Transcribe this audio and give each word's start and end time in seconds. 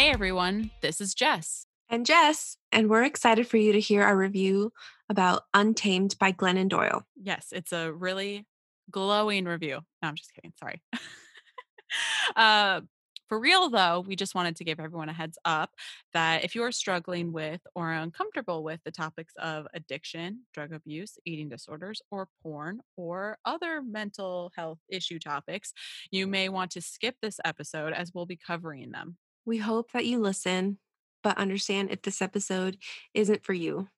Hey 0.00 0.08
everyone, 0.08 0.70
this 0.80 0.98
is 0.98 1.12
Jess. 1.12 1.66
And 1.90 2.06
Jess, 2.06 2.56
and 2.72 2.88
we're 2.88 3.02
excited 3.02 3.46
for 3.46 3.58
you 3.58 3.72
to 3.72 3.80
hear 3.80 4.02
our 4.02 4.16
review 4.16 4.72
about 5.10 5.42
Untamed 5.52 6.16
by 6.18 6.32
Glennon 6.32 6.70
Doyle. 6.70 7.02
Yes, 7.22 7.48
it's 7.52 7.70
a 7.70 7.92
really 7.92 8.46
glowing 8.90 9.44
review. 9.44 9.80
No, 10.00 10.08
I'm 10.08 10.14
just 10.14 10.32
kidding. 10.32 10.54
Sorry. 10.58 10.80
uh, 12.34 12.80
for 13.28 13.38
real, 13.38 13.68
though, 13.68 14.02
we 14.06 14.16
just 14.16 14.34
wanted 14.34 14.56
to 14.56 14.64
give 14.64 14.80
everyone 14.80 15.10
a 15.10 15.12
heads 15.12 15.36
up 15.44 15.68
that 16.14 16.44
if 16.44 16.54
you're 16.54 16.72
struggling 16.72 17.30
with 17.30 17.60
or 17.74 17.92
uncomfortable 17.92 18.64
with 18.64 18.80
the 18.86 18.90
topics 18.90 19.34
of 19.38 19.66
addiction, 19.74 20.44
drug 20.54 20.72
abuse, 20.72 21.18
eating 21.26 21.50
disorders, 21.50 22.00
or 22.10 22.26
porn, 22.42 22.80
or 22.96 23.36
other 23.44 23.82
mental 23.82 24.50
health 24.56 24.78
issue 24.88 25.18
topics, 25.18 25.74
you 26.10 26.26
may 26.26 26.48
want 26.48 26.70
to 26.70 26.80
skip 26.80 27.16
this 27.20 27.38
episode 27.44 27.92
as 27.92 28.12
we'll 28.14 28.24
be 28.24 28.38
covering 28.38 28.92
them. 28.92 29.18
We 29.46 29.56
hope 29.56 29.92
that 29.92 30.04
you 30.04 30.18
listen, 30.18 30.78
but 31.22 31.38
understand 31.38 31.90
if 31.90 32.02
this 32.02 32.20
episode 32.20 32.76
isn't 33.14 33.42
for 33.42 33.54
you. 33.54 33.88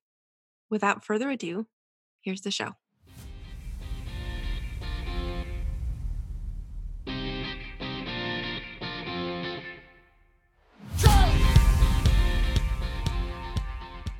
Without 0.69 1.03
further 1.03 1.29
ado, 1.29 1.67
here's 2.21 2.41
the 2.41 2.51
show. 2.51 2.75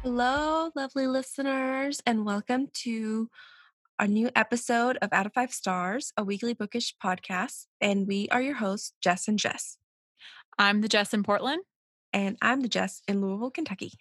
Hello, 0.03 0.71
lovely 0.75 1.07
listeners, 1.07 2.01
and 2.05 2.25
welcome 2.25 2.67
to 2.73 3.29
a 3.97 4.07
new 4.07 4.29
episode 4.35 4.97
of 5.01 5.13
Out 5.13 5.25
of 5.25 5.33
Five 5.33 5.53
Stars, 5.53 6.11
a 6.17 6.23
weekly 6.25 6.53
bookish 6.53 6.93
podcast. 7.01 7.67
And 7.79 8.05
we 8.05 8.27
are 8.29 8.41
your 8.41 8.55
hosts, 8.55 8.91
Jess 9.01 9.29
and 9.29 9.39
Jess. 9.39 9.77
I'm 10.57 10.81
the 10.81 10.87
Jess 10.87 11.13
in 11.13 11.23
Portland. 11.23 11.63
And 12.11 12.37
I'm 12.41 12.61
the 12.61 12.67
Jess 12.67 13.01
in 13.07 13.21
Louisville, 13.21 13.51
Kentucky. 13.51 13.93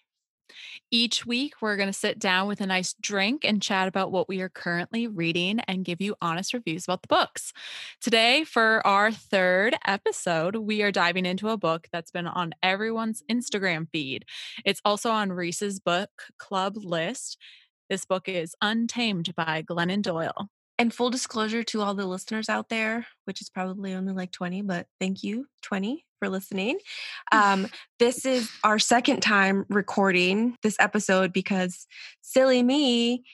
Each 0.91 1.25
week, 1.25 1.55
we're 1.61 1.77
going 1.77 1.89
to 1.89 1.95
sit 1.95 2.19
down 2.19 2.47
with 2.47 2.61
a 2.61 2.67
nice 2.67 2.95
drink 3.01 3.45
and 3.45 3.63
chat 3.63 3.89
about 3.89 4.13
what 4.13 4.29
we 4.29 4.41
are 4.43 4.49
currently 4.49 5.07
reading 5.07 5.61
and 5.61 5.85
give 5.85 6.01
you 6.01 6.15
honest 6.21 6.53
reviews 6.53 6.85
about 6.85 7.03
the 7.03 7.09
books. 7.09 7.53
Today, 8.01 8.45
for 8.45 8.87
our 8.87 9.11
third 9.11 9.77
episode, 9.87 10.57
we 10.57 10.83
are 10.83 10.93
diving 10.93 11.25
into 11.27 11.49
a 11.49 11.57
book 11.57 11.89
that's 11.93 12.11
been 12.11 12.27
on 12.27 12.55
everyone's 12.63 13.23
Instagram 13.31 13.89
feed. 13.91 14.27
It's 14.65 14.83
also 14.85 15.11
on 15.11 15.33
Reese's 15.33 15.81
book 15.81 16.11
club 16.39 16.77
list. 16.77 17.39
This 17.89 18.05
book 18.05 18.29
is 18.29 18.55
Untamed 18.61 19.35
by 19.35 19.63
Glennon 19.63 20.03
Doyle. 20.03 20.49
And 20.79 20.93
full 20.93 21.11
disclosure 21.11 21.63
to 21.65 21.81
all 21.81 21.95
the 21.95 22.07
listeners 22.07 22.49
out 22.49 22.69
there, 22.69 23.07
which 23.25 23.41
is 23.41 23.51
probably 23.51 23.95
only 23.95 24.13
like 24.13 24.33
20, 24.33 24.63
but 24.63 24.87
thank 24.99 25.23
you, 25.23 25.47
20, 25.63 26.05
for 26.23 26.29
listening. 26.29 26.79
Um, 27.33 27.67
this 27.99 28.25
is 28.25 28.49
our 28.63 28.79
second 28.79 29.23
time 29.23 29.67
recording 29.69 30.57
this 30.63 30.77
episode 30.79 31.33
because 31.33 31.89
silly 32.21 32.63
me, 32.63 33.25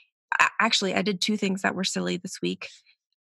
actually, 0.58 0.95
I 0.95 1.03
did 1.03 1.20
two 1.20 1.36
things 1.36 1.61
that 1.62 1.75
were 1.75 1.84
silly 1.84 2.17
this 2.17 2.41
week. 2.41 2.69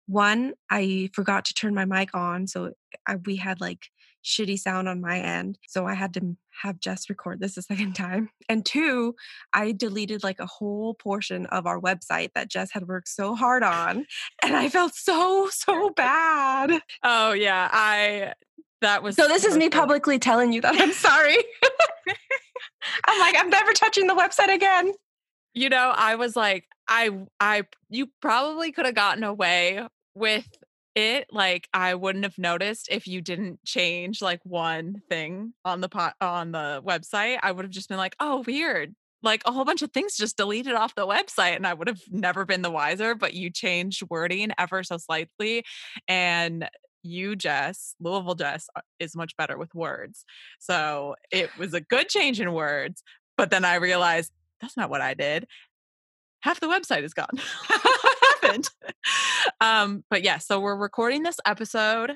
One, 0.07 0.53
I 0.69 1.09
forgot 1.13 1.45
to 1.45 1.53
turn 1.53 1.73
my 1.73 1.85
mic 1.85 2.09
on. 2.13 2.47
So 2.47 2.73
I, 3.07 3.15
we 3.15 3.37
had 3.37 3.61
like 3.61 3.87
shitty 4.25 4.59
sound 4.59 4.89
on 4.89 4.99
my 4.99 5.19
end. 5.19 5.57
So 5.67 5.87
I 5.87 5.93
had 5.93 6.13
to 6.15 6.35
have 6.61 6.79
Jess 6.79 7.09
record 7.09 7.39
this 7.39 7.57
a 7.57 7.61
second 7.61 7.93
time. 7.93 8.29
And 8.49 8.65
two, 8.65 9.15
I 9.53 9.71
deleted 9.71 10.23
like 10.23 10.39
a 10.39 10.45
whole 10.45 10.95
portion 10.95 11.45
of 11.45 11.65
our 11.65 11.79
website 11.79 12.31
that 12.33 12.49
Jess 12.49 12.71
had 12.71 12.87
worked 12.87 13.07
so 13.07 13.35
hard 13.35 13.63
on. 13.63 14.05
And 14.43 14.55
I 14.55 14.67
felt 14.67 14.95
so, 14.95 15.49
so 15.51 15.89
bad. 15.95 16.81
Oh, 17.03 17.31
yeah. 17.33 17.69
I 17.71 18.33
that 18.85 19.03
was 19.03 19.15
so. 19.15 19.27
This 19.27 19.45
is 19.45 19.57
me 19.57 19.69
publicly 19.69 20.19
telling 20.19 20.53
you 20.53 20.61
that 20.61 20.79
I'm 20.79 20.93
sorry. 20.93 21.37
I'm 23.05 23.19
like, 23.19 23.35
I'm 23.37 23.49
never 23.49 23.73
touching 23.73 24.07
the 24.07 24.13
website 24.15 24.53
again. 24.53 24.93
You 25.53 25.69
know, 25.69 25.91
I 25.95 26.15
was 26.15 26.35
like, 26.35 26.65
I, 26.87 27.09
I, 27.39 27.63
you 27.89 28.07
probably 28.21 28.71
could 28.71 28.85
have 28.85 28.95
gotten 28.95 29.23
away 29.23 29.85
with 30.13 30.47
it. 30.95 31.27
Like, 31.31 31.67
I 31.73 31.95
wouldn't 31.95 32.25
have 32.25 32.37
noticed 32.37 32.87
if 32.91 33.07
you 33.07 33.21
didn't 33.21 33.63
change 33.65 34.21
like 34.21 34.41
one 34.43 35.01
thing 35.09 35.53
on 35.63 35.81
the 35.81 35.89
pot 35.89 36.13
on 36.21 36.51
the 36.51 36.83
website. 36.85 37.39
I 37.41 37.51
would 37.51 37.65
have 37.65 37.71
just 37.71 37.89
been 37.89 37.97
like, 37.97 38.15
oh, 38.19 38.43
weird. 38.45 38.93
Like 39.23 39.41
a 39.45 39.51
whole 39.51 39.65
bunch 39.65 39.81
of 39.81 39.91
things 39.91 40.15
just 40.15 40.37
deleted 40.37 40.73
off 40.73 40.93
the 40.93 41.07
website, 41.07 41.55
and 41.55 41.65
I 41.65 41.73
would 41.73 41.87
have 41.87 42.01
never 42.11 42.45
been 42.45 42.61
the 42.61 42.69
wiser. 42.69 43.15
But 43.15 43.33
you 43.33 43.49
changed 43.49 44.03
wording 44.09 44.51
ever 44.59 44.83
so 44.83 44.97
slightly, 44.97 45.65
and 46.07 46.69
you, 47.05 47.35
Jess, 47.35 47.95
Louisville 47.99 48.35
Jess, 48.35 48.67
uh, 48.75 48.81
is 48.99 49.15
much 49.15 49.37
better 49.37 49.57
with 49.57 49.73
words. 49.73 50.25
So 50.59 51.15
it 51.31 51.49
was 51.57 51.73
a 51.73 51.81
good 51.81 52.09
change 52.09 52.41
in 52.41 52.51
words. 52.53 53.03
But 53.37 53.49
then 53.49 53.65
I 53.65 53.75
realized 53.75 54.31
that's 54.61 54.77
not 54.77 54.89
what 54.89 55.01
I 55.01 55.13
did. 55.13 55.47
Half 56.41 56.59
the 56.59 56.67
website 56.67 57.03
is 57.03 57.13
gone. 57.13 57.27
what 57.67 58.17
happened? 58.41 58.69
Um, 59.61 60.03
but 60.09 60.23
yeah, 60.23 60.37
so 60.37 60.59
we're 60.59 60.75
recording 60.75 61.23
this 61.23 61.39
episode 61.45 62.13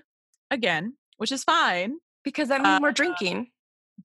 again, 0.51 0.95
which 1.17 1.31
is 1.31 1.43
fine. 1.43 1.97
Because 2.23 2.49
that 2.49 2.61
means 2.61 2.77
uh, 2.77 2.79
we're 2.81 2.91
drinking. 2.91 3.47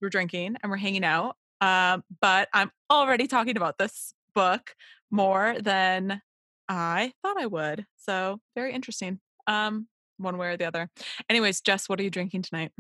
We're 0.01 0.09
drinking 0.09 0.57
and 0.63 0.71
we're 0.71 0.77
hanging 0.77 1.05
out. 1.05 1.37
Um, 1.61 2.05
but 2.21 2.49
I'm 2.53 2.71
already 2.91 3.27
talking 3.27 3.57
about 3.57 3.79
this 3.79 4.15
book 4.35 4.75
more 5.11 5.57
than 5.61 6.21
I 6.69 7.13
thought 7.23 7.41
I 7.41 7.47
would. 7.47 7.87
So 7.97 8.41
very 8.55 8.73
interesting. 8.73 9.21
Um, 9.47 9.89
one 10.19 10.39
way 10.39 10.49
or 10.49 10.57
the 10.57 10.67
other. 10.67 10.91
Anyways, 11.29 11.61
Jess, 11.61 11.89
what 11.89 12.01
are 12.01 12.03
you 12.03 12.11
drinking 12.11 12.43
tonight? 12.43 12.73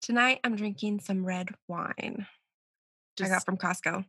Tonight 0.00 0.40
I'm 0.44 0.56
drinking 0.56 1.00
some 1.00 1.24
red 1.24 1.50
wine. 1.68 2.26
Just 3.16 3.30
I 3.30 3.34
got 3.34 3.44
from 3.44 3.56
Costco. 3.56 4.04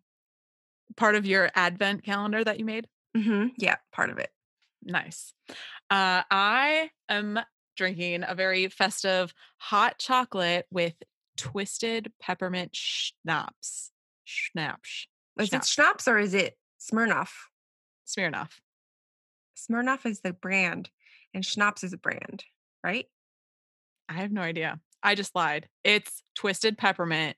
Part 0.95 1.15
of 1.15 1.25
your 1.25 1.51
advent 1.55 2.03
calendar 2.03 2.43
that 2.43 2.59
you 2.59 2.65
made? 2.65 2.87
Mm-hmm. 3.15 3.47
Yeah, 3.57 3.75
part 3.91 4.09
of 4.09 4.17
it. 4.17 4.29
Nice. 4.83 5.33
Uh, 5.89 6.23
I 6.29 6.89
am 7.09 7.39
drinking 7.77 8.23
a 8.27 8.35
very 8.35 8.67
festive 8.67 9.33
hot 9.57 9.97
chocolate 9.97 10.65
with 10.71 10.93
twisted 11.37 12.11
peppermint 12.21 12.71
schnapps. 12.75 13.91
Schnapps. 14.25 15.07
Is 15.39 15.49
schnapps. 15.49 15.67
it 15.67 15.71
schnapps 15.71 16.07
or 16.07 16.19
is 16.19 16.33
it 16.33 16.55
Smirnoff? 16.79 17.29
Smirnoff. 18.07 18.51
Smirnoff 19.57 20.05
is 20.05 20.21
the 20.21 20.33
brand 20.33 20.89
and 21.33 21.45
schnapps 21.45 21.83
is 21.83 21.93
a 21.93 21.97
brand 21.97 22.43
right? 22.83 23.07
I 24.09 24.13
have 24.13 24.31
no 24.31 24.41
idea. 24.41 24.79
I 25.01 25.15
just 25.15 25.35
lied. 25.35 25.67
It's 25.83 26.23
Twisted 26.35 26.77
Peppermint 26.77 27.37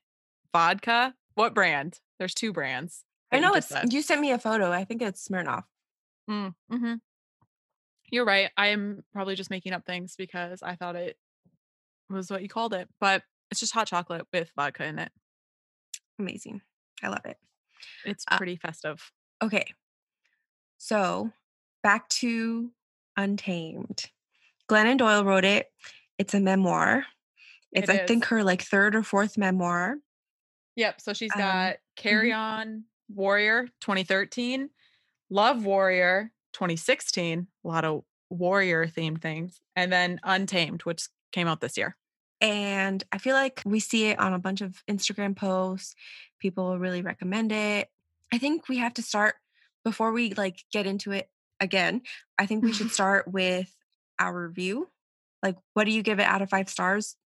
Vodka. 0.52 1.14
What 1.34 1.54
brand? 1.54 2.00
There's 2.18 2.34
two 2.34 2.52
brands. 2.52 3.04
I 3.32 3.40
know 3.40 3.54
it's, 3.54 3.68
said. 3.68 3.92
you 3.92 4.02
sent 4.02 4.20
me 4.20 4.30
a 4.32 4.38
photo. 4.38 4.70
I 4.70 4.84
think 4.84 5.02
it's 5.02 5.26
Smirnoff. 5.26 5.64
Mm, 6.30 6.54
hmm 6.70 6.94
You're 8.10 8.24
right. 8.24 8.50
I 8.56 8.68
am 8.68 9.04
probably 9.12 9.34
just 9.34 9.50
making 9.50 9.72
up 9.72 9.84
things 9.84 10.14
because 10.16 10.62
I 10.62 10.76
thought 10.76 10.96
it 10.96 11.16
was 12.08 12.30
what 12.30 12.42
you 12.42 12.48
called 12.48 12.72
it, 12.72 12.88
but 13.00 13.22
it's 13.50 13.60
just 13.60 13.72
hot 13.72 13.88
chocolate 13.88 14.26
with 14.32 14.50
vodka 14.56 14.84
in 14.86 14.98
it. 14.98 15.10
Amazing. 16.18 16.62
I 17.02 17.08
love 17.08 17.24
it. 17.24 17.36
It's 18.04 18.24
uh 18.30 18.36
pretty 18.36 18.54
uh, 18.62 18.66
festive. 18.66 19.12
Okay. 19.42 19.66
So 20.78 21.30
back 21.82 22.08
to 22.08 22.70
Untamed. 23.16 24.10
Glennon 24.68 24.98
Doyle 24.98 25.24
wrote 25.24 25.44
it. 25.44 25.66
It's 26.18 26.34
a 26.34 26.40
memoir. 26.40 27.04
It's, 27.72 27.88
it 27.88 28.02
I 28.02 28.06
think, 28.06 28.26
her 28.26 28.42
like 28.42 28.62
third 28.62 28.94
or 28.94 29.02
fourth 29.02 29.36
memoir. 29.36 29.96
Yep. 30.76 31.00
So 31.00 31.12
she's 31.12 31.32
got 31.32 31.70
um, 31.70 31.76
Carry 31.96 32.30
mm-hmm. 32.30 32.66
On 32.68 32.84
Warrior 33.08 33.68
2013, 33.80 34.70
Love 35.30 35.64
Warrior 35.64 36.32
2016, 36.52 37.46
a 37.64 37.68
lot 37.68 37.84
of 37.84 38.02
warrior 38.30 38.86
themed 38.86 39.20
things, 39.20 39.60
and 39.74 39.92
then 39.92 40.20
Untamed, 40.24 40.82
which 40.82 41.08
came 41.32 41.48
out 41.48 41.60
this 41.60 41.76
year. 41.76 41.96
And 42.40 43.02
I 43.12 43.18
feel 43.18 43.34
like 43.34 43.62
we 43.64 43.80
see 43.80 44.06
it 44.06 44.18
on 44.18 44.34
a 44.34 44.38
bunch 44.38 44.60
of 44.60 44.82
Instagram 44.88 45.36
posts. 45.36 45.94
People 46.38 46.78
really 46.78 47.02
recommend 47.02 47.52
it. 47.52 47.88
I 48.32 48.38
think 48.38 48.68
we 48.68 48.78
have 48.78 48.94
to 48.94 49.02
start 49.02 49.36
before 49.84 50.12
we 50.12 50.34
like 50.34 50.64
get 50.72 50.86
into 50.86 51.12
it 51.12 51.30
again. 51.60 52.02
I 52.38 52.46
think 52.46 52.62
we 52.62 52.72
should 52.72 52.90
start 52.92 53.28
with 53.28 53.74
our 54.18 54.46
review. 54.46 54.88
Like, 55.42 55.56
what 55.74 55.84
do 55.84 55.92
you 55.92 56.02
give 56.02 56.18
it 56.18 56.24
out 56.24 56.42
of 56.42 56.50
five 56.50 56.68
stars? 56.68 57.16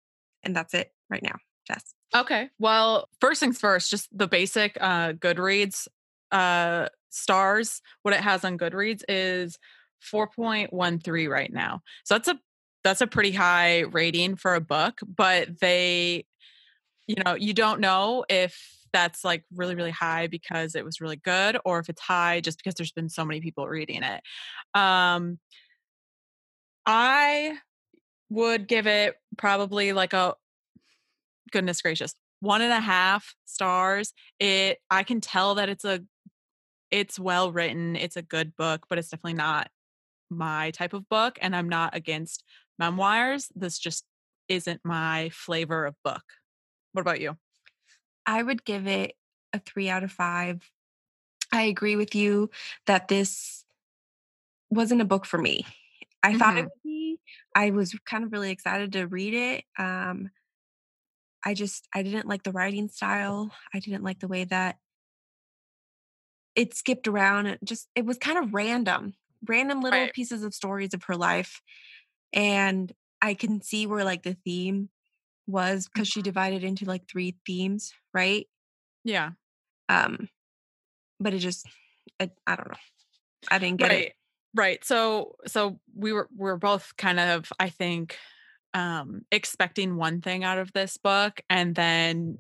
And 0.42 0.54
that's 0.54 0.74
it 0.74 0.92
right 1.08 1.22
now, 1.22 1.36
Jess. 1.66 1.94
Okay. 2.14 2.48
Well, 2.58 3.08
first 3.20 3.40
things 3.40 3.58
first, 3.58 3.90
just 3.90 4.08
the 4.16 4.26
basic 4.26 4.76
uh, 4.80 5.12
Goodreads 5.12 5.86
uh, 6.32 6.88
stars. 7.10 7.82
What 8.02 8.14
it 8.14 8.20
has 8.20 8.44
on 8.44 8.58
Goodreads 8.58 9.02
is 9.08 9.58
4.13 10.12 11.28
right 11.28 11.52
now. 11.52 11.80
So 12.04 12.14
that's 12.14 12.28
a 12.28 12.38
that's 12.82 13.02
a 13.02 13.06
pretty 13.06 13.32
high 13.32 13.80
rating 13.80 14.36
for 14.36 14.54
a 14.54 14.60
book, 14.60 15.00
but 15.06 15.60
they 15.60 16.24
you 17.06 17.16
know, 17.24 17.34
you 17.34 17.52
don't 17.52 17.80
know 17.80 18.24
if 18.28 18.56
that's 18.92 19.24
like 19.24 19.44
really 19.54 19.74
really 19.74 19.90
high 19.90 20.26
because 20.26 20.74
it 20.74 20.84
was 20.84 21.00
really 21.00 21.16
good 21.16 21.58
or 21.64 21.78
if 21.78 21.88
it's 21.88 22.00
high 22.00 22.40
just 22.40 22.58
because 22.58 22.74
there's 22.74 22.92
been 22.92 23.08
so 23.08 23.24
many 23.24 23.40
people 23.40 23.66
reading 23.68 24.02
it. 24.02 24.22
Um 24.74 25.38
I 26.86 27.58
would 28.28 28.66
give 28.66 28.86
it 28.86 29.16
probably 29.36 29.92
like 29.92 30.12
a 30.12 30.34
goodness 31.50 31.82
gracious, 31.82 32.14
one 32.40 32.62
and 32.62 32.72
a 32.72 32.80
half 32.80 33.34
stars. 33.44 34.12
It 34.38 34.78
I 34.90 35.02
can 35.02 35.20
tell 35.20 35.56
that 35.56 35.68
it's 35.68 35.84
a 35.84 36.00
it's 36.90 37.18
well 37.18 37.52
written. 37.52 37.96
It's 37.96 38.16
a 38.16 38.22
good 38.22 38.56
book, 38.56 38.86
but 38.88 38.98
it's 38.98 39.08
definitely 39.08 39.34
not 39.34 39.68
my 40.30 40.70
type 40.70 40.92
of 40.92 41.08
book. 41.08 41.38
And 41.40 41.54
I'm 41.54 41.68
not 41.68 41.94
against 41.94 42.44
memoirs. 42.78 43.48
This 43.54 43.78
just 43.78 44.04
isn't 44.48 44.80
my 44.84 45.30
flavor 45.32 45.86
of 45.86 45.94
book. 46.04 46.22
What 46.92 47.02
about 47.02 47.20
you? 47.20 47.36
I 48.26 48.42
would 48.42 48.64
give 48.64 48.86
it 48.86 49.14
a 49.52 49.58
three 49.58 49.88
out 49.88 50.04
of 50.04 50.12
five. 50.12 50.68
I 51.52 51.62
agree 51.62 51.96
with 51.96 52.14
you 52.14 52.50
that 52.86 53.08
this 53.08 53.64
wasn't 54.70 55.00
a 55.00 55.06
book 55.06 55.24
for 55.26 55.38
me. 55.38 55.66
I 56.22 56.34
thought 56.34 56.56
it 56.56 56.62
Mhm. 56.62 56.70
would 56.74 56.82
be. 56.84 57.20
I 57.54 57.70
was 57.70 57.94
kind 58.06 58.24
of 58.24 58.32
really 58.32 58.50
excited 58.50 58.92
to 58.92 59.06
read 59.06 59.34
it. 59.34 59.64
Um, 59.78 60.30
I 61.44 61.54
just 61.54 61.88
I 61.94 62.02
didn't 62.02 62.26
like 62.26 62.42
the 62.42 62.52
writing 62.52 62.88
style. 62.88 63.52
I 63.72 63.80
didn't 63.80 64.02
like 64.04 64.20
the 64.20 64.28
way 64.28 64.44
that 64.44 64.78
it 66.54 66.74
skipped 66.74 67.08
around. 67.08 67.46
It 67.46 67.60
just 67.64 67.88
it 67.94 68.04
was 68.04 68.18
kind 68.18 68.38
of 68.38 68.54
random, 68.54 69.14
random 69.46 69.80
little 69.80 70.08
Right. 70.08 70.12
pieces 70.12 70.42
of 70.42 70.54
stories 70.54 70.94
of 70.94 71.04
her 71.04 71.16
life, 71.16 71.60
and 72.32 72.92
I 73.22 73.34
can 73.34 73.62
see 73.62 73.86
where 73.86 74.04
like 74.04 74.22
the 74.22 74.36
theme 74.44 74.90
was 75.46 75.88
because 75.88 76.08
she 76.08 76.22
Mhm. 76.22 76.22
divided 76.22 76.64
into 76.64 76.86
like 76.86 77.08
three 77.08 77.38
themes, 77.46 77.92
right? 78.14 78.48
Yeah. 79.04 79.32
Um, 79.88 80.28
but 81.20 81.34
it 81.34 81.38
just 81.40 81.66
I, 82.20 82.30
I 82.46 82.56
don't 82.56 82.68
know. 82.70 82.78
I 83.50 83.58
didn't 83.58 83.78
get 83.80 83.92
it. 83.92 84.14
Right. 84.54 84.84
So 84.84 85.36
so 85.46 85.78
we 85.94 86.12
were 86.12 86.28
we're 86.36 86.56
both 86.56 86.96
kind 86.96 87.20
of, 87.20 87.52
I 87.60 87.68
think, 87.68 88.16
um, 88.74 89.22
expecting 89.30 89.96
one 89.96 90.20
thing 90.20 90.44
out 90.44 90.58
of 90.58 90.72
this 90.72 90.96
book 90.96 91.40
and 91.48 91.74
then 91.74 92.38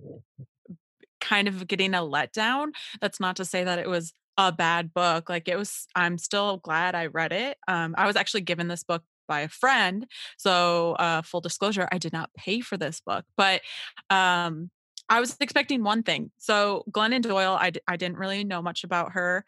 kind 1.20 1.48
of 1.48 1.66
getting 1.66 1.94
a 1.94 1.98
letdown. 1.98 2.68
That's 3.00 3.20
not 3.20 3.36
to 3.36 3.44
say 3.44 3.64
that 3.64 3.78
it 3.78 3.88
was 3.88 4.12
a 4.36 4.52
bad 4.52 4.92
book. 4.94 5.28
Like 5.28 5.48
it 5.48 5.56
was 5.56 5.86
I'm 5.94 6.18
still 6.18 6.58
glad 6.58 6.94
I 6.94 7.06
read 7.06 7.32
it. 7.32 7.58
Um, 7.68 7.94
I 7.98 8.06
was 8.06 8.16
actually 8.16 8.40
given 8.42 8.68
this 8.68 8.84
book 8.84 9.02
by 9.28 9.40
a 9.40 9.48
friend. 9.48 10.06
So 10.38 10.92
uh 10.94 11.22
full 11.22 11.40
disclosure, 11.40 11.88
I 11.92 11.98
did 11.98 12.12
not 12.12 12.30
pay 12.36 12.60
for 12.60 12.76
this 12.76 13.00
book, 13.00 13.24
but 13.36 13.60
um 14.08 14.70
I 15.08 15.18
was 15.20 15.36
expecting 15.40 15.82
one 15.82 16.04
thing. 16.04 16.30
So 16.38 16.84
Glennon 16.92 17.22
Doyle, 17.22 17.56
I, 17.60 17.70
d- 17.70 17.80
I 17.88 17.96
didn't 17.96 18.18
really 18.18 18.44
know 18.44 18.62
much 18.62 18.84
about 18.84 19.12
her 19.12 19.44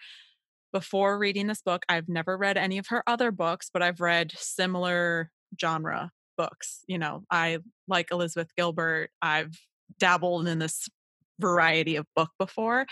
before 0.73 1.19
reading 1.19 1.47
this 1.47 1.63
book. 1.63 1.85
I've 1.89 2.09
never 2.09 2.37
read 2.37 2.57
any 2.57 2.79
of 2.79 2.89
her 2.89 3.03
other 3.07 3.31
books, 3.31 3.71
but 3.73 3.83
I've 3.83 4.01
read 4.01 4.33
similar 4.37 5.31
genre 5.61 6.11
books. 6.37 6.81
You 6.87 6.99
know, 6.99 7.25
I 7.31 7.59
like 7.89 8.11
Elizabeth 8.11 8.51
Gilbert. 8.57 9.11
I've 9.21 9.59
dabbled 9.99 10.49
in 10.49 10.59
this 10.59 10.89
variety 11.39 11.97
of 11.97 12.07
book 12.15 12.31
before. 12.39 12.87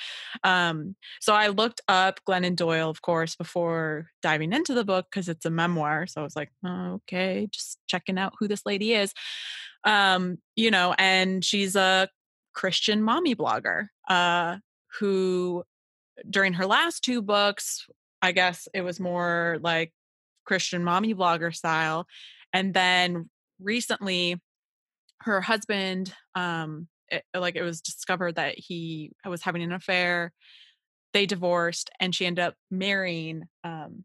Um, 0.44 0.96
so 1.20 1.34
I 1.34 1.48
looked 1.48 1.80
up 1.88 2.20
Glennon 2.28 2.56
Doyle, 2.56 2.90
of 2.90 3.02
course, 3.02 3.36
before 3.36 4.08
diving 4.22 4.52
into 4.52 4.74
the 4.74 4.84
book 4.84 5.06
because 5.10 5.28
it's 5.28 5.46
a 5.46 5.50
memoir. 5.50 6.06
So 6.06 6.20
I 6.20 6.24
was 6.24 6.36
like, 6.36 6.50
"Oh, 6.64 6.94
okay, 7.02 7.48
just 7.50 7.78
checking 7.86 8.18
out 8.18 8.34
who 8.38 8.48
this 8.48 8.66
lady 8.66 8.94
is. 8.94 9.14
Um, 9.84 10.38
you 10.56 10.70
know, 10.70 10.94
and 10.98 11.44
she's 11.44 11.76
a 11.76 12.08
Christian 12.54 13.02
mommy 13.02 13.34
blogger 13.34 13.86
uh, 14.08 14.58
who 14.98 15.64
during 16.28 16.54
her 16.54 16.66
last 16.66 17.02
two 17.02 17.22
books, 17.22 17.86
I 18.22 18.32
guess 18.32 18.68
it 18.74 18.82
was 18.82 19.00
more 19.00 19.58
like 19.62 19.92
Christian 20.44 20.84
mommy 20.84 21.14
blogger 21.14 21.54
style. 21.54 22.06
And 22.52 22.74
then 22.74 23.30
recently, 23.60 24.40
her 25.20 25.40
husband, 25.40 26.12
um, 26.34 26.88
it, 27.08 27.24
like 27.34 27.56
it 27.56 27.62
was 27.62 27.80
discovered 27.80 28.36
that 28.36 28.58
he 28.58 29.12
was 29.24 29.42
having 29.42 29.62
an 29.62 29.72
affair. 29.72 30.32
They 31.12 31.26
divorced, 31.26 31.90
and 31.98 32.14
she 32.14 32.26
ended 32.26 32.44
up 32.44 32.54
marrying 32.70 33.44
um, 33.64 34.04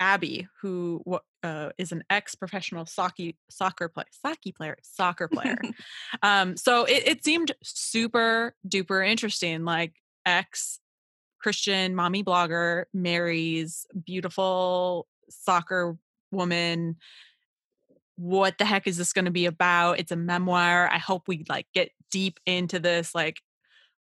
Abby, 0.00 0.48
who 0.62 1.02
uh, 1.42 1.70
is 1.78 1.92
an 1.92 2.02
ex-professional 2.10 2.86
soccer 2.86 3.30
soccer 3.48 3.88
player, 3.88 4.06
soccer 4.10 4.52
player, 4.52 4.76
soccer 4.82 5.28
player. 5.28 5.58
um, 6.22 6.56
so 6.56 6.84
it, 6.84 7.06
it 7.06 7.24
seemed 7.24 7.52
super 7.62 8.54
duper 8.66 9.06
interesting. 9.06 9.64
Like 9.64 9.94
ex 10.26 10.80
Christian 11.40 11.94
mommy 11.94 12.22
blogger 12.22 12.84
marries 12.92 13.86
beautiful 14.04 15.06
soccer 15.28 15.96
woman. 16.30 16.96
What 18.16 18.58
the 18.58 18.64
heck 18.64 18.86
is 18.86 18.96
this 18.96 19.12
going 19.12 19.24
to 19.24 19.30
be 19.30 19.46
about? 19.46 19.98
It's 19.98 20.12
a 20.12 20.16
memoir. 20.16 20.88
I 20.90 20.98
hope 20.98 21.26
we 21.26 21.44
like 21.48 21.66
get 21.72 21.90
deep 22.10 22.38
into 22.46 22.78
this 22.78 23.14
like 23.14 23.40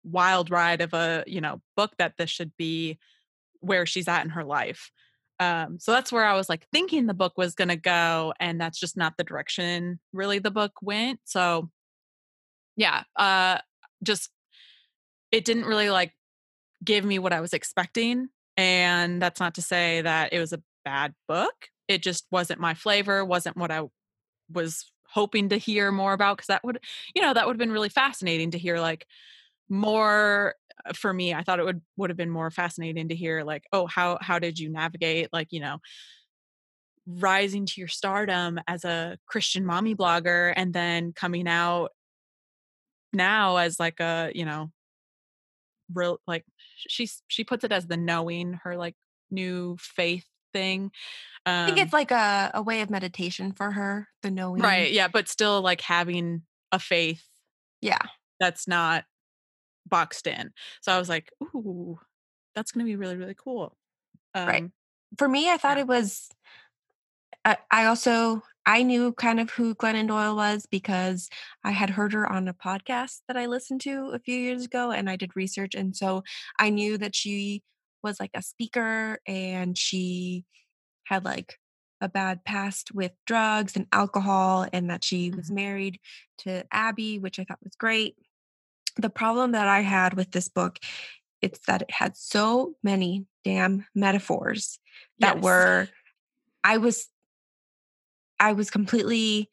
wild 0.03 0.51
ride 0.51 0.81
of 0.81 0.93
a, 0.93 1.23
you 1.25 1.41
know, 1.41 1.61
book 1.75 1.93
that 1.97 2.13
this 2.17 2.29
should 2.29 2.51
be 2.57 2.99
where 3.59 3.85
she's 3.85 4.07
at 4.07 4.23
in 4.23 4.29
her 4.31 4.43
life. 4.43 4.91
Um, 5.39 5.79
so 5.79 5.91
that's 5.91 6.11
where 6.11 6.25
I 6.25 6.35
was 6.35 6.47
like 6.47 6.67
thinking 6.71 7.07
the 7.07 7.13
book 7.13 7.37
was 7.37 7.55
going 7.55 7.69
to 7.69 7.75
go 7.75 8.33
and 8.39 8.61
that's 8.61 8.79
just 8.79 8.95
not 8.95 9.17
the 9.17 9.23
direction 9.23 9.99
really 10.13 10.39
the 10.39 10.51
book 10.51 10.73
went. 10.81 11.19
So 11.23 11.69
yeah, 12.75 13.03
uh 13.15 13.59
just 14.03 14.29
it 15.31 15.45
didn't 15.45 15.65
really 15.65 15.89
like 15.89 16.13
give 16.83 17.05
me 17.05 17.19
what 17.19 17.33
I 17.33 17.41
was 17.41 17.53
expecting. 17.53 18.29
And 18.57 19.21
that's 19.21 19.39
not 19.39 19.55
to 19.55 19.61
say 19.61 20.01
that 20.01 20.33
it 20.33 20.39
was 20.39 20.53
a 20.53 20.61
bad 20.85 21.13
book. 21.27 21.69
It 21.87 22.03
just 22.03 22.25
wasn't 22.31 22.59
my 22.59 22.73
flavor, 22.73 23.25
wasn't 23.25 23.57
what 23.57 23.71
I 23.71 23.83
was 24.51 24.91
hoping 25.07 25.49
to 25.49 25.57
hear 25.57 25.91
more 25.91 26.13
about 26.13 26.37
because 26.37 26.47
that 26.47 26.63
would, 26.63 26.79
you 27.15 27.21
know, 27.21 27.33
that 27.33 27.45
would 27.45 27.53
have 27.53 27.59
been 27.59 27.71
really 27.71 27.89
fascinating 27.89 28.51
to 28.51 28.57
hear 28.57 28.79
like 28.79 29.05
more 29.69 30.55
uh, 30.85 30.93
for 30.93 31.13
me. 31.13 31.33
I 31.33 31.43
thought 31.43 31.59
it 31.59 31.65
would 31.65 31.81
would 31.97 32.09
have 32.09 32.17
been 32.17 32.29
more 32.29 32.51
fascinating 32.51 33.09
to 33.09 33.15
hear 33.15 33.43
like, 33.43 33.63
oh, 33.71 33.87
how 33.87 34.17
how 34.21 34.39
did 34.39 34.59
you 34.59 34.69
navigate 34.69 35.29
like, 35.31 35.47
you 35.51 35.59
know, 35.59 35.79
rising 37.05 37.65
to 37.65 37.73
your 37.77 37.87
stardom 37.87 38.59
as 38.67 38.85
a 38.85 39.17
Christian 39.27 39.65
mommy 39.65 39.95
blogger 39.95 40.53
and 40.55 40.73
then 40.73 41.13
coming 41.13 41.47
out 41.47 41.91
now 43.11 43.57
as 43.57 43.79
like 43.79 43.99
a, 43.99 44.31
you 44.33 44.45
know, 44.45 44.71
real 45.93 46.19
like 46.27 46.45
she's 46.77 47.21
she 47.27 47.43
puts 47.43 47.63
it 47.63 47.71
as 47.71 47.87
the 47.87 47.97
knowing 47.97 48.53
her 48.63 48.75
like 48.77 48.95
new 49.31 49.77
faith 49.79 50.25
thing 50.53 50.91
I 51.45 51.65
think 51.65 51.77
um 51.77 51.83
it's 51.83 51.93
like 51.93 52.11
a, 52.11 52.51
a 52.53 52.61
way 52.61 52.81
of 52.81 52.89
meditation 52.89 53.51
for 53.53 53.71
her, 53.71 54.07
the 54.21 54.31
knowing. 54.31 54.61
right 54.61 54.91
yeah 54.91 55.07
but 55.07 55.27
still 55.27 55.61
like 55.61 55.81
having 55.81 56.43
a 56.71 56.79
faith 56.79 57.23
Yeah. 57.81 57.99
that's 58.39 58.67
not 58.67 59.05
boxed 59.87 60.27
in 60.27 60.51
so 60.81 60.91
i 60.93 60.97
was 60.97 61.09
like 61.09 61.31
ooh 61.55 61.99
that's 62.55 62.71
gonna 62.71 62.85
be 62.85 62.95
really 62.95 63.15
really 63.17 63.35
cool 63.35 63.75
um 64.35 64.47
Right. 64.47 64.69
For 65.17 65.27
me, 65.27 65.47
I 65.51 65.57
thought 65.57 65.77
it 65.77 65.85
was 65.85 66.29
I, 67.45 67.57
I 67.69 67.85
also 67.85 68.41
I 68.65 68.83
knew 68.83 69.11
kind 69.13 69.39
of 69.39 69.49
who 69.51 69.75
Glennon 69.75 70.07
Doyle 70.07 70.35
was 70.35 70.65
because 70.65 71.29
I 71.63 71.71
had 71.71 71.89
heard 71.91 72.13
her 72.13 72.31
on 72.31 72.47
a 72.47 72.53
podcast 72.53 73.19
that 73.27 73.35
I 73.37 73.45
listened 73.45 73.81
to 73.81 74.11
a 74.13 74.19
few 74.19 74.35
years 74.39 74.65
ago 74.65 74.91
and 74.91 75.09
I 75.09 75.15
did 75.15 75.35
research 75.35 75.75
and 75.75 75.95
so 75.95 76.23
I 76.59 76.69
knew 76.69 76.97
that 76.97 77.15
she 77.15 77.63
was 78.03 78.19
like 78.19 78.31
a 78.33 78.41
speaker 78.41 79.19
and 79.27 79.77
she 79.77 80.45
had 81.05 81.25
like 81.25 81.57
a 82.01 82.09
bad 82.09 82.43
past 82.45 82.93
with 82.93 83.11
drugs 83.25 83.75
and 83.75 83.87
alcohol 83.91 84.65
and 84.73 84.89
that 84.89 85.03
she 85.03 85.31
was 85.31 85.49
Mhm. 85.49 85.55
married 85.55 85.99
to 86.39 86.65
Abby 86.71 87.19
which 87.19 87.39
I 87.39 87.43
thought 87.45 87.63
was 87.63 87.75
great. 87.75 88.17
The 88.95 89.09
problem 89.09 89.51
that 89.53 89.67
I 89.67 89.81
had 89.81 90.13
with 90.13 90.31
this 90.31 90.47
book 90.49 90.79
it's 91.41 91.59
that 91.67 91.81
it 91.81 91.91
had 91.91 92.15
so 92.15 92.75
many 92.83 93.25
damn 93.43 93.85
metaphors 93.93 94.79
that 95.19 95.35
yes. 95.37 95.43
were 95.43 95.89
I 96.63 96.77
was 96.77 97.09
I 98.39 98.53
was 98.53 98.69
completely 98.69 99.49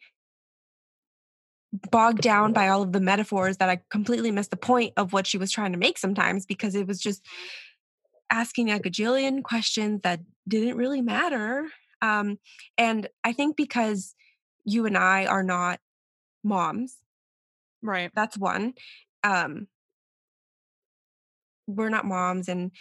bogged 1.90 2.22
down 2.22 2.52
by 2.52 2.68
all 2.68 2.82
of 2.82 2.92
the 2.92 3.00
metaphors 3.00 3.58
that 3.58 3.68
I 3.68 3.80
completely 3.90 4.30
missed 4.30 4.50
the 4.50 4.56
point 4.56 4.92
of 4.96 5.12
what 5.12 5.26
she 5.26 5.38
was 5.38 5.52
trying 5.52 5.72
to 5.72 5.78
make 5.78 5.98
sometimes 5.98 6.44
because 6.44 6.74
it 6.74 6.86
was 6.86 6.98
just 6.98 7.24
asking 8.30 8.70
a 8.70 8.78
gajillion 8.78 9.42
questions 9.42 10.00
that 10.02 10.20
didn't 10.48 10.76
really 10.76 11.00
matter. 11.00 11.66
Um, 12.02 12.38
and 12.76 13.08
I 13.24 13.32
think 13.32 13.56
because 13.56 14.14
you 14.64 14.86
and 14.86 14.96
I 14.96 15.26
are 15.26 15.42
not 15.42 15.80
moms, 16.42 16.96
right 17.82 18.10
that's 18.14 18.38
one. 18.38 18.74
Um, 19.22 19.68
we're 21.66 21.90
not 21.90 22.04
moms, 22.04 22.48
and 22.48 22.72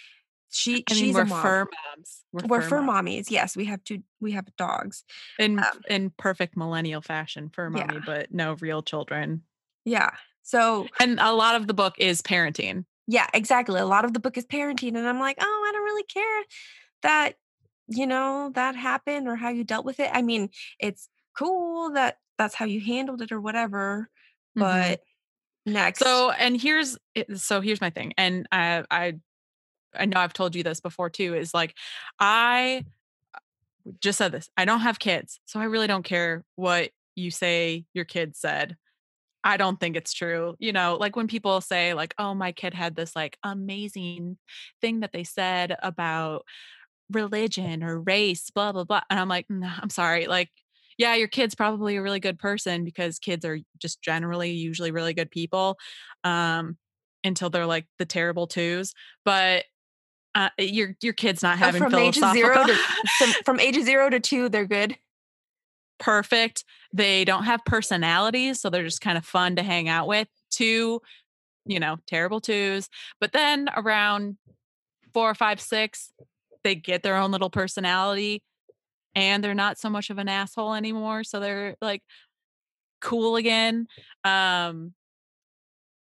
she 0.52 0.84
i 0.90 0.94
mean 0.94 1.04
she's 1.06 1.16
we're 1.16 1.22
a 1.22 1.26
mom. 1.26 1.42
fur 1.42 1.66
moms 1.96 2.24
we're, 2.32 2.42
we're 2.48 2.62
fur 2.62 2.70
fur 2.70 2.82
moms 2.82 3.08
mommies. 3.08 3.32
Yes, 3.32 3.56
we 3.58 3.66
have 3.66 3.84
two. 3.84 4.04
We 4.20 4.32
have 4.34 4.46
dogs. 4.58 5.04
in 5.38 5.60
Um, 5.60 5.66
in 5.90 6.10
perfect 6.12 6.56
millennial 6.58 7.02
fashion 7.02 7.50
fur 7.50 7.70
Yeah. 7.70 7.86
mommy 7.88 8.00
but 8.06 8.34
no 8.34 8.54
real 8.60 8.82
children 8.84 9.44
yeah. 9.86 10.12
So 10.44 10.88
and 11.00 11.20
a 11.20 11.32
lot 11.34 11.56
of 11.56 11.68
the 11.68 11.74
book 11.74 11.96
is 11.98 12.22
parenting 12.22 12.86
Yeah, 13.08 13.28
exactly. 13.34 13.80
A 13.80 13.86
lot 13.86 14.06
of 14.06 14.14
the 14.14 14.20
book 14.20 14.38
is 14.38 14.46
parenting, 14.46 14.96
and 14.98 15.08
I'm 15.08 15.20
like, 15.20 15.38
oh, 15.40 15.66
I 15.68 15.72
don't 15.72 15.84
really 15.84 16.04
care 16.04 16.44
that 17.02 17.36
you 17.88 18.06
know 18.06 18.52
that 18.56 18.76
happened 18.76 19.28
or 19.28 19.36
how 19.36 19.50
you 19.50 19.64
dealt 19.64 19.86
with 19.86 20.00
it. 20.00 20.10
I 20.14 20.22
mean, 20.22 20.50
it's 20.80 21.10
cool 21.36 21.92
that 21.94 22.18
that's 22.38 22.54
how 22.56 22.66
you 22.66 22.80
handled 22.82 23.22
it 23.22 23.32
or 23.32 23.42
whatever, 23.42 24.10
Mhm. 24.58 24.62
but 24.62 25.02
Next. 25.66 26.00
So, 26.00 26.32
and 26.32 26.60
here's 26.60 26.98
so 27.36 27.62
here's 27.62 27.82
my 27.82 27.90
thing, 27.90 28.14
and 28.18 28.48
I 28.52 28.84
I 28.90 29.20
I 29.96 30.06
know 30.06 30.20
I've 30.20 30.34
told 30.34 30.56
you 30.56 30.64
this 30.64 30.80
before 30.80 31.10
too. 31.10 31.36
Is 31.36 31.54
like 31.54 31.76
I 32.20 32.84
just 34.02 34.18
said 34.18 34.32
this. 34.32 34.50
I 34.58 34.66
don't 34.66 34.82
have 34.82 35.00
kids, 35.00 35.40
so 35.46 35.60
I 35.60 35.66
really 35.66 35.88
don't 35.88 36.04
care 36.04 36.44
what 36.56 36.92
you 37.16 37.32
say 37.32 37.86
your 37.94 38.06
kid 38.06 38.36
said. 38.36 38.76
I 39.44 39.58
don't 39.58 39.80
think 39.80 39.98
it's 39.98 40.14
true. 40.14 40.56
You 40.60 40.74
know, 40.74 40.98
like 41.00 41.16
when 41.16 41.28
people 41.28 41.62
say 41.62 41.94
like, 41.94 42.16
"Oh, 42.20 42.34
my 42.36 42.52
kid 42.54 42.74
had 42.76 42.96
this 42.96 43.16
like 43.16 43.38
amazing 43.44 44.38
thing 44.82 45.02
that 45.02 45.14
they 45.14 45.24
said 45.26 45.76
about 45.84 46.46
religion 47.12 47.84
or 47.84 48.02
race, 48.02 48.50
blah 48.52 48.72
blah 48.74 48.86
blah," 48.86 49.02
and 49.10 49.20
I'm 49.20 49.30
like, 49.30 49.48
nah, 49.50 49.76
"I'm 49.82 49.90
sorry, 49.92 50.28
like." 50.28 50.50
Yeah, 51.00 51.16
your 51.16 51.30
kid's 51.30 51.56
probably 51.56 51.96
a 51.98 52.02
really 52.04 52.20
good 52.20 52.40
person 52.40 52.84
because 52.86 53.20
kids 53.20 53.46
are 53.46 53.60
just 53.80 54.02
generally 54.02 54.52
usually 54.52 54.92
really 54.92 55.14
good 55.14 55.32
people 55.32 55.78
um, 56.26 56.78
until 57.24 57.50
they're 57.50 57.66
like 57.66 57.88
the 58.00 58.06
terrible 58.06 58.48
twos. 58.48 58.94
But 59.26 59.66
uh, 60.36 60.50
your 60.58 60.96
your 61.02 61.14
kid's 61.14 61.42
not 61.44 61.58
having 61.58 61.82
from 61.82 61.92
philosophical. 61.92 62.34
zero 62.34 62.66
to 62.66 62.76
from 63.46 63.60
ages 63.60 63.86
zero 63.86 64.10
to 64.10 64.20
two, 64.20 64.50
they're 64.50 64.66
good. 64.66 64.98
perfect. 66.00 66.64
They 66.94 67.26
don't 67.26 67.44
have 67.44 67.64
personalities, 67.66 68.60
so 68.60 68.70
they're 68.70 68.84
just 68.84 69.02
kind 69.02 69.18
of 69.18 69.26
fun 69.26 69.56
to 69.58 69.64
hang 69.64 69.88
out 69.90 70.08
with. 70.08 70.28
Two, 70.50 71.02
you 71.66 71.80
know, 71.80 71.98
terrible 72.08 72.42
twos. 72.42 72.90
But 73.20 73.32
then 73.32 73.70
around 73.76 74.38
four, 75.14 75.34
five, 75.36 75.60
six, 75.62 76.12
they 76.64 76.76
get 76.76 77.04
their 77.04 77.16
own 77.16 77.32
little 77.32 77.50
personality 77.50 78.42
and 79.16 79.44
they're 79.44 79.54
not 79.54 79.78
so 79.78 79.90
much 79.90 80.10
of 80.10 80.18
an 80.18 80.30
asshole 80.30 80.74
anymore. 80.74 81.24
So 81.24 81.40
they're 81.40 81.76
like 81.82 82.04
cool 83.02 83.36
again. 83.36 83.88
Um, 84.24 84.94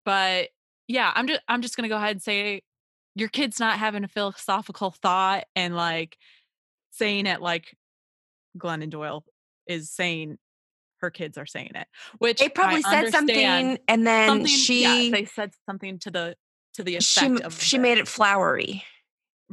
but 0.05 0.49
yeah, 0.89 1.13
I'm 1.15 1.27
just 1.27 1.41
I'm 1.49 1.63
just 1.63 1.77
gonna 1.77 1.89
go 1.89 1.97
ahead 1.97 2.13
and 2.13 2.23
say 2.23 2.63
your 3.21 3.29
kid's 3.29 3.61
not 3.61 3.79
having 3.79 4.03
a 4.03 4.09
philosophical 4.09 4.91
thought 4.91 5.45
and 5.55 5.77
like 5.77 6.17
saying 6.91 7.27
it 7.27 7.41
like 7.41 7.77
Glennon 8.59 8.91
Doyle 8.91 9.25
is 9.67 9.91
saying 9.91 10.39
her 11.01 11.11
kids 11.11 11.39
are 11.39 11.47
saying 11.47 11.73
it, 11.75 11.87
which 12.19 12.39
They 12.39 12.49
probably 12.49 12.83
I 12.85 13.03
said 13.03 13.13
something 13.13 13.79
and 13.89 14.07
then 14.07 14.29
Something, 14.29 14.47
she 14.47 14.83
yeah, 14.83 15.11
they 15.19 15.25
said 15.25 15.53
something 15.67 15.99
to 16.01 16.11
the 16.11 16.37
to 16.75 16.83
the 16.83 16.97
effect 16.97 17.27
m- 17.27 17.43
of 17.45 17.61
she 17.61 17.79
made 17.79 17.99
it 17.99 18.09
flowery. 18.09 18.85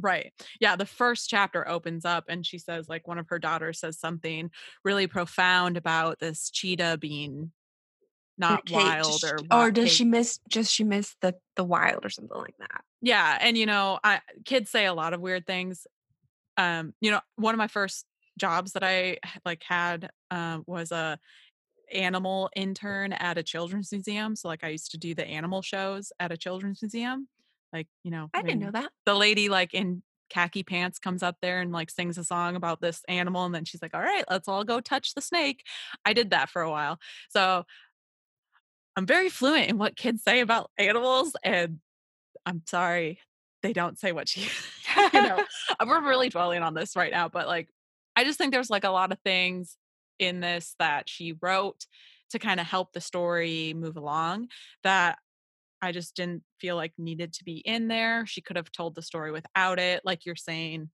Right. 0.00 0.32
Yeah. 0.60 0.76
The 0.76 0.86
first 0.86 1.28
chapter 1.28 1.68
opens 1.68 2.04
up 2.04 2.26
and 2.28 2.46
she 2.46 2.58
says, 2.58 2.88
like, 2.88 3.08
one 3.08 3.18
of 3.18 3.28
her 3.30 3.40
daughters 3.40 3.80
says 3.80 3.98
something 3.98 4.50
really 4.84 5.08
profound 5.08 5.76
about 5.76 6.20
this 6.20 6.50
cheetah 6.50 6.98
being 7.00 7.50
not 8.36 8.70
wild 8.70 9.24
or 9.24 9.40
or 9.50 9.70
does 9.72 9.90
she 9.90 10.04
miss 10.04 10.38
just 10.48 10.72
she 10.72 10.84
miss 10.84 11.16
the 11.20 11.34
the 11.56 11.64
wild 11.64 12.06
or 12.06 12.10
something 12.10 12.38
like 12.38 12.56
that? 12.58 12.82
Yeah. 13.00 13.38
And, 13.40 13.56
you 13.56 13.66
know, 13.66 13.98
I 14.02 14.20
kids 14.44 14.70
say 14.70 14.86
a 14.86 14.94
lot 14.94 15.12
of 15.14 15.20
weird 15.20 15.46
things. 15.46 15.86
Um, 16.56 16.94
you 17.00 17.10
know, 17.10 17.20
one 17.36 17.54
of 17.54 17.58
my 17.58 17.68
first 17.68 18.04
jobs 18.38 18.72
that 18.72 18.84
i 18.84 19.18
like 19.44 19.62
had 19.66 20.10
um, 20.30 20.62
was 20.66 20.92
a 20.92 21.18
animal 21.92 22.50
intern 22.54 23.12
at 23.12 23.38
a 23.38 23.42
children's 23.42 23.90
museum. 23.92 24.36
So 24.36 24.48
like 24.48 24.62
I 24.62 24.68
used 24.68 24.92
to 24.92 24.98
do 24.98 25.14
the 25.14 25.26
animal 25.26 25.62
shows 25.62 26.12
at 26.20 26.30
a 26.32 26.36
children's 26.36 26.82
museum. 26.82 27.28
Like, 27.72 27.88
you 28.04 28.10
know, 28.10 28.28
I 28.34 28.42
didn't 28.42 28.60
know 28.60 28.70
that. 28.70 28.90
the 29.06 29.14
lady 29.14 29.48
like 29.48 29.74
in 29.74 30.02
khaki 30.30 30.62
pants 30.62 30.98
comes 30.98 31.22
up 31.22 31.36
there 31.40 31.60
and 31.60 31.72
like 31.72 31.90
sings 31.90 32.18
a 32.18 32.24
song 32.24 32.54
about 32.54 32.80
this 32.80 33.02
animal 33.08 33.46
and 33.46 33.54
then 33.54 33.64
she's 33.64 33.80
like 33.80 33.94
all 33.94 34.00
right 34.02 34.24
let's 34.28 34.46
all 34.46 34.62
go 34.62 34.78
touch 34.78 35.14
the 35.14 35.22
snake 35.22 35.64
i 36.04 36.12
did 36.12 36.30
that 36.30 36.50
for 36.50 36.60
a 36.60 36.70
while 36.70 36.98
so 37.30 37.64
i'm 38.94 39.06
very 39.06 39.30
fluent 39.30 39.70
in 39.70 39.78
what 39.78 39.96
kids 39.96 40.22
say 40.22 40.40
about 40.40 40.70
animals 40.76 41.34
and 41.42 41.80
i'm 42.48 42.62
sorry 42.66 43.18
they 43.62 43.72
don't 43.72 43.98
say 43.98 44.12
what 44.12 44.28
she 44.28 44.48
you 45.12 45.22
know 45.22 45.44
uh, 45.80 45.86
we're 45.86 46.06
really 46.06 46.28
dwelling 46.28 46.62
on 46.62 46.74
this 46.74 46.96
right 46.96 47.12
now 47.12 47.28
but 47.28 47.46
like 47.46 47.68
i 48.16 48.24
just 48.24 48.38
think 48.38 48.52
there's 48.52 48.70
like 48.70 48.84
a 48.84 48.90
lot 48.90 49.12
of 49.12 49.18
things 49.24 49.76
in 50.18 50.40
this 50.40 50.74
that 50.78 51.08
she 51.08 51.34
wrote 51.40 51.86
to 52.30 52.38
kind 52.38 52.60
of 52.60 52.66
help 52.66 52.92
the 52.92 53.00
story 53.00 53.74
move 53.74 53.96
along 53.96 54.48
that 54.82 55.18
I 55.80 55.92
just 55.92 56.16
didn't 56.16 56.42
feel 56.60 56.76
like 56.76 56.92
needed 56.98 57.32
to 57.34 57.44
be 57.44 57.58
in 57.58 57.88
there. 57.88 58.26
She 58.26 58.40
could 58.40 58.56
have 58.56 58.72
told 58.72 58.94
the 58.94 59.02
story 59.02 59.30
without 59.30 59.78
it, 59.78 60.02
like 60.04 60.26
you're 60.26 60.36
saying. 60.36 60.90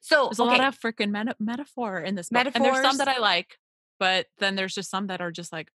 So 0.00 0.24
There's 0.24 0.40
a 0.40 0.42
okay, 0.42 0.58
lot 0.58 0.68
of 0.68 0.78
freaking 0.78 1.10
meta- 1.10 1.36
metaphor 1.38 2.00
in 2.00 2.14
this 2.14 2.28
book, 2.28 2.48
and 2.54 2.64
there's 2.64 2.82
some 2.82 2.98
that 2.98 3.08
I 3.08 3.18
like, 3.18 3.56
but 4.00 4.26
then 4.38 4.56
there's 4.56 4.74
just 4.74 4.90
some 4.90 5.06
that 5.06 5.20
are 5.20 5.30
just 5.30 5.52
like, 5.52 5.68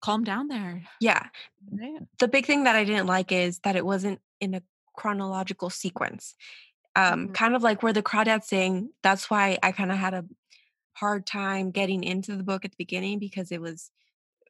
calm 0.00 0.24
down 0.24 0.48
there. 0.48 0.84
yeah. 1.00 1.28
Man. 1.70 2.08
The 2.18 2.28
big 2.28 2.46
thing 2.46 2.64
that 2.64 2.76
I 2.76 2.84
didn't 2.84 3.06
like 3.06 3.32
is 3.32 3.60
that 3.60 3.76
it 3.76 3.84
wasn't 3.86 4.20
in 4.40 4.54
a 4.54 4.62
chronological 4.96 5.70
sequence. 5.70 6.34
Um, 6.96 7.28
Mhm. 7.28 7.34
kind 7.34 7.54
of 7.54 7.62
like 7.62 7.82
where 7.82 7.92
the 7.92 8.02
crawdads 8.02 8.44
sing. 8.44 8.90
That's 9.02 9.30
why 9.30 9.58
I 9.62 9.72
kind 9.72 9.92
of 9.92 9.98
had 9.98 10.14
a 10.14 10.24
hard 10.94 11.26
time 11.26 11.70
getting 11.70 12.04
into 12.04 12.36
the 12.36 12.42
book 12.42 12.64
at 12.64 12.72
the 12.72 12.76
beginning 12.78 13.18
because 13.18 13.52
it 13.52 13.60
was 13.60 13.90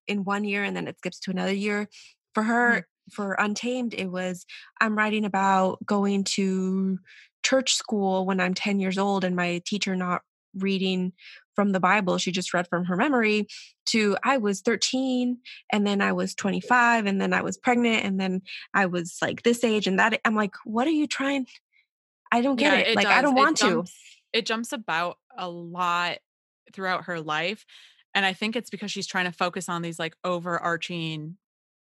in 0.07 0.25
one 0.25 0.45
year 0.45 0.65
and 0.65 0.77
then 0.77 0.89
it 0.89 0.99
skips 0.99 1.21
to 1.21 1.31
another 1.31 1.55
year. 1.55 1.89
For 2.35 2.43
her, 2.45 2.89
for 3.13 3.35
Untamed, 3.35 3.95
it 3.95 4.09
was 4.11 4.47
I'm 4.81 4.97
writing 4.97 5.25
about 5.25 5.85
going 5.87 6.25
to 6.25 6.99
church 7.43 7.75
school 7.75 8.27
when 8.27 8.41
I'm 8.41 8.55
10 8.55 8.81
years 8.81 8.99
old 8.99 9.25
and 9.25 9.37
my 9.37 9.63
teacher 9.67 9.97
not 9.97 10.23
reading 10.55 11.13
from 11.55 11.73
the 11.73 11.81
Bible. 11.81 12.19
She 12.19 12.33
just 12.33 12.55
read 12.55 12.69
from 12.69 12.85
her 12.87 12.97
memory 12.97 13.47
to 13.87 14.17
I 14.23 14.39
was 14.39 14.61
13 14.61 15.39
and 15.73 15.87
then 15.87 16.01
I 16.01 16.13
was 16.13 16.35
25 16.35 17.07
and 17.07 17.21
then 17.21 17.33
I 17.33 17.43
was 17.43 17.59
pregnant 17.59 18.05
and 18.05 18.21
then 18.21 18.43
I 18.75 18.87
was 18.87 19.19
like 19.21 19.43
this 19.43 19.65
age 19.65 19.87
and 19.87 19.99
that. 19.99 20.21
I'm 20.25 20.35
like, 20.35 20.55
what 20.65 20.87
are 20.87 20.91
you 20.93 21.07
trying? 21.07 21.47
I 22.33 22.41
don't 22.43 22.57
get 22.57 22.73
Yeah, 22.73 22.79
it. 22.79 22.97
Like, 22.97 23.07
I 23.07 23.23
don't 23.23 23.33
It 23.33 23.39
want 23.39 23.57
to. 23.59 23.85
It 24.33 24.47
jumps 24.47 24.73
about 24.73 25.19
a 25.37 25.49
lot 25.49 26.19
throughout 26.73 27.05
her 27.05 27.21
life. 27.21 27.65
And 28.15 28.25
I 28.25 28.33
think 28.33 28.57
it's 28.57 28.71
because 28.71 28.91
she's 28.91 29.07
trying 29.07 29.27
to 29.27 29.33
focus 29.33 29.69
on 29.69 29.83
these 29.83 29.99
like 29.99 30.15
overarching, 30.25 31.37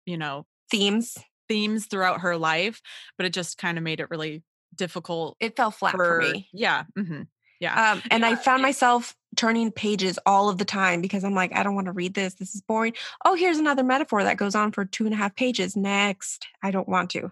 you 0.07 0.16
know, 0.19 0.47
Themes. 0.71 1.19
themes 1.49 1.87
throughout 1.87 2.21
her 2.23 2.37
life, 2.37 2.81
but 3.16 3.26
it 3.26 3.33
just 3.33 3.59
kind 3.59 3.78
of 3.78 3.85
made 3.85 4.00
it 4.00 4.11
really 4.11 4.42
difficult 4.75 5.37
It 5.40 5.57
fell 5.57 5.71
flat 5.71 5.92
for, 5.92 6.04
for 6.07 6.19
me. 6.19 6.49
Yeah. 6.52 6.85
mhm, 6.99 7.26
Yeah. 7.62 7.92
Um, 7.92 8.02
and 8.11 8.26
I 8.26 8.35
found 8.35 8.61
myself 8.61 9.14
turning 9.37 9.71
pages 9.71 10.19
all 10.26 10.49
of 10.49 10.59
the 10.59 10.64
time 10.64 11.00
because 11.00 11.23
I'm 11.23 11.35
like, 11.35 11.54
I 11.54 11.62
don't 11.62 11.76
want 11.76 11.87
to 11.87 11.92
read 11.92 12.12
this. 12.14 12.35
This 12.35 12.57
is 12.57 12.61
boring. 12.61 12.92
Oh, 13.25 13.37
here's 13.37 13.59
another 13.59 13.85
metaphor 13.85 14.25
that 14.25 14.37
goes 14.37 14.57
on 14.57 14.73
for 14.73 14.85
two 14.85 15.04
and 15.04 15.14
a 15.14 15.16
half 15.16 15.37
pages. 15.37 15.76
Next. 15.76 16.45
I 16.61 16.73
don't 16.73 16.88
want 16.88 17.11
to. 17.11 17.31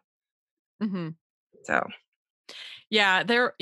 mhm. 0.80 1.16
So 1.64 1.84
Yeah, 2.90 3.24
there 3.24 3.54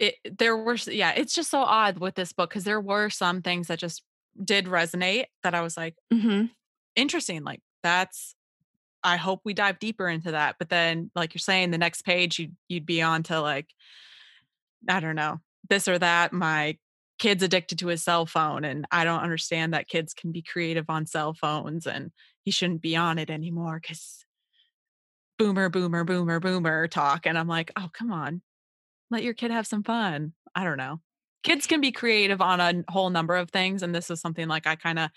it 0.00 0.16
there 0.24 0.56
were 0.56 0.76
yeah, 0.88 1.12
it's 1.16 1.34
just 1.34 1.50
so 1.50 1.60
odd 1.60 1.98
with 1.98 2.16
this 2.16 2.32
book 2.32 2.50
because 2.50 2.64
there 2.64 2.80
were 2.80 3.08
some 3.08 3.40
things 3.40 3.68
that 3.68 3.78
just 3.78 4.02
did 4.42 4.66
resonate 4.66 5.26
that 5.44 5.54
I 5.54 5.60
was 5.60 5.76
like, 5.76 5.94
mhm. 6.12 6.50
interesting. 6.96 7.44
Like 7.44 7.60
that's 7.84 8.34
I 9.04 9.18
hope 9.18 9.42
we 9.44 9.54
dive 9.54 9.78
deeper 9.78 10.08
into 10.08 10.32
that. 10.32 10.56
But 10.58 10.68
then 10.68 11.12
like 11.14 11.32
you're 11.32 11.38
saying, 11.38 11.70
the 11.70 11.78
next 11.78 12.02
page 12.02 12.40
you'd 12.40 12.56
you'd 12.68 12.86
be 12.86 13.02
on 13.02 13.22
to 13.24 13.40
like, 13.40 13.68
I 14.88 14.98
don't 14.98 15.14
know, 15.16 15.40
this 15.68 15.88
or 15.88 15.98
that. 15.98 16.32
My 16.32 16.76
kid's 17.18 17.42
addicted 17.42 17.78
to 17.78 17.88
his 17.88 18.02
cell 18.02 18.24
phone 18.24 18.64
and 18.64 18.86
I 18.90 19.04
don't 19.04 19.20
understand 19.20 19.74
that 19.74 19.88
kids 19.88 20.14
can 20.14 20.32
be 20.32 20.42
creative 20.42 20.86
on 20.88 21.06
cell 21.06 21.34
phones 21.34 21.86
and 21.86 22.10
he 22.44 22.50
shouldn't 22.50 22.80
be 22.80 22.96
on 22.96 23.18
it 23.18 23.28
anymore 23.28 23.78
because 23.80 24.24
boomer, 25.38 25.68
boomer, 25.68 26.04
boomer, 26.04 26.40
boomer 26.40 26.88
talk. 26.88 27.26
And 27.26 27.38
I'm 27.38 27.48
like, 27.48 27.70
oh, 27.76 27.90
come 27.92 28.10
on. 28.10 28.42
Let 29.10 29.22
your 29.22 29.34
kid 29.34 29.50
have 29.50 29.66
some 29.66 29.82
fun. 29.82 30.32
I 30.54 30.64
don't 30.64 30.78
know. 30.78 31.00
Kids 31.42 31.66
can 31.66 31.80
be 31.80 31.92
creative 31.92 32.40
on 32.40 32.60
a 32.60 32.84
whole 32.90 33.10
number 33.10 33.36
of 33.36 33.50
things. 33.50 33.82
And 33.82 33.94
this 33.94 34.10
is 34.10 34.20
something 34.20 34.48
like 34.48 34.66
I 34.66 34.76
kind 34.76 34.98
of 34.98 35.10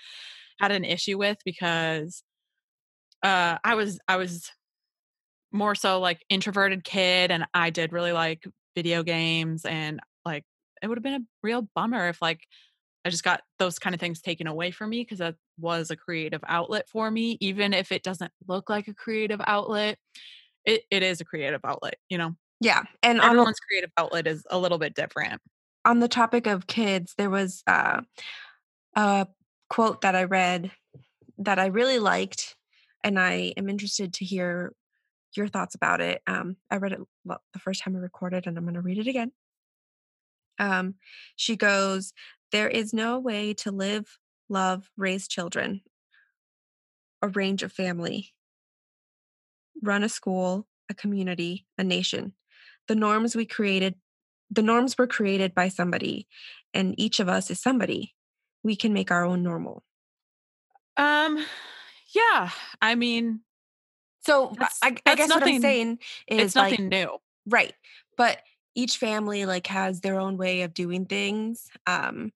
had 0.60 0.72
an 0.72 0.84
issue 0.84 1.18
with 1.18 1.38
because 1.44 2.24
uh 3.24 3.58
I 3.64 3.76
was 3.76 4.00
I 4.08 4.18
was 4.18 4.52
more 5.52 5.76
so 5.76 6.00
like 6.00 6.24
introverted 6.30 6.84
kid 6.84 7.32
and 7.32 7.46
I 7.54 7.70
did 7.70 7.94
really 7.94 8.12
like 8.12 8.46
video 8.76 9.04
games 9.04 9.66
and 9.66 10.00
like 10.26 10.44
it 10.82 10.88
would 10.88 10.98
have 10.98 11.04
been 11.04 11.22
a 11.22 11.26
real 11.42 11.68
bummer 11.76 12.10
if 12.10 12.22
like 12.22 12.42
I 13.06 13.10
just 13.10 13.24
got 13.24 13.42
those 13.60 13.80
kind 13.80 13.94
of 13.94 14.00
things 14.00 14.22
taken 14.22 14.48
away 14.48 14.72
from 14.72 14.90
me 14.90 15.02
because 15.02 15.20
that 15.20 15.36
was 15.60 15.92
a 15.92 15.96
creative 15.96 16.42
outlet 16.48 16.88
for 16.90 17.10
me 17.10 17.38
even 17.40 17.74
if 17.74 17.92
it 17.92 18.04
doesn't 18.04 18.32
look 18.48 18.70
like 18.70 18.88
a 18.88 18.94
creative 18.94 19.42
outlet 19.46 19.98
it, 20.66 20.84
it 20.90 21.04
is 21.04 21.22
a 21.22 21.26
creative 21.26 21.62
outlet 21.66 21.96
you 22.10 22.18
know 22.18 22.36
yeah. 22.62 22.84
And 23.02 23.20
on, 23.20 23.32
everyone's 23.32 23.60
creative 23.60 23.92
outlet 23.98 24.26
is 24.26 24.46
a 24.50 24.58
little 24.58 24.78
bit 24.78 24.96
different 24.96 25.42
on 25.86 26.00
the 26.00 26.08
topic 26.08 26.48
of 26.48 26.68
kids, 26.68 27.14
there 27.18 27.30
was 27.30 27.64
uh, 27.68 28.02
a 28.96 29.28
quote 29.70 30.02
that 30.02 30.16
I 30.16 30.24
read 30.24 30.72
that 31.40 31.60
I 31.60 31.68
really 31.68 32.00
liked, 32.00 32.56
and 33.04 33.20
I 33.20 33.54
am 33.58 33.70
interested 33.70 34.14
to 34.16 34.26
hear 34.26 34.74
your 35.36 35.48
thoughts 35.48 35.76
about 35.76 36.00
it. 36.00 36.22
Um, 36.28 36.58
I 36.70 36.78
read 36.78 36.94
it 36.94 37.00
the 37.26 37.60
first 37.60 37.82
time 37.82 37.96
I 37.96 38.00
recorded, 38.00 38.48
and 38.48 38.58
I'm 38.58 38.64
going 38.64 38.76
to 38.76 38.82
read 38.82 39.00
it 39.00 39.08
again. 39.08 39.32
Um, 40.60 40.96
she 41.36 41.56
goes, 41.56 42.14
There 42.52 42.70
is 42.70 42.94
no 42.94 43.20
way 43.20 43.54
to 43.56 43.72
live, 43.72 44.18
love, 44.50 44.90
raise 44.98 45.28
children, 45.28 45.82
arrange 47.22 47.64
a 47.64 47.70
family, 47.70 48.34
run 49.82 50.04
a 50.04 50.10
school, 50.10 50.68
a 50.90 50.94
community, 50.94 51.66
a 51.78 51.84
nation. 51.84 52.34
The 52.88 52.96
norms 52.96 53.36
we 53.36 53.46
created, 53.46 53.96
the 54.52 54.62
norms 54.62 54.98
were 54.98 55.08
created 55.08 55.56
by 55.56 55.70
somebody, 55.70 56.28
and 56.74 56.94
each 57.00 57.20
of 57.20 57.30
us 57.30 57.50
is 57.50 57.60
somebody. 57.60 58.14
We 58.64 58.76
can 58.76 58.94
make 58.94 59.12
our 59.12 59.26
own 59.26 59.44
normal. 59.44 59.84
Um, 60.98 61.44
yeah. 62.14 62.50
I 62.82 62.96
mean, 62.96 63.42
So 64.26 64.54
That's- 64.54 64.80
I, 64.82 64.88
I 64.90 64.98
that's 65.06 65.18
guess 65.18 65.30
what 65.30 65.44
I'm 65.44 65.62
saying 65.62 66.00
is 66.28 66.42
it's 66.42 66.56
like, 66.56 66.72
nothing 66.72 66.90
new. 66.90 67.18
Right. 67.46 67.74
But 68.16 68.38
each 68.76 68.98
family 68.98 69.46
like 69.46 69.68
has 69.68 70.02
their 70.02 70.20
own 70.20 70.38
way 70.38 70.62
of 70.62 70.74
doing 70.74 71.06
things. 71.06 71.70
Um 71.88 72.32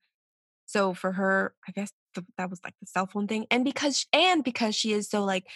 so 0.66 0.94
for 0.94 1.14
her, 1.14 1.54
I 1.68 1.72
guess 1.72 1.92
the, 2.14 2.26
that 2.38 2.50
was 2.50 2.60
like 2.64 2.74
the 2.82 2.88
cell 2.88 3.08
phone 3.08 3.28
thing 3.28 3.48
and 3.50 3.64
because 3.64 4.06
and 4.12 4.44
because 4.44 4.76
she 4.76 4.92
is 4.92 5.10
so 5.10 5.24
like 5.24 5.48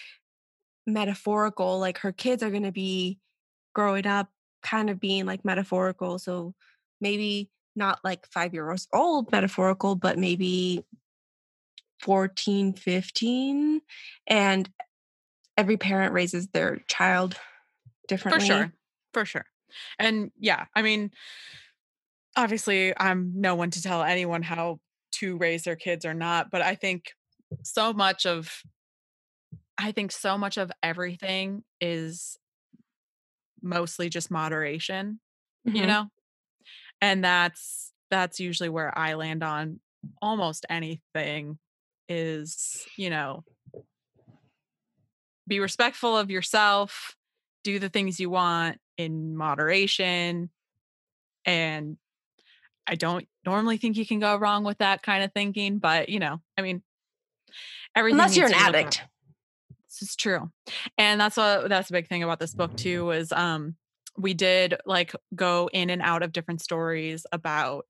metaphorical, 0.88 1.80
like 1.80 2.00
her 2.00 2.12
kids 2.12 2.44
are 2.44 2.50
going 2.50 2.64
to 2.64 2.72
be 2.72 3.20
growing 3.74 4.08
up 4.08 4.30
kind 4.64 4.90
of 4.90 5.00
being 5.00 5.26
like 5.26 5.46
metaphorical. 5.46 6.20
So 6.20 6.54
maybe 7.00 7.50
not 7.76 8.00
like 8.04 8.28
5 8.28 8.54
years 8.54 8.88
old 8.94 9.32
metaphorical, 9.32 9.96
but 9.96 10.18
maybe 10.18 10.84
14, 12.02 12.74
15 12.74 13.82
and 14.28 14.70
every 15.58 15.78
parent 15.78 16.14
raises 16.14 16.48
their 16.48 16.82
child 16.88 17.38
differently. 18.08 18.48
For 18.48 18.54
sure. 18.54 18.74
For 19.14 19.26
sure. 19.26 19.46
And 20.00 20.32
yeah, 20.40 20.66
I 20.76 20.82
mean, 20.82 21.12
obviously, 22.36 22.94
I'm 22.98 23.34
no 23.40 23.56
one 23.56 23.72
to 23.72 23.82
tell 23.82 24.04
anyone 24.04 24.42
how 24.44 24.80
to 25.14 25.38
raise 25.38 25.64
their 25.64 25.76
kids 25.76 26.06
or 26.06 26.14
not, 26.14 26.50
but 26.52 26.62
I 26.62 26.76
think 26.76 27.12
so 27.64 27.94
much 27.94 28.26
of 28.26 28.62
I 29.78 29.92
think 29.92 30.12
so 30.12 30.38
much 30.38 30.58
of 30.58 30.72
everything 30.84 31.64
is 31.80 32.38
mostly 33.62 34.10
just 34.10 34.32
moderation, 34.32 35.20
you 35.74 35.86
Mhm. 35.86 35.88
know? 35.88 36.08
And 37.02 37.24
that's 37.24 37.94
that's 38.12 38.40
usually 38.40 38.70
where 38.70 38.98
I 38.98 39.16
land 39.16 39.44
on 39.44 39.82
almost 40.22 40.66
anything 40.70 41.60
is, 42.10 42.86
you 42.98 43.10
know, 43.10 43.46
be 45.48 45.60
respectful 45.60 46.18
of 46.18 46.30
yourself, 46.32 47.16
do 47.64 47.80
the 47.80 47.90
things 47.90 48.20
you 48.20 48.30
want 48.30 48.80
in 48.98 49.36
moderation. 49.36 50.50
And 51.46 51.98
I 52.88 52.96
don't 52.96 53.28
normally 53.46 53.78
think 53.78 53.98
you 53.98 54.06
can 54.06 54.20
go 54.20 54.36
wrong 54.36 54.64
with 54.64 54.80
that 54.80 55.02
kind 55.02 55.24
of 55.24 55.32
thinking, 55.34 55.80
but 55.80 56.10
you 56.10 56.20
know, 56.20 56.42
I 56.58 56.62
mean, 56.62 56.82
everything 57.96 58.20
Unless 58.20 58.38
you're 58.38 58.48
an 58.48 58.52
needs 58.52 58.64
to 58.64 58.72
be 58.72 58.78
looked 58.78 58.98
addict. 58.98 59.10
This 59.88 60.10
is 60.10 60.16
true. 60.16 60.52
And 60.98 61.20
that's 61.20 61.38
what 61.38 61.70
that's 61.70 61.90
a 61.90 61.94
big 61.94 62.08
thing 62.08 62.24
about 62.24 62.40
this 62.40 62.54
book 62.54 62.76
too, 62.76 63.06
was 63.06 63.32
um 63.32 63.76
we 64.18 64.34
did 64.34 64.76
like 64.86 65.14
go 65.36 65.70
in 65.72 65.90
and 65.90 66.02
out 66.02 66.24
of 66.24 66.32
different 66.32 66.62
stories 66.62 67.26
about 67.32 67.86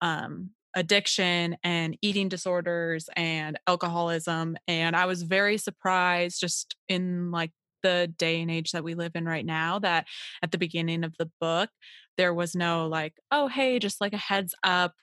um 0.00 0.50
addiction 0.74 1.56
and 1.64 1.96
eating 2.02 2.28
disorders 2.28 3.08
and 3.16 3.58
alcoholism. 3.66 4.56
And 4.68 4.94
I 4.94 5.06
was 5.06 5.22
very 5.22 5.56
surprised 5.56 6.40
just 6.40 6.76
in 6.88 7.30
like 7.30 7.50
the 7.86 8.12
day 8.18 8.40
and 8.42 8.50
age 8.50 8.70
that 8.72 8.84
we 8.84 8.94
live 8.94 9.12
in 9.14 9.24
right 9.34 9.46
now 9.46 9.78
that 9.78 10.06
at 10.42 10.50
the 10.52 10.58
beginning 10.58 11.04
of 11.04 11.14
the 11.18 11.30
book 11.40 11.70
there 12.18 12.34
was 12.34 12.54
no 12.54 12.86
like 12.88 13.14
oh 13.30 13.46
hey 13.48 13.78
just 13.78 14.00
like 14.00 14.12
a 14.14 14.24
heads 14.30 14.54
up 14.62 14.94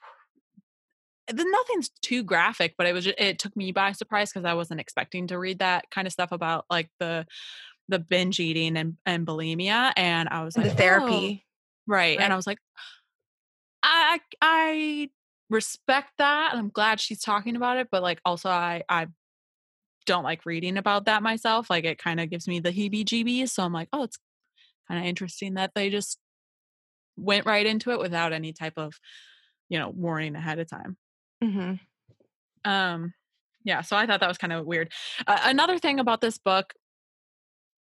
then 1.28 1.50
nothing's 1.50 1.88
too 2.02 2.22
graphic 2.22 2.74
but 2.76 2.86
it 2.86 2.92
was 2.92 3.04
ju- 3.04 3.14
it 3.16 3.38
took 3.38 3.56
me 3.56 3.72
by 3.72 3.92
surprise 3.92 4.30
because 4.30 4.44
i 4.44 4.52
wasn't 4.54 4.80
expecting 4.80 5.26
to 5.26 5.38
read 5.38 5.58
that 5.60 5.84
kind 5.90 6.06
of 6.06 6.12
stuff 6.12 6.32
about 6.32 6.64
like 6.70 6.90
the 7.00 7.24
the 7.88 7.98
binge 7.98 8.40
eating 8.40 8.76
and, 8.76 8.96
and 9.06 9.26
bulimia 9.26 9.92
and 9.96 10.28
i 10.30 10.42
was 10.44 10.56
And 10.56 10.64
like 10.66 10.76
the 10.76 10.82
"Oh." 10.82 10.86
therapy. 10.86 11.44
right. 11.86 11.96
Right. 12.16 12.20
and 12.20 12.32
i 12.32 12.36
was 12.36 12.46
like 12.46 12.58
i 13.82 14.18
i 14.42 15.08
respect 15.50 16.10
that 16.18 16.48
and 16.52 16.60
i'm 16.60 16.70
glad 16.70 17.00
she's 17.00 17.20
talking 17.20 17.56
about 17.56 17.76
it 17.76 17.88
but 17.90 18.02
like 18.02 18.20
also 18.24 18.48
i 18.50 18.82
i 18.88 19.06
don't 20.06 20.24
like 20.24 20.44
reading 20.46 20.76
about 20.76 21.04
that 21.06 21.22
myself 21.22 21.70
like 21.70 21.84
it 21.84 21.98
kind 21.98 22.20
of 22.20 22.30
gives 22.30 22.46
me 22.48 22.60
the 22.60 22.70
heebie 22.70 23.04
jeebies 23.04 23.50
so 23.50 23.62
i'm 23.62 23.72
like 23.72 23.88
oh 23.92 24.02
it's 24.02 24.18
kind 24.88 25.00
of 25.00 25.06
interesting 25.06 25.54
that 25.54 25.72
they 25.74 25.88
just 25.90 26.18
went 27.16 27.46
right 27.46 27.66
into 27.66 27.90
it 27.90 27.98
without 27.98 28.32
any 28.32 28.52
type 28.52 28.74
of 28.76 28.94
you 29.68 29.78
know 29.78 29.88
warning 29.90 30.34
ahead 30.36 30.58
of 30.58 30.68
time 30.68 30.96
Mhm. 31.42 31.78
um 32.64 33.14
yeah 33.64 33.80
so 33.82 33.96
i 33.96 34.06
thought 34.06 34.20
that 34.20 34.28
was 34.28 34.38
kind 34.38 34.52
of 34.52 34.66
weird 34.66 34.92
uh, 35.26 35.38
another 35.44 35.78
thing 35.78 36.00
about 36.00 36.20
this 36.20 36.38
book 36.38 36.74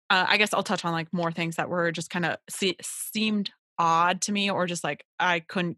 uh, 0.09 0.25
i 0.27 0.37
guess 0.37 0.53
i'll 0.53 0.63
touch 0.63 0.83
on 0.85 0.91
like 0.91 1.11
more 1.13 1.31
things 1.31 1.55
that 1.57 1.69
were 1.69 1.91
just 1.91 2.09
kind 2.09 2.25
of 2.25 2.37
se- 2.49 2.77
seemed 2.81 3.51
odd 3.77 4.21
to 4.21 4.31
me 4.31 4.49
or 4.49 4.65
just 4.65 4.83
like 4.83 5.05
i 5.19 5.39
couldn't 5.39 5.77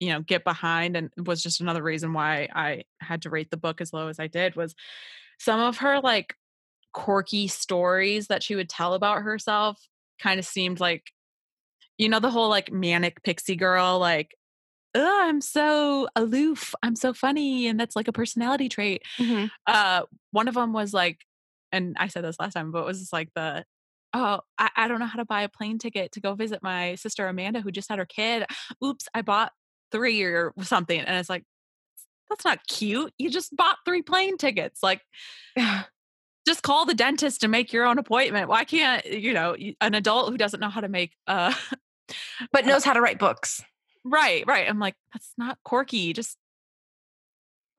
you 0.00 0.08
know 0.08 0.20
get 0.20 0.44
behind 0.44 0.96
and 0.96 1.10
was 1.26 1.42
just 1.42 1.60
another 1.60 1.82
reason 1.82 2.12
why 2.12 2.48
i 2.54 2.82
had 3.00 3.22
to 3.22 3.30
rate 3.30 3.50
the 3.50 3.56
book 3.56 3.80
as 3.80 3.92
low 3.92 4.08
as 4.08 4.18
i 4.18 4.26
did 4.26 4.56
was 4.56 4.74
some 5.40 5.58
of 5.58 5.78
her 5.78 6.00
like 6.00 6.34
quirky 6.92 7.48
stories 7.48 8.28
that 8.28 8.42
she 8.42 8.54
would 8.54 8.68
tell 8.68 8.94
about 8.94 9.22
herself 9.22 9.80
kind 10.20 10.38
of 10.38 10.44
seemed 10.46 10.78
like 10.80 11.04
you 11.98 12.08
know 12.08 12.20
the 12.20 12.30
whole 12.30 12.48
like 12.48 12.70
manic 12.72 13.22
pixie 13.22 13.56
girl 13.56 13.98
like 13.98 14.34
oh 14.94 15.20
i'm 15.24 15.40
so 15.40 16.08
aloof 16.16 16.74
i'm 16.82 16.96
so 16.96 17.12
funny 17.14 17.66
and 17.68 17.78
that's 17.78 17.94
like 17.96 18.08
a 18.08 18.12
personality 18.12 18.68
trait 18.68 19.02
Mhm. 19.18 19.50
uh 19.66 20.02
one 20.32 20.48
of 20.48 20.54
them 20.54 20.72
was 20.72 20.92
like 20.92 21.18
and 21.72 21.96
i 21.98 22.08
said 22.08 22.24
this 22.24 22.36
last 22.40 22.54
time 22.54 22.72
but 22.72 22.80
it 22.80 22.86
was 22.86 22.98
just 23.00 23.12
like 23.12 23.28
the 23.34 23.64
oh 24.12 24.40
I, 24.58 24.70
I 24.76 24.88
don't 24.88 24.98
know 24.98 25.06
how 25.06 25.18
to 25.18 25.24
buy 25.24 25.42
a 25.42 25.48
plane 25.48 25.78
ticket 25.78 26.10
to 26.12 26.20
go 26.20 26.34
visit 26.34 26.60
my 26.62 26.96
sister 26.96 27.28
amanda 27.28 27.60
who 27.60 27.70
just 27.70 27.88
had 27.88 28.00
her 28.00 28.06
kid 28.06 28.44
oops 28.84 29.06
i 29.14 29.22
bought 29.22 29.52
three 29.92 30.22
or 30.22 30.52
something 30.62 30.98
and 31.00 31.16
it's 31.18 31.30
like 31.30 31.44
that's 32.30 32.44
not 32.44 32.66
cute 32.66 33.12
you 33.18 33.28
just 33.28 33.54
bought 33.54 33.76
three 33.84 34.02
plane 34.02 34.38
tickets 34.38 34.82
like 34.82 35.02
just 36.46 36.62
call 36.62 36.86
the 36.86 36.94
dentist 36.94 37.44
and 37.44 37.50
make 37.50 37.72
your 37.72 37.84
own 37.84 37.98
appointment 37.98 38.48
why 38.48 38.64
can't 38.64 39.04
you 39.04 39.34
know 39.34 39.54
an 39.80 39.94
adult 39.94 40.30
who 40.30 40.38
doesn't 40.38 40.60
know 40.60 40.70
how 40.70 40.80
to 40.80 40.88
make 40.88 41.12
uh 41.26 41.52
but 42.52 42.66
knows 42.66 42.84
how 42.84 42.92
to 42.92 43.00
write 43.00 43.18
books. 43.18 43.62
Right, 44.04 44.44
right. 44.46 44.68
I'm 44.68 44.78
like, 44.78 44.94
that's 45.12 45.32
not 45.36 45.58
quirky. 45.64 46.12
Just 46.12 46.36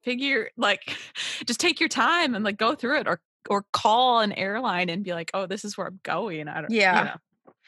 figure 0.04 0.50
like 0.58 0.98
just 1.46 1.60
take 1.60 1.80
your 1.80 1.90
time 1.90 2.36
and 2.36 2.44
like 2.44 2.58
go 2.58 2.76
through 2.76 3.00
it 3.00 3.08
or 3.08 3.22
or 3.50 3.66
call 3.74 4.20
an 4.20 4.32
airline 4.34 4.90
and 4.90 5.04
be 5.04 5.14
like, 5.14 5.32
oh, 5.34 5.48
this 5.48 5.66
is 5.66 5.78
where 5.78 5.88
I'm 5.88 6.00
going. 6.04 6.48
I 6.48 6.62
don't 6.62 6.72
Yeah. 6.72 7.00
You 7.00 7.06
know. 7.06 7.16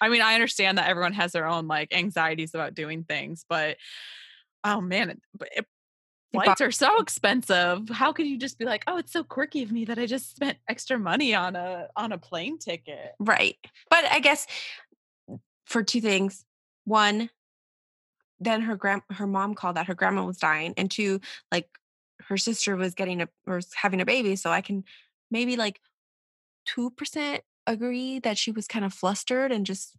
I 0.02 0.10
mean, 0.10 0.22
I 0.22 0.34
understand 0.34 0.78
that 0.78 0.89
everyone 0.89 1.13
has 1.13 1.32
their 1.32 1.48
own 1.48 1.67
like 1.67 1.93
anxieties 1.93 2.54
about 2.54 2.76
doing 2.76 3.04
things, 3.04 3.46
but 3.48 3.78
oh 4.63 4.82
man, 4.82 5.12
it, 5.12 5.22
but 5.38 5.50
it, 5.56 5.65
flights 6.34 6.62
are 6.62 6.72
so 6.72 7.00
expensive. 7.00 7.89
How 7.89 8.12
could 8.13 8.26
you 8.28 8.38
just 8.38 8.58
be 8.60 8.65
like, 8.65 8.84
oh, 8.88 8.98
it's 8.98 9.12
so 9.12 9.24
quirky 9.24 9.63
of 9.63 9.72
me 9.72 9.86
that 9.86 9.98
I 10.00 10.06
just 10.06 10.36
spent 10.36 10.58
extra 10.67 10.98
money 11.00 11.34
on 11.36 11.56
a 11.56 11.89
on 11.96 12.12
a 12.12 12.17
plane 12.17 12.58
ticket? 12.58 13.13
Right. 13.19 13.58
But 13.89 14.06
I 14.06 14.19
guess 14.19 14.48
for 15.65 15.84
two 15.84 16.02
things. 16.02 16.46
One, 16.86 17.30
then 18.39 18.62
her 18.62 18.76
grand 18.76 19.04
her 19.12 19.28
mom 19.28 19.56
called 19.56 19.78
that 19.78 19.88
her 19.88 19.93
grandma 19.96 20.26
was 20.26 20.38
dying. 20.38 20.74
And 20.76 20.91
two, 20.91 21.22
like 21.52 21.69
her 22.28 22.38
sister 22.38 22.76
was 22.76 22.93
getting 22.93 23.22
a 23.22 23.30
or 23.48 23.62
having 23.76 24.02
a 24.02 24.06
baby. 24.06 24.36
So 24.36 24.50
I 24.52 24.62
can 24.62 24.84
maybe 25.32 25.56
like 25.56 25.80
two 26.65 26.89
percent 26.91 27.43
agree 27.67 28.19
that 28.19 28.38
she 28.38 28.52
was 28.52 28.67
kind 28.67 28.84
of 28.84 28.93
flustered 28.93 29.52
and 29.52 29.65
just 29.65 29.96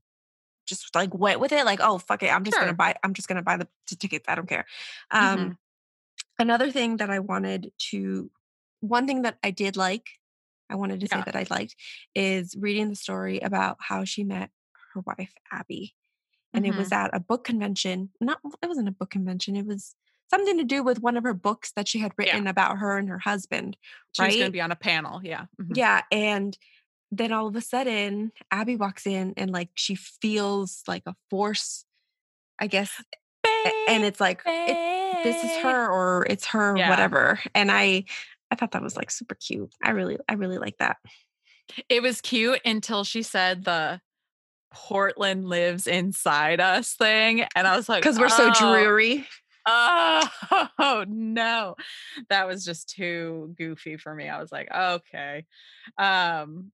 just 0.66 0.94
like 0.94 1.14
went 1.14 1.40
with 1.40 1.52
it. 1.52 1.64
Like, 1.64 1.80
oh 1.82 1.98
fuck 1.98 2.22
it. 2.22 2.28
I'm 2.34 2.44
just 2.44 2.56
Sure. 2.56 2.64
gonna 2.64 2.74
buy 2.76 2.94
I'm 3.02 3.14
just 3.14 3.28
gonna 3.28 3.42
buy 3.42 3.56
the 3.56 3.68
tickets. 3.86 4.26
I 4.28 4.34
don't 4.34 4.48
care. 4.48 4.66
Um 5.10 5.38
Mhm. 5.38 5.56
Another 6.38 6.70
thing 6.70 6.98
that 6.98 7.10
I 7.10 7.18
wanted 7.20 7.72
to 7.90 8.30
one 8.80 9.06
thing 9.06 9.22
that 9.22 9.38
I 9.42 9.50
did 9.50 9.76
like, 9.76 10.06
I 10.70 10.74
wanted 10.76 11.00
to 11.00 11.08
say 11.08 11.22
that 11.24 11.36
I 11.36 11.46
liked 11.50 11.74
is 12.14 12.54
reading 12.58 12.90
the 12.90 12.96
story 12.96 13.40
about 13.40 13.78
how 13.80 14.04
she 14.04 14.24
met 14.24 14.50
her 14.94 15.00
wife 15.06 15.32
Abby. 15.52 15.94
And 16.52 16.66
it 16.66 16.74
was 16.76 16.90
Mhm. 16.90 16.92
at 16.92 17.10
a 17.16 17.20
book 17.20 17.44
convention. 17.44 18.10
Not 18.20 18.40
it 18.62 18.66
wasn't 18.68 18.88
a 18.88 18.92
book 18.92 19.10
convention. 19.10 19.56
It 19.56 19.66
was 19.66 19.96
something 20.30 20.58
to 20.58 20.64
do 20.64 20.82
with 20.82 21.00
one 21.00 21.16
of 21.16 21.24
her 21.24 21.34
books 21.34 21.72
that 21.76 21.88
she 21.88 21.98
had 21.98 22.12
Yeah. 22.18 22.34
written 22.36 22.46
about 22.46 22.78
her 22.78 22.98
and 22.98 23.08
her 23.08 23.18
husband. 23.20 23.76
She 24.12 24.22
was 24.22 24.36
going 24.36 24.46
to 24.46 24.52
be 24.52 24.60
on 24.60 24.72
a 24.72 24.76
panel. 24.76 25.20
Yeah. 25.24 25.46
Mhm. 25.60 25.76
Yeah, 25.76 26.02
and 26.12 26.56
then 27.10 27.32
all 27.32 27.46
of 27.46 27.56
a 27.56 27.60
sudden 27.60 28.32
Abby 28.50 28.76
walks 28.76 29.06
in 29.06 29.34
and 29.36 29.50
like 29.50 29.70
she 29.74 29.94
feels 29.94 30.82
like 30.88 31.04
a 31.06 31.16
force, 31.30 31.84
I 32.58 32.66
guess, 32.68 32.92
and 33.88 34.04
it's 34.04 34.20
like 34.20 34.42
it, 34.46 35.24
this 35.24 35.42
is 35.44 35.56
her 35.58 35.88
or 35.90 36.26
it's 36.28 36.46
her 36.46 36.76
Yeah. 36.76 36.90
whatever. 36.90 37.40
And 37.54 37.70
I 37.70 38.04
I 38.50 38.56
thought 38.56 38.72
that 38.72 38.82
was 38.82 38.96
like 38.96 39.10
super 39.10 39.34
cute. 39.34 39.72
I 39.82 39.90
really 39.90 40.18
I 40.28 40.34
really 40.34 40.58
like 40.58 40.76
that. 40.78 40.96
It 41.88 42.02
was 42.02 42.20
cute 42.20 42.60
until 42.64 43.04
she 43.04 43.22
said 43.22 43.64
the 43.64 44.00
Portland 44.72 45.48
lives 45.48 45.86
inside 45.86 46.60
us 46.60 46.94
thing. 46.94 47.44
And 47.54 47.66
I 47.66 47.76
was 47.76 47.88
like, 47.88 48.02
Because 48.02 48.18
we're 48.18 48.28
so 48.28 48.50
"Oh." 48.54 48.58
dreary. 48.58 49.26
Oh 49.66 51.04
no. 51.08 51.74
That 52.28 52.46
was 52.46 52.64
just 52.64 52.88
too 52.90 53.54
goofy 53.56 53.96
for 53.96 54.14
me. 54.14 54.28
I 54.28 54.40
was 54.40 54.52
like, 54.52 54.68
okay. 54.74 55.46
Um 55.98 56.70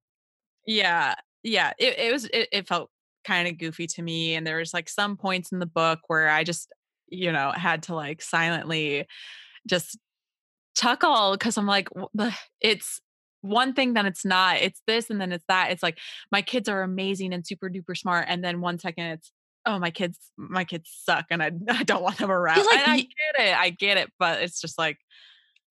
yeah, 0.67 1.15
yeah. 1.43 1.73
It 1.79 1.99
it 1.99 2.13
was 2.13 2.25
it, 2.27 2.49
it 2.53 2.69
felt 2.69 2.91
kind 3.25 3.47
of 3.49 3.59
goofy 3.59 3.87
to 3.87 4.03
me. 4.03 4.35
And 4.35 4.47
there 4.47 4.57
was 4.59 4.75
like 4.75 4.89
some 4.89 5.17
points 5.17 5.53
in 5.53 5.59
the 5.59 5.67
book 5.67 6.01
where 6.09 6.29
I 6.31 6.43
just, 6.43 6.73
you 7.11 7.33
know, 7.33 7.53
had 7.53 7.85
to 7.85 7.95
like 7.95 8.23
silently 8.23 9.07
just 9.69 9.99
chuckle 10.77 11.33
because 11.33 11.59
I'm 11.59 11.67
like, 11.67 11.89
it's 12.61 13.01
one 13.43 13.73
thing, 13.73 13.95
then 13.95 14.07
it's 14.07 14.25
not. 14.25 14.57
It's 14.57 14.83
this 14.87 15.11
and 15.11 15.21
then 15.21 15.33
it's 15.33 15.45
that. 15.49 15.71
It's 15.71 15.83
like 15.83 15.99
my 16.31 16.43
kids 16.43 16.69
are 16.69 16.83
amazing 16.83 17.33
and 17.33 17.47
super 17.47 17.71
duper 17.71 17.97
smart. 17.97 18.27
And 18.29 18.45
then 18.45 18.61
one 18.61 18.79
second 18.79 19.05
it's 19.05 19.33
oh 19.67 19.79
my 19.79 19.91
kids 19.91 20.19
my 20.39 20.65
kids 20.65 20.91
suck 21.05 21.27
and 21.31 21.43
I, 21.43 21.51
I 21.69 21.83
don't 21.85 22.03
want 22.03 22.19
them 22.19 22.31
around. 22.31 22.65
Like 22.65 22.89
I, 22.89 22.93
I 22.93 22.97
get 22.97 23.47
it. 23.47 23.57
I 23.57 23.71
get 23.71 23.97
it. 23.99 24.11
But 24.19 24.43
it's 24.43 24.61
just 24.61 24.79
like 24.79 24.99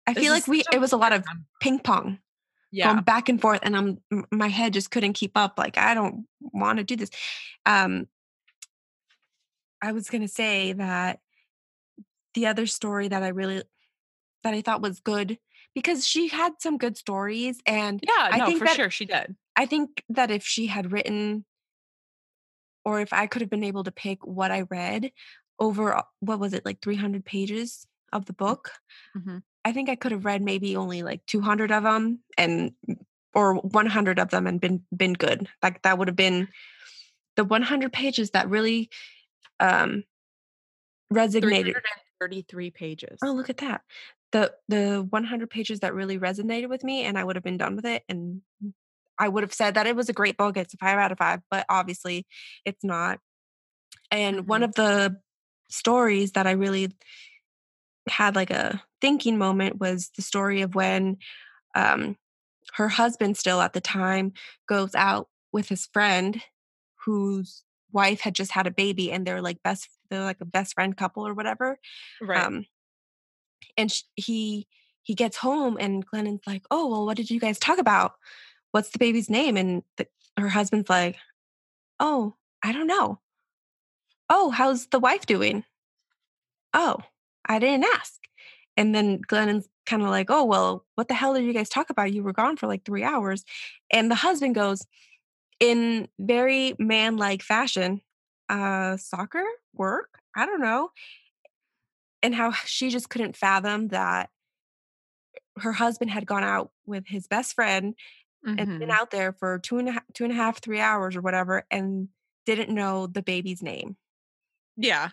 I 0.06 0.14
feel 0.14 0.32
like 0.32 0.48
we 0.48 0.64
it 0.72 0.80
was 0.80 0.94
a 0.94 0.98
lot 0.98 1.14
of 1.14 1.24
ping 1.62 1.80
pong. 1.80 2.20
Yeah. 2.72 2.92
Going 2.92 3.04
back 3.04 3.30
and 3.30 3.40
forth 3.40 3.62
and 3.64 3.76
I'm 3.76 4.26
my 4.32 4.50
head 4.50 4.74
just 4.74 4.92
couldn't 4.92 5.14
keep 5.14 5.38
up. 5.38 5.54
Like 5.58 5.78
I 5.78 5.94
don't 5.94 6.26
want 6.40 6.78
to 6.78 6.84
do 6.84 6.96
this. 6.96 7.10
Um 7.66 8.08
I 9.82 9.92
was 9.92 10.10
gonna 10.10 10.28
say 10.28 10.74
that 10.74 11.20
the 12.38 12.46
other 12.46 12.68
story 12.68 13.08
that 13.08 13.24
I 13.24 13.30
really 13.30 13.64
that 14.44 14.54
I 14.54 14.62
thought 14.62 14.80
was 14.80 15.00
good 15.00 15.40
because 15.74 16.08
she 16.08 16.28
had 16.28 16.54
some 16.60 16.78
good 16.78 16.96
stories 16.96 17.60
and 17.66 18.00
yeah, 18.08 18.30
I 18.32 18.38
no, 18.38 18.46
think 18.46 18.60
for 18.60 18.66
that, 18.66 18.76
sure 18.76 18.92
she 18.92 19.06
did. 19.06 19.36
I 19.56 19.66
think 19.66 20.04
that 20.10 20.30
if 20.30 20.46
she 20.46 20.68
had 20.68 20.92
written 20.92 21.46
or 22.86 23.02
if 23.02 23.12
I 23.12 23.26
could 23.26 23.42
have 23.42 23.50
been 23.50 23.64
able 23.64 23.84
to 23.86 23.92
pick 23.92 24.24
what 24.24 24.52
I 24.52 24.62
read 24.70 25.12
over 25.60 26.00
what 26.20 26.40
was 26.40 26.54
it 26.54 26.64
like 26.64 26.80
300 26.80 27.26
pages 27.26 27.88
of 28.14 28.28
the 28.28 28.34
mm, 28.34 28.38
book, 28.38 28.70
mm-hmm. 29.18 29.40
I 29.66 29.72
think 29.72 29.90
I 29.90 29.96
could 29.96 30.12
have 30.12 30.24
read 30.24 30.44
maybe 30.44 30.76
only 30.76 31.02
like 31.02 31.26
200 31.26 31.72
of 31.72 31.82
them 31.82 32.20
and 32.38 32.74
or 33.34 33.56
100 33.56 34.20
of 34.20 34.30
them 34.30 34.46
and 34.46 34.62
been 34.62 34.84
been 34.96 35.14
good. 35.14 35.50
Like 35.64 35.82
that 35.82 35.98
would 35.98 36.08
have 36.08 36.16
been 36.16 36.50
the 37.36 37.44
100 37.44 37.92
pages 37.92 38.30
that 38.32 38.48
really 38.48 38.92
um 39.60 40.04
resonated 41.12 41.74
33 42.20 42.72
pages. 42.72 43.20
Oh, 43.24 43.32
look 43.32 43.50
at 43.50 43.58
that 43.58 43.82
the 44.32 44.54
the 44.68 45.06
100 45.10 45.50
pages 45.50 45.80
that 45.80 45.94
really 45.94 46.20
resonated 46.20 46.70
with 46.70 46.84
me 46.84 47.04
and 47.04 47.18
i 47.18 47.24
would 47.24 47.36
have 47.36 47.44
been 47.44 47.58
done 47.58 47.76
with 47.76 47.86
it 47.86 48.04
and 48.10 48.42
i 49.18 49.28
would 49.28 49.44
have 49.44 49.54
said 49.54 49.76
that 49.76 49.88
it 49.88 49.96
was 49.96 50.10
a 50.10 50.14
great 50.14 50.38
book 50.38 50.58
it's 50.58 50.74
a 50.74 50.78
five 50.78 50.98
out 50.98 51.12
of 51.12 51.18
five 51.18 51.42
but 51.50 51.66
obviously 51.70 52.26
it's 52.66 52.84
not 52.84 53.20
and 54.12 54.38
mm-hmm. 54.38 54.48
one 54.48 54.64
of 54.64 54.74
the 54.76 55.18
stories 55.70 56.34
that 56.34 56.48
i 56.48 56.52
really 56.52 56.92
had 58.10 58.36
like 58.36 58.52
a 58.52 58.82
thinking 59.02 59.38
moment 59.38 59.80
was 59.80 60.12
the 60.16 60.22
story 60.22 60.62
of 60.62 60.76
when 60.76 61.18
um, 61.76 62.16
her 62.74 62.88
husband 62.88 63.36
still 63.36 63.60
at 63.62 63.74
the 63.74 63.82
time 63.82 64.32
goes 64.68 64.96
out 64.96 65.28
with 65.52 65.68
his 65.68 65.86
friend 65.88 66.42
whose 67.06 67.64
wife 68.02 68.22
had 68.22 68.36
just 68.36 68.52
had 68.52 68.68
a 68.68 68.78
baby 68.84 69.12
and 69.12 69.26
they're 69.26 69.42
like 69.50 69.62
best 69.64 69.90
they're 70.10 70.30
like 70.32 70.42
a 70.42 70.46
best 70.46 70.74
friend 70.76 70.96
couple 70.96 71.28
or 71.28 71.34
whatever 71.34 71.78
right 72.22 72.46
um, 72.46 72.66
and 73.78 73.92
sh- 73.92 74.04
he 74.16 74.68
he 75.04 75.16
gets 75.16 75.38
home 75.38 75.78
and 75.80 76.06
Glennon's 76.06 76.46
like, 76.46 76.64
"Oh, 76.70 76.88
well, 76.88 77.06
what 77.06 77.16
did 77.18 77.30
you 77.32 77.40
guys 77.40 77.58
talk 77.60 77.78
about? 77.80 78.14
What's 78.72 78.90
the 78.90 79.00
baby's 79.00 79.30
name?" 79.30 79.56
And 79.56 79.84
the, 79.96 80.08
her 80.38 80.50
husband's 80.50 80.90
like, 80.90 81.16
"Oh, 82.00 82.36
I 82.64 82.72
don't 82.72 82.88
know." 82.88 83.20
"Oh, 84.30 84.50
how's 84.52 84.88
the 84.88 85.00
wife 85.00 85.26
doing?" 85.26 85.64
"Oh, 86.74 86.98
I 87.46 87.60
didn't 87.60 87.86
ask." 87.96 88.20
And 88.76 88.94
then 88.94 89.22
Glennon's 89.26 89.70
kind 89.86 90.04
of 90.04 90.10
like, 90.10 90.30
"Oh, 90.30 90.44
well, 90.44 90.86
what 90.96 91.08
the 91.08 91.14
hell 91.14 91.34
did 91.34 91.46
you 91.46 91.54
guys 91.54 91.70
talk 91.70 91.90
about? 91.90 92.14
You 92.14 92.24
were 92.24 92.34
gone 92.34 92.58
for 92.58 92.68
like 92.68 92.84
3 92.86 93.04
hours." 93.04 93.46
And 93.92 94.12
the 94.12 94.16
husband 94.16 94.56
goes 94.56 94.86
in 95.60 96.08
very 96.20 96.76
man-like 96.80 97.42
fashion, 97.42 98.02
"Uh, 98.50 98.98
soccer? 98.98 99.44
Work? 99.74 100.20
I 100.36 100.46
don't 100.46 100.62
know." 100.62 100.92
and 102.24 102.36
how 102.36 102.52
she 102.66 102.90
just 102.90 103.10
couldn't 103.10 103.36
fathom 103.36 103.90
that 103.90 104.30
her 105.60 105.74
husband 105.74 106.12
had 106.12 106.28
gone 106.28 106.44
out 106.44 106.72
with 106.86 107.08
his 107.08 107.28
best 107.28 107.56
friend 107.56 107.96
mm-hmm. 108.46 108.60
and 108.60 108.80
been 108.80 108.90
mm-hmm. 108.90 108.92
out 108.92 109.12
there 109.12 109.34
for 109.34 109.60
two 109.60 109.80
and 109.80 109.90
a 109.90 109.92
half, 109.94 110.04
two 110.14 110.24
and 110.24 110.34
a 110.34 110.36
half, 110.36 110.62
three 110.62 110.80
hours 110.80 111.16
or 111.16 111.22
whatever, 111.22 111.66
and 111.72 112.10
didn't 112.46 112.74
know 112.74 113.08
the 113.08 113.24
baby's 113.24 113.64
name. 113.64 113.98
Yeah, 114.76 115.10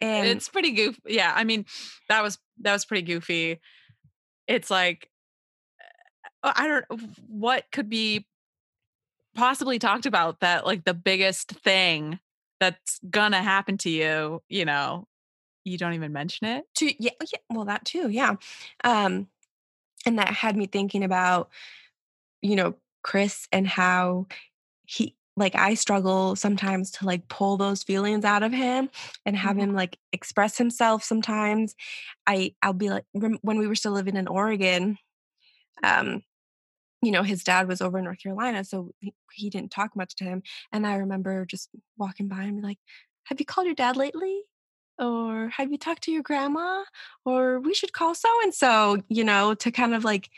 and 0.00 0.28
it's 0.28 0.48
pretty 0.48 0.72
goofy. 0.72 1.00
Yeah, 1.06 1.32
I 1.34 1.44
mean, 1.44 1.66
that 2.08 2.22
was 2.22 2.38
that 2.60 2.72
was 2.72 2.84
pretty 2.84 3.02
goofy. 3.02 3.60
It's 4.46 4.70
like 4.70 5.10
uh, 6.44 6.52
I 6.54 6.68
don't 6.68 6.84
what 7.26 7.64
could 7.72 7.88
be 7.88 8.26
possibly 9.34 9.78
talked 9.78 10.06
about 10.06 10.40
that 10.40 10.66
like 10.66 10.84
the 10.84 10.94
biggest 10.94 11.50
thing 11.50 12.18
that's 12.60 13.00
gonna 13.10 13.42
happen 13.42 13.78
to 13.78 13.90
you, 13.90 14.42
you 14.48 14.64
know, 14.64 15.06
you 15.64 15.78
don't 15.78 15.94
even 15.94 16.12
mention 16.12 16.46
it? 16.46 16.64
To 16.76 17.02
yeah, 17.02 17.12
yeah, 17.20 17.38
well 17.50 17.64
that 17.66 17.84
too, 17.84 18.08
yeah. 18.08 18.36
Um 18.84 19.28
and 20.04 20.18
that 20.18 20.28
had 20.28 20.56
me 20.56 20.66
thinking 20.66 21.04
about 21.04 21.50
you 22.42 22.56
know, 22.56 22.74
Chris 23.02 23.48
and 23.52 23.66
how 23.66 24.26
he 24.84 25.14
like 25.36 25.54
I 25.54 25.74
struggle 25.74 26.36
sometimes 26.36 26.90
to 26.92 27.06
like 27.06 27.26
pull 27.28 27.56
those 27.56 27.82
feelings 27.82 28.24
out 28.24 28.42
of 28.42 28.52
him 28.52 28.90
and 29.24 29.36
have 29.36 29.52
mm-hmm. 29.52 29.70
him 29.70 29.74
like 29.74 29.98
express 30.12 30.58
himself 30.58 31.02
sometimes. 31.02 31.74
I 32.26 32.54
I'll 32.62 32.74
be 32.74 32.90
like 32.90 33.04
when 33.12 33.38
we 33.42 33.66
were 33.66 33.74
still 33.74 33.92
living 33.92 34.16
in 34.16 34.28
Oregon 34.28 34.98
um 35.82 36.22
you 37.02 37.10
know, 37.10 37.22
his 37.22 37.42
dad 37.42 37.68
was 37.68 37.80
over 37.80 37.98
in 37.98 38.04
North 38.04 38.22
Carolina, 38.22 38.64
so 38.64 38.92
he, 39.00 39.12
he 39.32 39.50
didn't 39.50 39.72
talk 39.72 39.96
much 39.96 40.14
to 40.16 40.24
him. 40.24 40.42
And 40.72 40.86
I 40.86 40.96
remember 40.96 41.44
just 41.44 41.68
walking 41.96 42.28
by 42.28 42.42
and 42.42 42.56
be 42.56 42.62
like, 42.62 42.78
"Have 43.24 43.40
you 43.40 43.46
called 43.46 43.66
your 43.66 43.74
dad 43.74 43.96
lately?" 43.96 44.42
or 44.98 45.48
have 45.48 45.70
you 45.70 45.78
talked 45.78 46.02
to 46.02 46.12
your 46.12 46.22
grandma 46.22 46.82
or 47.24 47.60
we 47.60 47.74
should 47.74 47.92
call 47.92 48.14
so 48.14 48.28
and 48.42 48.54
so 48.54 48.98
you 49.08 49.24
know 49.24 49.54
to 49.54 49.70
kind 49.70 49.94
of 49.94 50.04
like 50.04 50.28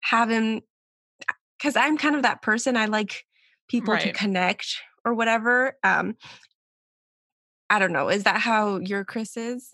have 0.00 0.30
him 0.30 0.62
because 1.58 1.76
i'm 1.76 1.96
kind 1.96 2.16
of 2.16 2.22
that 2.22 2.42
person 2.42 2.76
i 2.76 2.86
like 2.86 3.24
people 3.68 3.94
right. 3.94 4.02
to 4.02 4.12
connect 4.12 4.78
or 5.04 5.14
whatever 5.14 5.76
um 5.84 6.16
i 7.68 7.78
don't 7.78 7.92
know 7.92 8.08
is 8.08 8.24
that 8.24 8.40
how 8.40 8.78
your 8.78 9.04
chris 9.04 9.36
is 9.36 9.70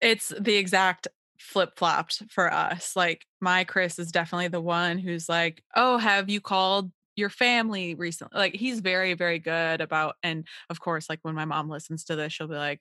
it's 0.00 0.32
the 0.38 0.54
exact 0.54 1.08
flip 1.38 1.70
flopped 1.76 2.22
for 2.30 2.52
us 2.52 2.94
like 2.96 3.24
my 3.40 3.64
chris 3.64 3.98
is 3.98 4.10
definitely 4.10 4.48
the 4.48 4.60
one 4.60 4.98
who's 4.98 5.28
like 5.28 5.62
oh 5.76 5.96
have 5.96 6.28
you 6.28 6.40
called 6.40 6.90
your 7.18 7.28
family 7.28 7.94
recently? 7.96 8.38
Like 8.38 8.54
he's 8.54 8.80
very 8.80 9.14
very 9.14 9.38
good 9.40 9.80
about 9.80 10.14
and 10.22 10.46
of 10.70 10.80
course 10.80 11.10
like 11.10 11.18
when 11.22 11.34
my 11.34 11.44
mom 11.44 11.68
listens 11.68 12.04
to 12.04 12.16
this 12.16 12.32
she'll 12.32 12.46
be 12.46 12.54
like 12.54 12.80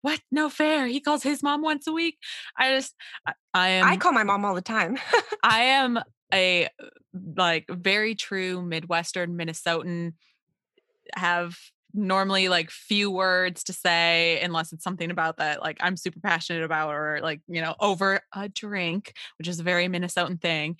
what? 0.00 0.20
No 0.32 0.48
fair. 0.48 0.88
He 0.88 1.00
calls 1.00 1.22
his 1.22 1.44
mom 1.44 1.62
once 1.62 1.86
a 1.86 1.92
week? 1.92 2.18
I 2.58 2.74
just 2.74 2.94
i, 3.24 3.32
I 3.54 3.68
am 3.68 3.86
i 3.86 3.96
call 3.96 4.12
my 4.12 4.24
mom 4.24 4.44
all 4.44 4.54
the 4.54 4.60
time. 4.60 4.98
I 5.44 5.60
am 5.60 6.00
a 6.34 6.68
like 7.36 7.66
very 7.70 8.14
true 8.14 8.62
midwestern 8.62 9.36
minnesotan 9.38 10.14
have 11.14 11.56
normally 11.94 12.48
like 12.48 12.70
few 12.70 13.10
words 13.10 13.64
to 13.64 13.72
say 13.72 14.40
unless 14.42 14.72
it's 14.72 14.84
something 14.84 15.10
about 15.10 15.36
that 15.36 15.60
like 15.60 15.76
I'm 15.80 15.96
super 15.96 16.20
passionate 16.20 16.62
about 16.62 16.94
or 16.94 17.20
like 17.22 17.40
you 17.48 17.60
know 17.60 17.74
over 17.80 18.20
a 18.34 18.48
drink 18.48 19.14
which 19.38 19.48
is 19.48 19.60
a 19.60 19.62
very 19.62 19.88
Minnesotan 19.88 20.40
thing 20.40 20.76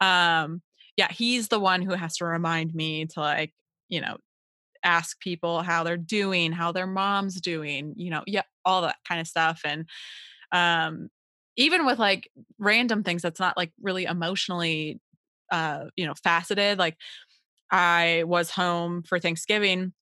um 0.00 0.62
yeah, 0.96 1.10
he's 1.10 1.48
the 1.48 1.60
one 1.60 1.82
who 1.82 1.94
has 1.94 2.16
to 2.18 2.24
remind 2.24 2.74
me 2.74 3.06
to 3.06 3.20
like, 3.20 3.52
you 3.88 4.00
know, 4.00 4.16
ask 4.84 5.18
people 5.20 5.62
how 5.62 5.84
they're 5.84 5.96
doing, 5.96 6.52
how 6.52 6.72
their 6.72 6.86
mom's 6.86 7.40
doing, 7.40 7.94
you 7.96 8.10
know, 8.10 8.22
yeah, 8.26 8.42
all 8.64 8.82
that 8.82 8.96
kind 9.06 9.20
of 9.20 9.26
stuff. 9.26 9.60
And 9.64 9.88
um, 10.50 11.08
even 11.56 11.86
with 11.86 11.98
like 11.98 12.30
random 12.58 13.02
things 13.02 13.22
that's 13.22 13.40
not 13.40 13.56
like 13.56 13.72
really 13.80 14.04
emotionally, 14.04 15.00
uh, 15.50 15.86
you 15.96 16.06
know, 16.06 16.14
faceted. 16.22 16.78
Like 16.78 16.96
I 17.70 18.24
was 18.26 18.50
home 18.50 19.02
for 19.02 19.18
Thanksgiving 19.18 19.92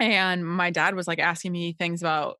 and 0.00 0.44
my 0.46 0.70
dad 0.70 0.94
was 0.94 1.06
like 1.06 1.18
asking 1.18 1.52
me 1.52 1.74
things 1.74 2.02
about 2.02 2.38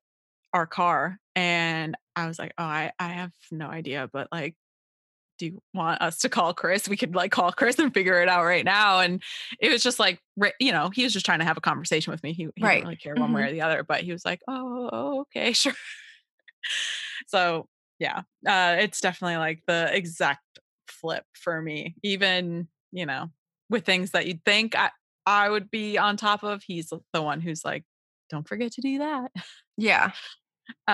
our 0.52 0.66
car. 0.66 1.18
And 1.36 1.96
I 2.16 2.26
was 2.26 2.38
like, 2.38 2.52
oh, 2.58 2.64
I, 2.64 2.92
I 2.98 3.08
have 3.08 3.32
no 3.50 3.66
idea, 3.66 4.08
but 4.12 4.28
like, 4.32 4.54
do 5.38 5.46
you 5.46 5.62
want 5.72 6.02
us 6.02 6.18
to 6.18 6.28
call 6.28 6.52
Chris? 6.52 6.88
We 6.88 6.96
could 6.96 7.14
like 7.14 7.32
call 7.32 7.50
Chris 7.52 7.78
and 7.78 7.94
figure 7.94 8.20
it 8.20 8.28
out 8.28 8.44
right 8.44 8.64
now. 8.64 9.00
And 9.00 9.22
it 9.58 9.70
was 9.70 9.82
just 9.82 9.98
like, 9.98 10.20
you 10.58 10.72
know, 10.72 10.90
he 10.92 11.02
was 11.04 11.14
just 11.14 11.24
trying 11.24 11.38
to 11.38 11.46
have 11.46 11.56
a 11.56 11.62
conversation 11.62 12.10
with 12.10 12.22
me. 12.22 12.32
He, 12.32 12.48
he 12.56 12.62
right. 12.62 12.74
didn't 12.74 12.84
really 12.84 12.96
care 12.96 13.14
one 13.14 13.28
mm-hmm. 13.28 13.34
way 13.34 13.42
or 13.44 13.52
the 13.52 13.62
other, 13.62 13.82
but 13.82 14.02
he 14.02 14.12
was 14.12 14.24
like, 14.24 14.42
oh, 14.48 15.20
okay, 15.20 15.52
sure. 15.54 15.72
so 17.26 17.66
yeah, 17.98 18.22
uh, 18.46 18.76
it's 18.80 19.00
definitely 19.00 19.38
like 19.38 19.62
the 19.66 19.94
exact 19.94 20.44
flip 20.88 21.24
for 21.32 21.60
me. 21.62 21.94
Even, 22.02 22.68
you 22.92 23.06
know, 23.06 23.30
with 23.70 23.86
things 23.86 24.10
that 24.10 24.26
you'd 24.26 24.44
think 24.44 24.76
I, 24.76 24.90
I 25.26 25.48
would 25.48 25.70
be 25.70 25.98
on 25.98 26.16
top 26.16 26.42
of, 26.42 26.62
he's 26.62 26.92
the 27.12 27.22
one 27.22 27.40
who's 27.40 27.64
like, 27.64 27.84
don't 28.30 28.46
forget 28.48 28.72
to 28.72 28.80
do 28.80 28.98
that. 28.98 29.32
Yeah. 29.76 30.12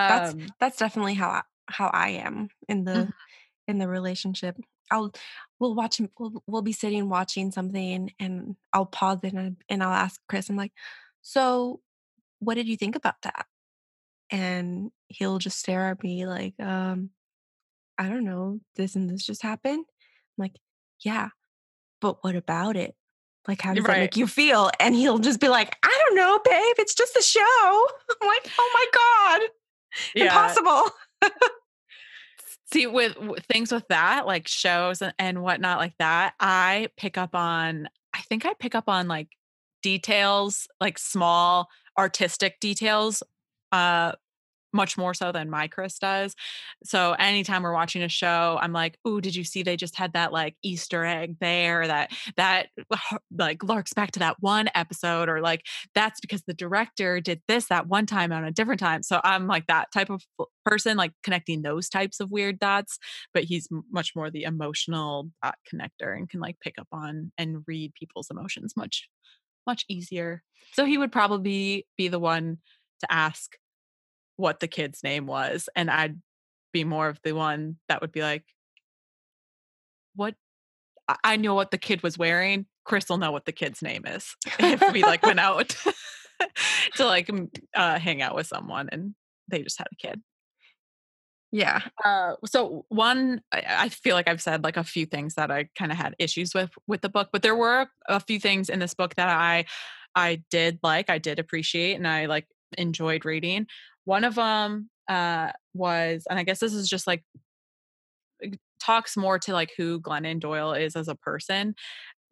That's 0.07 0.33
Um, 0.33 0.47
that's 0.59 0.77
definitely 0.77 1.15
how 1.15 1.29
I 1.29 1.41
how 1.69 1.87
I 1.93 2.09
am 2.09 2.49
in 2.67 2.83
the 2.85 3.09
mhm. 3.09 3.13
in 3.67 3.77
the 3.79 3.87
relationship. 3.87 4.57
I'll 4.91 5.11
we'll 5.59 5.75
watch 5.75 5.99
him 5.99 6.09
we'll 6.19 6.43
we'll 6.47 6.61
be 6.63 6.73
sitting 6.73 7.09
watching 7.09 7.51
something 7.51 8.11
and 8.19 8.55
I'll 8.73 8.85
pause 8.87 9.19
it 9.23 9.33
and 9.33 9.57
and 9.69 9.83
I'll 9.83 9.93
ask 9.93 10.21
Chris, 10.29 10.49
I'm 10.49 10.57
like, 10.57 10.73
"So, 11.21 11.81
what 12.39 12.55
did 12.55 12.67
you 12.67 12.77
think 12.77 12.95
about 12.95 13.21
that?" 13.23 13.47
And 14.31 14.91
he'll 15.09 15.39
just 15.39 15.59
stare 15.59 15.89
at 15.89 16.03
me 16.03 16.27
like, 16.27 16.59
um, 16.59 17.11
"I 17.97 18.09
don't 18.09 18.25
know. 18.25 18.61
This 18.75 18.95
and 18.95 19.09
this 19.09 19.25
just 19.25 19.43
happened." 19.43 19.85
I'm 19.89 20.43
like, 20.43 20.57
"Yeah, 21.01 21.29
but 22.01 22.23
what 22.23 22.35
about 22.35 22.77
it? 22.77 22.95
Like, 23.47 23.61
how 23.61 23.73
does 23.73 23.87
that 23.87 23.97
make 23.99 24.17
you 24.17 24.27
feel?" 24.27 24.69
And 24.79 24.95
he'll 24.95 25.19
just 25.19 25.39
be 25.39 25.49
like, 25.49 25.75
"I 25.83 26.03
don't 26.05 26.15
know, 26.15 26.39
babe. 26.43 26.75
It's 26.79 26.95
just 26.95 27.15
a 27.15 27.21
show." 27.21 27.87
I'm 28.21 28.27
like, 28.27 28.49
"Oh 28.59 28.71
my 28.73 29.39
god. 29.39 29.49
Yeah. 30.15 30.23
Impossible." 30.25 30.91
See, 32.71 32.85
with 32.87 33.15
things 33.51 33.71
with 33.71 33.87
that, 33.89 34.25
like 34.27 34.47
shows 34.47 35.01
and 35.01 35.13
and 35.19 35.41
whatnot 35.41 35.79
like 35.79 35.93
that, 35.99 36.33
I 36.39 36.89
pick 36.97 37.17
up 37.17 37.33
on 37.35 37.87
I 38.13 38.19
think 38.21 38.45
I 38.45 38.53
pick 38.55 38.73
up 38.75 38.89
on, 38.89 39.07
like, 39.07 39.29
details, 39.83 40.67
like 40.81 40.97
small 40.97 41.69
artistic 41.97 42.59
details, 42.59 43.21
uh, 43.71 44.13
much 44.73 44.97
more 44.97 45.13
so 45.13 45.31
than 45.31 45.49
my 45.49 45.67
Chris 45.67 45.97
does. 45.99 46.35
So 46.83 47.13
anytime 47.13 47.63
we're 47.63 47.73
watching 47.73 48.03
a 48.03 48.09
show, 48.09 48.57
I'm 48.61 48.73
like, 48.73 48.97
"Ooh, 49.07 49.21
did 49.21 49.35
you 49.35 49.43
see 49.43 49.63
they 49.63 49.77
just 49.77 49.95
had 49.95 50.13
that, 50.13 50.31
like, 50.31 50.55
Easter 50.63 51.05
egg 51.05 51.37
there 51.39 51.87
that 51.87 52.11
that 52.37 52.67
uh, 52.91 53.17
like, 53.37 53.63
larks 53.63 53.93
back 53.93 54.11
to 54.11 54.19
that 54.19 54.37
one 54.39 54.69
episode," 54.75 55.29
or 55.29 55.41
like, 55.41 55.63
"That's 55.95 56.19
because 56.19 56.43
the 56.47 56.53
director 56.53 57.19
did 57.21 57.41
this 57.47 57.67
that 57.67 57.87
one 57.87 58.05
time 58.05 58.31
on 58.31 58.43
a 58.43 58.51
different 58.51 58.79
time." 58.79 59.03
So 59.03 59.21
I'm 59.23 59.47
like 59.47 59.67
that 59.67 59.91
type 59.93 60.09
of 60.09 60.23
person, 60.65 60.97
like, 60.97 61.13
connecting 61.23 61.61
those 61.61 61.89
types 61.89 62.19
of 62.19 62.31
weird 62.31 62.59
dots, 62.59 62.97
but 63.33 63.43
he's 63.45 63.67
much 63.91 64.13
more 64.15 64.29
the 64.29 64.43
emotional 64.43 65.29
dot 65.43 65.55
connector 65.71 66.15
and 66.15 66.29
can, 66.29 66.39
like, 66.41 66.59
pick 66.59 66.75
up 66.79 66.87
on 66.91 67.31
and 67.37 67.63
read 67.67 67.93
people's 67.95 68.29
emotions 68.29 68.73
much, 68.75 69.07
much 69.67 69.85
easier. 69.89 70.43
So 70.73 70.85
he 70.85 70.97
would 70.97 71.11
probably 71.11 71.87
be 71.97 72.07
the 72.07 72.19
one 72.19 72.57
to 73.01 73.11
ask 73.11 73.53
what 74.37 74.61
the 74.61 74.67
kid's 74.69 75.03
name 75.03 75.27
was, 75.27 75.69
and 75.75 75.91
I'd 75.91 76.21
be 76.73 76.83
more 76.85 77.09
of 77.09 77.19
the 77.23 77.33
one 77.33 77.77
that 77.89 78.01
would 78.01 78.11
be 78.13 78.21
like 78.23 78.45
"What 80.15 80.35
I 81.23 81.37
know 81.37 81.53
what 81.55 81.71
the 81.71 81.77
kid 81.77 82.03
was 82.03 82.17
wearing, 82.17 82.67
Chris 82.85 83.09
will 83.09 83.17
know 83.17 83.31
what 83.31 83.45
the 83.45 83.51
kid's 83.53 83.81
name 83.81 84.05
is." 84.05 84.35
If 84.59 84.87
we, 84.91 85.03
like, 85.05 85.23
went 85.23 85.39
out 85.41 85.69
to, 86.95 87.05
like, 87.05 87.29
uh, 87.75 87.99
hang 87.99 88.21
out 88.21 88.35
with 88.35 88.47
someone 88.47 88.89
and 88.91 89.15
they 89.49 89.63
just 89.63 89.77
had 89.79 89.87
a 89.91 89.95
kid. 89.95 90.21
Yeah. 91.51 91.81
Uh, 92.03 92.33
so 92.45 92.85
one, 92.89 93.41
I 93.53 93.87
feel 93.89 94.15
like 94.15 94.27
I've 94.27 94.41
said, 94.41 94.63
like, 94.63 94.75
a 94.77 94.83
few 94.83 95.05
things 95.05 95.35
that 95.35 95.49
I 95.49 95.69
kinda 95.75 95.95
had 95.95 96.13
issues 96.19 96.53
with 96.53 96.71
with 96.87 97.01
the 97.01 97.09
book, 97.09 97.29
but 97.31 97.41
there 97.41 97.55
were 97.55 97.87
a 98.07 98.19
few 98.19 98.39
things 98.39 98.69
in 98.69 98.79
this 98.79 98.93
book 98.93 99.15
that 99.15 99.29
I 99.29 99.65
I 100.15 100.43
did 100.51 100.79
like, 100.83 101.09
I 101.09 101.19
did 101.19 101.39
appreciate, 101.39 101.93
and 101.95 102.07
I, 102.07 102.25
like, 102.25 102.47
enjoyed 102.77 103.23
reading. 103.25 103.67
One 104.07 104.23
of 104.23 104.37
'em, 104.37 104.89
uh, 105.09 105.51
was 105.73 106.25
and 106.29 106.39
I 106.39 106.43
guess 106.43 106.59
this 106.59 106.73
is 106.73 106.87
just, 106.87 107.07
like 107.07 107.23
talks 108.79 109.17
more 109.17 109.39
to, 109.39 109.53
like, 109.53 109.71
who 109.77 109.99
Glennon 110.01 110.39
Doyle 110.39 110.73
is 110.73 110.95
as 110.95 111.07
a 111.07 111.15
person, 111.15 111.75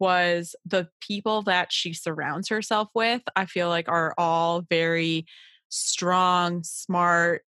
was 0.00 0.56
the 0.66 0.88
people 1.00 1.42
that 1.44 1.72
she 1.72 1.94
surrounds 1.94 2.48
herself 2.48 2.88
with, 2.94 3.22
I 3.36 3.46
feel 3.46 3.68
like 3.68 3.88
are 3.88 4.14
all 4.18 4.62
very 4.70 5.26
strong, 5.70 6.62
smart, 6.64 7.42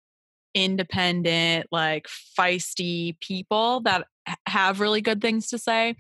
independent, 0.56 1.68
like, 1.72 2.08
feisty 2.40 3.20
people 3.22 3.82
that 3.82 4.08
have 4.48 4.80
really 4.82 5.02
good 5.02 5.22
things 5.22 5.48
to 5.50 5.60
say. 5.60 5.96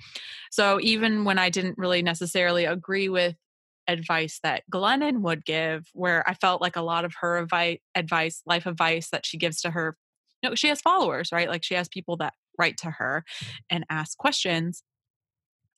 So 0.51 0.79
even 0.81 1.25
when 1.25 1.39
I 1.39 1.49
didn't 1.49 1.77
really 1.79 2.03
necessarily 2.03 2.65
agree 2.65 3.09
with 3.09 3.35
advice 3.87 4.39
that 4.43 4.63
Glennon 4.71 5.21
would 5.21 5.45
give, 5.45 5.89
where 5.93 6.27
I 6.27 6.33
felt 6.33 6.61
like 6.61 6.75
a 6.75 6.81
lot 6.81 7.05
of 7.05 7.13
her 7.21 7.37
avi 7.39 7.81
advice, 7.95 8.41
life 8.45 8.65
advice 8.65 9.09
that 9.09 9.25
she 9.25 9.37
gives 9.37 9.61
to 9.61 9.71
her 9.71 9.97
you 10.43 10.49
know, 10.49 10.55
she 10.55 10.67
has 10.67 10.81
followers, 10.81 11.31
right? 11.31 11.49
Like, 11.49 11.63
she 11.63 11.73
has 11.73 11.87
people 11.87 12.17
that 12.17 12.33
write 12.59 12.77
to 12.77 12.91
her 12.91 13.23
and 13.69 13.83
ask 13.89 14.17
questions. 14.17 14.83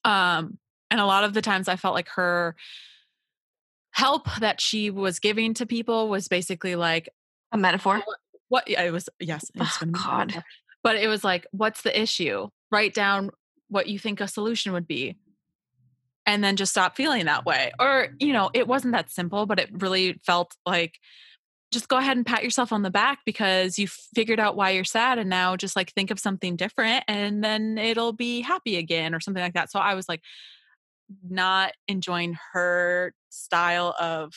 Um, 0.04 0.58
and 0.92 1.00
a 1.00 1.06
lot 1.06 1.24
of 1.24 1.34
the 1.34 1.42
times 1.42 1.68
I 1.68 1.76
felt 1.76 1.94
like 1.96 2.10
her 2.10 2.56
help 3.92 4.28
that 4.40 4.60
she 4.62 4.90
was 4.90 5.20
giving 5.20 5.54
to 5.56 5.66
people 5.66 6.10
was 6.10 6.28
basically 6.28 6.76
like, 6.76 7.10
A 7.52 7.58
metaphor? 7.58 8.02
what 8.06 8.18
what 8.50 8.68
yeah, 8.70 8.84
it 8.84 8.92
was 8.92 9.10
yes, 9.20 9.52
Oh, 9.60 9.78
gonna 9.80 9.92
be 9.92 10.00
a 10.00 10.02
god. 10.02 10.28
metaphor. 10.28 10.44
But 10.84 10.96
it 10.98 11.08
was 11.08 11.24
like, 11.24 11.46
"What's 11.52 11.82
the 11.82 12.00
issue? 12.00 12.48
Write 12.72 12.94
down 12.94 13.32
what 13.70 13.88
you 13.88 14.00
think 14.00 14.22
a 14.22 14.28
solution 14.28 14.72
would 14.72 14.88
be" 14.88 15.18
"and 16.28 16.44
then 16.44 16.58
just 16.58 16.72
stop 16.74 16.98
feeling 16.98 17.26
that 17.28 17.46
way." 17.46 17.72
Or, 17.80 18.10
you 18.20 18.34
know, 18.34 18.52
it 18.56 18.68
wasn't 18.70 18.94
that 18.94 19.12
simple, 19.12 19.48
but 19.48 19.60
it 19.60 19.70
really 19.74 20.16
felt 20.26 20.56
like, 20.68 21.00
"Just 21.74 21.90
go 21.90 21.98
ahead 21.98 22.18
and 22.18 22.26
pat 22.26 22.44
yourself 22.44 22.74
on 22.74 22.84
the 22.84 22.92
back 22.92 23.20
because 23.26 23.80
you 23.80 23.88
figured 23.90 24.40
out 24.42 24.56
why 24.58 24.72
you're 24.72 24.84
sad, 24.86 25.20
and 25.20 25.30
now 25.30 25.56
just, 25.58 25.76
like, 25.78 25.92
think 25.94 26.12
of 26.12 26.20
something 26.20 26.56
different, 26.58 27.06
and 27.10 27.44
then 27.44 27.78
it'll 27.80 28.14
be 28.14 28.42
happy 28.42 28.78
again," 28.78 29.16
or 29.16 29.20
something 29.22 29.44
like 29.44 29.54
that. 29.56 29.72
So 29.72 29.80
I 29.80 29.96
was, 29.96 30.10
like, 30.10 30.22
not 31.30 31.74
enjoying 31.88 32.38
her 32.54 33.14
style 33.30 33.96
of 34.00 34.34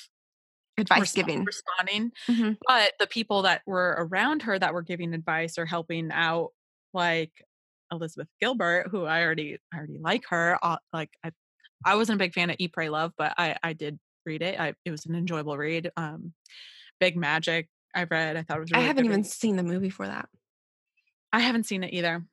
Advice 0.78 1.12
resp 1.12 1.12
giving. 1.12 1.46
responding, 1.46 2.12
Mhm. 2.28 2.60
but 2.68 2.94
the 3.00 3.06
people 3.08 3.42
that 3.42 3.62
were 3.66 3.96
around 3.98 4.42
her 4.42 4.58
that 4.58 4.74
were 4.74 4.82
giving 4.82 5.14
advice 5.14 5.58
or 5.58 5.66
helping 5.66 6.10
out, 6.12 6.50
like 6.94 7.32
Elizabeth 7.92 8.28
Gilbert, 8.40 8.88
who 8.90 9.04
I 9.06 9.22
already 9.24 9.58
I 9.74 9.78
already 9.78 9.98
like 10.00 10.24
her, 10.30 10.58
like, 10.94 11.10
I 11.24 11.32
I 11.84 11.96
wasn't 11.96 12.16
a 12.16 12.24
big 12.24 12.34
fan 12.34 12.50
of 12.50 12.56
Eat, 12.58 12.72
Pray, 12.72 12.88
Love, 12.88 13.12
but 13.16 13.34
I 13.38 13.56
I 13.62 13.72
did 13.72 13.98
read 14.26 14.42
it. 14.42 14.58
I 14.60 14.74
it 14.84 14.90
was 14.90 15.06
an 15.06 15.14
enjoyable 15.14 15.56
read. 15.56 15.90
Um, 15.96 16.32
Big 16.98 17.16
Magic, 17.16 17.68
I 17.94 18.04
read, 18.04 18.36
I 18.36 18.42
thought 18.42 18.58
it 18.58 18.60
was 18.60 18.72
a 18.72 18.76
I 18.76 18.78
really 18.78 18.86
haven't 18.88 19.04
even 19.06 19.20
read. 19.20 19.26
seen 19.26 19.56
the 19.56 19.62
movie 19.62 19.90
for 19.90 20.06
that. 20.06 20.28
I 21.32 21.40
haven't 21.40 21.64
seen 21.64 21.84
it 21.84 21.92
either. 21.94 22.24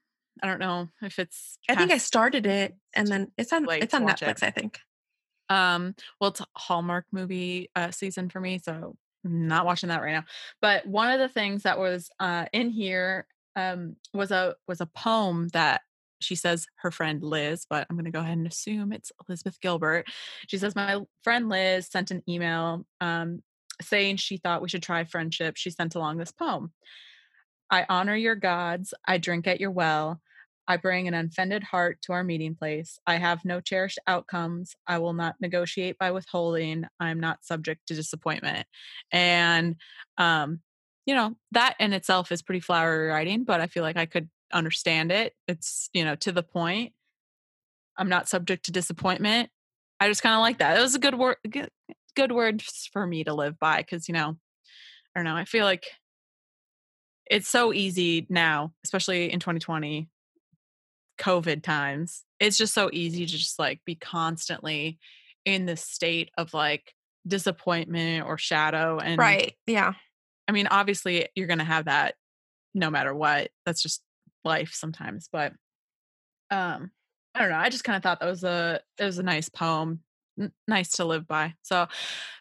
I 0.43 0.47
don't 0.47 0.59
know 0.59 0.89
if 1.01 1.17
it's 1.19 1.57
I 1.69 1.75
think 1.75 1.91
I 1.91 1.97
started 1.97 2.45
it, 2.45 2.75
and 2.95 3.07
then 3.07 3.31
it's 3.37 3.53
on 3.53 3.65
late 3.65 3.83
it's 3.83 3.93
on 3.93 4.03
watch 4.03 4.21
it. 4.21 4.25
Netflix, 4.25 4.43
I 4.43 4.51
think. 4.51 4.79
Um, 5.49 5.95
well, 6.19 6.31
it's 6.31 6.41
a 6.41 6.45
Hallmark 6.55 7.05
movie, 7.11 7.69
uh, 7.75 7.91
season 7.91 8.29
for 8.29 8.39
me, 8.41 8.59
so 8.59 8.97
not 9.23 9.65
watching 9.65 9.89
that 9.89 10.01
right 10.01 10.11
now. 10.13 10.25
But 10.61 10.85
one 10.85 11.09
of 11.11 11.19
the 11.19 11.29
things 11.29 11.63
that 11.63 11.79
was, 11.79 12.09
uh, 12.19 12.45
in 12.53 12.69
here, 12.69 13.27
um, 13.55 13.95
was 14.13 14.29
a 14.31 14.55
was 14.67 14.81
a 14.81 14.85
poem 14.85 15.47
that 15.53 15.81
she 16.19 16.35
says 16.35 16.65
her 16.77 16.91
friend 16.91 17.23
Liz, 17.23 17.65
but 17.69 17.85
I'm 17.89 17.95
gonna 17.97 18.11
go 18.11 18.19
ahead 18.19 18.37
and 18.37 18.47
assume 18.47 18.91
it's 18.93 19.11
Elizabeth 19.27 19.59
Gilbert. 19.61 20.07
She 20.47 20.57
says, 20.57 20.75
"My 20.75 21.01
friend 21.23 21.49
Liz 21.49 21.87
sent 21.87 22.11
an 22.11 22.23
email, 22.27 22.85
um, 23.01 23.43
saying 23.81 24.17
she 24.17 24.37
thought 24.37 24.61
we 24.61 24.69
should 24.69 24.83
try 24.83 25.03
friendship. 25.03 25.57
She 25.57 25.69
sent 25.69 25.95
along 25.95 26.17
this 26.17 26.31
poem. 26.31 26.73
I 27.69 27.85
honor 27.89 28.15
your 28.15 28.35
gods. 28.35 28.93
I 29.05 29.17
drink 29.17 29.47
at 29.47 29.59
your 29.59 29.71
well. 29.71 30.21
I 30.67 30.77
bring 30.77 31.07
an 31.07 31.13
unfended 31.13 31.63
heart 31.63 32.01
to 32.03 32.13
our 32.13 32.23
meeting 32.23 32.55
place. 32.55 32.99
I 33.07 33.17
have 33.17 33.45
no 33.45 33.61
cherished 33.61 33.99
outcomes. 34.07 34.75
I 34.85 34.97
will 34.99 35.13
not 35.13 35.35
negotiate 35.39 35.97
by 35.97 36.11
withholding. 36.11 36.85
I'm 36.99 37.19
not 37.19 37.45
subject 37.45 37.87
to 37.87 37.95
disappointment." 37.95 38.67
And, 39.11 39.75
um, 40.17 40.61
you 41.05 41.15
know, 41.15 41.35
that 41.51 41.75
in 41.79 41.93
itself 41.93 42.31
is 42.31 42.41
pretty 42.41 42.59
flowery 42.59 43.07
writing, 43.07 43.45
but 43.45 43.61
I 43.61 43.67
feel 43.67 43.83
like 43.83 43.97
I 43.97 44.05
could 44.05 44.29
understand 44.51 45.11
it. 45.11 45.35
It's, 45.47 45.89
you 45.93 46.03
know, 46.05 46.15
to 46.17 46.31
the 46.31 46.43
point. 46.43 46.93
I'm 47.97 48.09
not 48.09 48.29
subject 48.29 48.65
to 48.65 48.71
disappointment. 48.71 49.49
I 49.99 50.07
just 50.07 50.21
kinda 50.21 50.39
like 50.39 50.59
that. 50.59 50.77
It 50.77 50.81
was 50.81 50.95
a 50.95 50.99
good 50.99 51.15
word 51.15 51.37
good 51.49 51.69
good 52.15 52.31
words 52.31 52.89
for 52.91 53.05
me 53.05 53.23
to 53.23 53.33
live 53.33 53.59
by 53.59 53.77
because, 53.77 54.07
you 54.07 54.13
know, 54.13 54.37
I 55.15 55.19
don't 55.19 55.25
know, 55.25 55.35
I 55.35 55.45
feel 55.45 55.65
like 55.65 55.85
it's 57.29 57.47
so 57.47 57.73
easy 57.73 58.25
now, 58.29 58.73
especially 58.83 59.31
in 59.31 59.39
2020 59.39 60.09
COVID 61.19 61.63
times. 61.63 62.23
It's 62.39 62.57
just 62.57 62.73
so 62.73 62.89
easy 62.93 63.25
to 63.25 63.31
just, 63.37 63.57
like, 63.59 63.81
be 63.85 63.95
constantly 63.95 64.99
in 65.45 65.65
this 65.65 65.83
state 65.83 66.29
of, 66.37 66.53
like, 66.53 66.93
disappointment 67.27 68.25
or 68.25 68.37
shadow, 68.37 68.99
and 68.99 69.17
Right, 69.19 69.55
yeah. 69.65 69.93
I 70.47 70.51
mean, 70.51 70.67
obviously, 70.67 71.27
you're 71.35 71.47
gonna 71.47 71.63
have 71.65 71.85
that 71.85 72.15
no 72.73 72.89
matter 72.89 73.13
what. 73.13 73.51
That's 73.65 73.81
just 73.81 74.03
life 74.47 74.73
sometimes, 74.73 75.29
but, 75.31 75.53
um, 76.51 76.91
I 77.35 77.39
don't 77.41 77.49
know, 77.51 77.57
I 77.57 77.69
just 77.69 77.83
kinda 77.85 78.01
thought 78.01 78.19
that 78.21 78.29
was 78.29 78.43
a 78.43 78.81
it 78.99 79.05
was 79.05 79.19
a 79.19 79.23
nice 79.23 79.49
poem, 79.49 80.01
n 80.39 80.51
nice 80.67 80.91
to 80.97 81.05
live 81.05 81.27
by. 81.27 81.55
So, 81.63 81.87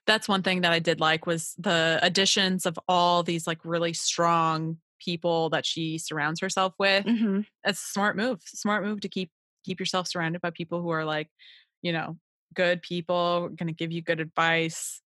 that's 0.07 0.29
one 0.29 0.43
thing 0.45 0.63
that 0.63 0.73
I 0.73 0.79
did 0.81 1.01
like 1.01 1.27
was 1.27 1.55
the 1.59 1.99
additions 2.03 2.67
of 2.67 2.79
all 2.89 3.23
these, 3.25 3.47
like, 3.47 3.61
really 3.65 3.93
strong 3.95 4.79
people 5.01 5.51
that 5.51 5.67
she 5.67 5.99
surrounds 5.99 6.41
herself 6.41 6.75
with. 6.79 7.05
Mhm. 7.07 7.47
It's 7.65 7.81
a 7.83 7.87
smart 7.93 8.17
move. 8.17 8.43
Smart 8.47 8.85
move 8.85 9.01
to 9.03 9.09
keep 9.09 9.31
keep 9.65 9.81
yourself 9.81 10.09
surrounded 10.09 10.41
by 10.43 10.51
people 10.51 10.83
who 10.83 10.91
are, 10.91 11.05
like, 11.05 11.31
you 11.83 11.93
know, 11.93 12.19
good 12.55 12.83
people, 12.83 13.51
gonna 13.51 13.73
give 13.73 13.93
you 13.93 14.03
good 14.03 14.21
advice, 14.21 15.03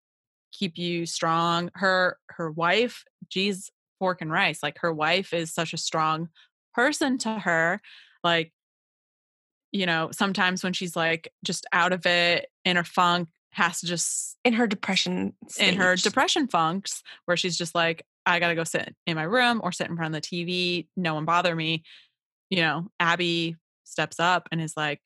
keep 0.53 0.79
you 0.79 1.07
strong. 1.07 1.71
Her 1.77 2.19
her 2.31 2.51
wife, 2.53 3.05
she's 3.31 3.71
pork 4.01 4.21
and 4.23 4.31
rice. 4.33 4.63
Like 4.63 4.79
her 4.81 4.93
wife 4.95 5.33
is 5.35 5.53
such 5.55 5.73
a 5.75 5.79
strong 5.79 6.29
person 6.75 7.19
to 7.19 7.39
her. 7.39 7.81
Like, 8.25 8.53
you 9.73 9.87
know, 9.87 10.11
sometimes 10.13 10.63
when 10.65 10.73
she's 10.73 10.97
like 10.97 11.33
just 11.45 11.67
out 11.73 11.93
of 11.93 12.05
it 12.07 12.49
in 12.65 12.77
her 12.77 12.85
funk, 12.85 13.29
has 13.53 13.81
to 13.81 13.87
just 13.87 14.37
in 14.45 14.53
her 14.55 14.67
depression 14.67 15.35
in 15.59 15.75
her 15.77 15.97
depression 15.97 16.47
funks 16.47 17.03
where 17.25 17.37
she's 17.37 17.59
just 17.59 17.75
like, 17.75 18.07
I 18.25 18.39
gotta 18.39 18.55
go 18.55 18.65
sit 18.65 18.95
in 19.07 19.17
my 19.17 19.25
room 19.25 19.61
or 19.65 19.73
sit 19.73 19.89
in 19.89 19.97
front 19.97 20.15
of 20.15 20.23
the 20.23 20.27
TV, 20.27 20.87
no 20.97 21.15
one 21.15 21.25
bother 21.25 21.55
me. 21.57 21.83
You 22.49 22.59
know, 22.63 22.91
Abby 23.01 23.57
steps 23.85 24.21
up 24.21 24.49
and 24.53 24.61
is 24.61 24.77
like, 24.77 25.01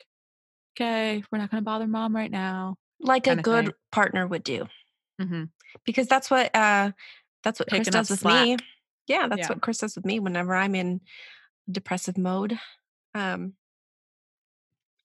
Okay, 0.77 1.23
we're 1.31 1.39
not 1.39 1.51
gonna 1.51 1.63
bother 1.63 1.87
mom 1.87 2.15
right 2.15 2.31
now. 2.31 2.77
like 3.01 3.27
a 3.27 3.37
good 3.37 3.67
thing. 3.67 3.75
partner 3.93 4.27
would 4.27 4.45
do. 4.45 4.67
hmm 5.21 5.45
because 5.85 6.07
that's 6.07 6.31
what 6.31 6.55
uh 6.55 6.91
that's 7.43 7.59
what 7.61 7.69
Chris 7.69 7.81
Picking 7.81 7.95
up 7.97 8.03
does 8.07 8.11
with 8.11 8.25
me. 8.25 8.57
Yeah, 9.07 9.29
that's 9.29 9.41
Yeah. 9.41 9.49
what 9.51 9.61
Chris 9.63 9.79
does 9.79 9.97
with 9.97 10.05
me 10.05 10.19
whenever 10.21 10.55
I'm 10.55 10.75
in 10.75 11.01
depressive 11.71 12.19
mode. 12.19 12.59
Um 13.15 13.55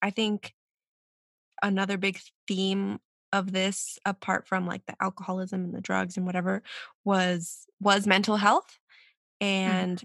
I 0.01 0.09
think 0.09 0.53
another 1.61 1.97
big 1.97 2.19
theme 2.47 2.99
of 3.31 3.51
this 3.51 3.99
apart 4.05 4.47
from 4.47 4.65
like 4.65 4.85
the 4.85 4.95
alcoholism 5.01 5.63
and 5.63 5.73
the 5.73 5.81
drugs 5.81 6.17
and 6.17 6.25
whatever 6.25 6.63
was 7.03 7.67
was 7.79 8.07
mental 8.07 8.37
health 8.37 8.79
and 9.39 10.03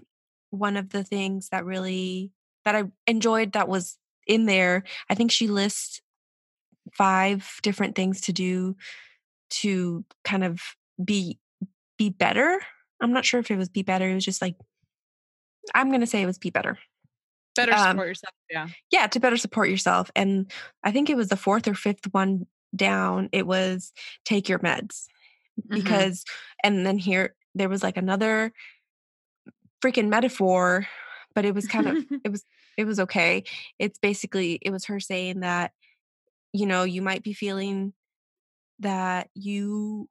one 0.51 0.77
of 0.77 0.89
the 0.89 1.03
things 1.03 1.49
that 1.49 1.65
really 1.65 2.31
that 2.65 2.75
I 2.75 2.83
enjoyed 3.07 3.53
that 3.53 3.67
was 3.67 3.97
in 4.27 4.45
there 4.45 4.83
I 5.09 5.15
think 5.15 5.31
she 5.31 5.47
lists 5.47 6.01
five 6.93 7.59
different 7.63 7.95
things 7.95 8.21
to 8.21 8.33
do 8.33 8.75
to 9.49 10.05
kind 10.23 10.43
of 10.43 10.61
be 11.03 11.39
be 11.97 12.09
better. 12.09 12.59
I'm 13.01 13.13
not 13.13 13.25
sure 13.25 13.39
if 13.39 13.51
it 13.51 13.57
was 13.57 13.69
be 13.69 13.83
better. 13.83 14.09
It 14.09 14.15
was 14.15 14.25
just 14.25 14.41
like 14.41 14.55
I'm 15.73 15.91
gonna 15.91 16.07
say 16.07 16.21
it 16.21 16.25
was 16.25 16.37
be 16.37 16.49
better. 16.49 16.77
Better 17.55 17.73
Um, 17.73 17.91
support 17.91 18.07
yourself. 18.09 18.33
Yeah. 18.49 18.67
Yeah, 18.91 19.07
to 19.07 19.19
better 19.19 19.37
support 19.37 19.69
yourself. 19.69 20.11
And 20.15 20.51
I 20.83 20.91
think 20.91 21.09
it 21.09 21.15
was 21.17 21.29
the 21.29 21.37
fourth 21.37 21.67
or 21.67 21.73
fifth 21.73 22.05
one 22.13 22.47
down. 22.75 23.29
It 23.31 23.47
was 23.47 23.93
take 24.25 24.49
your 24.49 24.59
meds 24.59 25.05
Mhm. 25.61 25.75
because, 25.75 26.25
and 26.63 26.85
then 26.85 26.97
here 26.97 27.35
there 27.55 27.69
was 27.69 27.81
like 27.81 27.95
another 27.97 28.51
freaking 29.83 30.09
metaphor, 30.09 30.87
but 31.33 31.45
it 31.45 31.53
was 31.53 31.67
kind 31.67 31.87
of 31.87 31.97
it 32.25 32.29
was 32.31 32.43
it 32.77 32.85
was 32.85 32.99
okay. 32.99 33.43
It's 33.79 33.99
basically 33.99 34.59
it 34.61 34.71
was 34.71 34.85
her 34.85 34.99
saying 34.99 35.41
that 35.41 35.71
you 36.53 36.65
know 36.65 36.83
you 36.83 37.01
might 37.01 37.23
be 37.23 37.33
feeling 37.33 37.93
that 38.79 39.29
you 39.33 40.09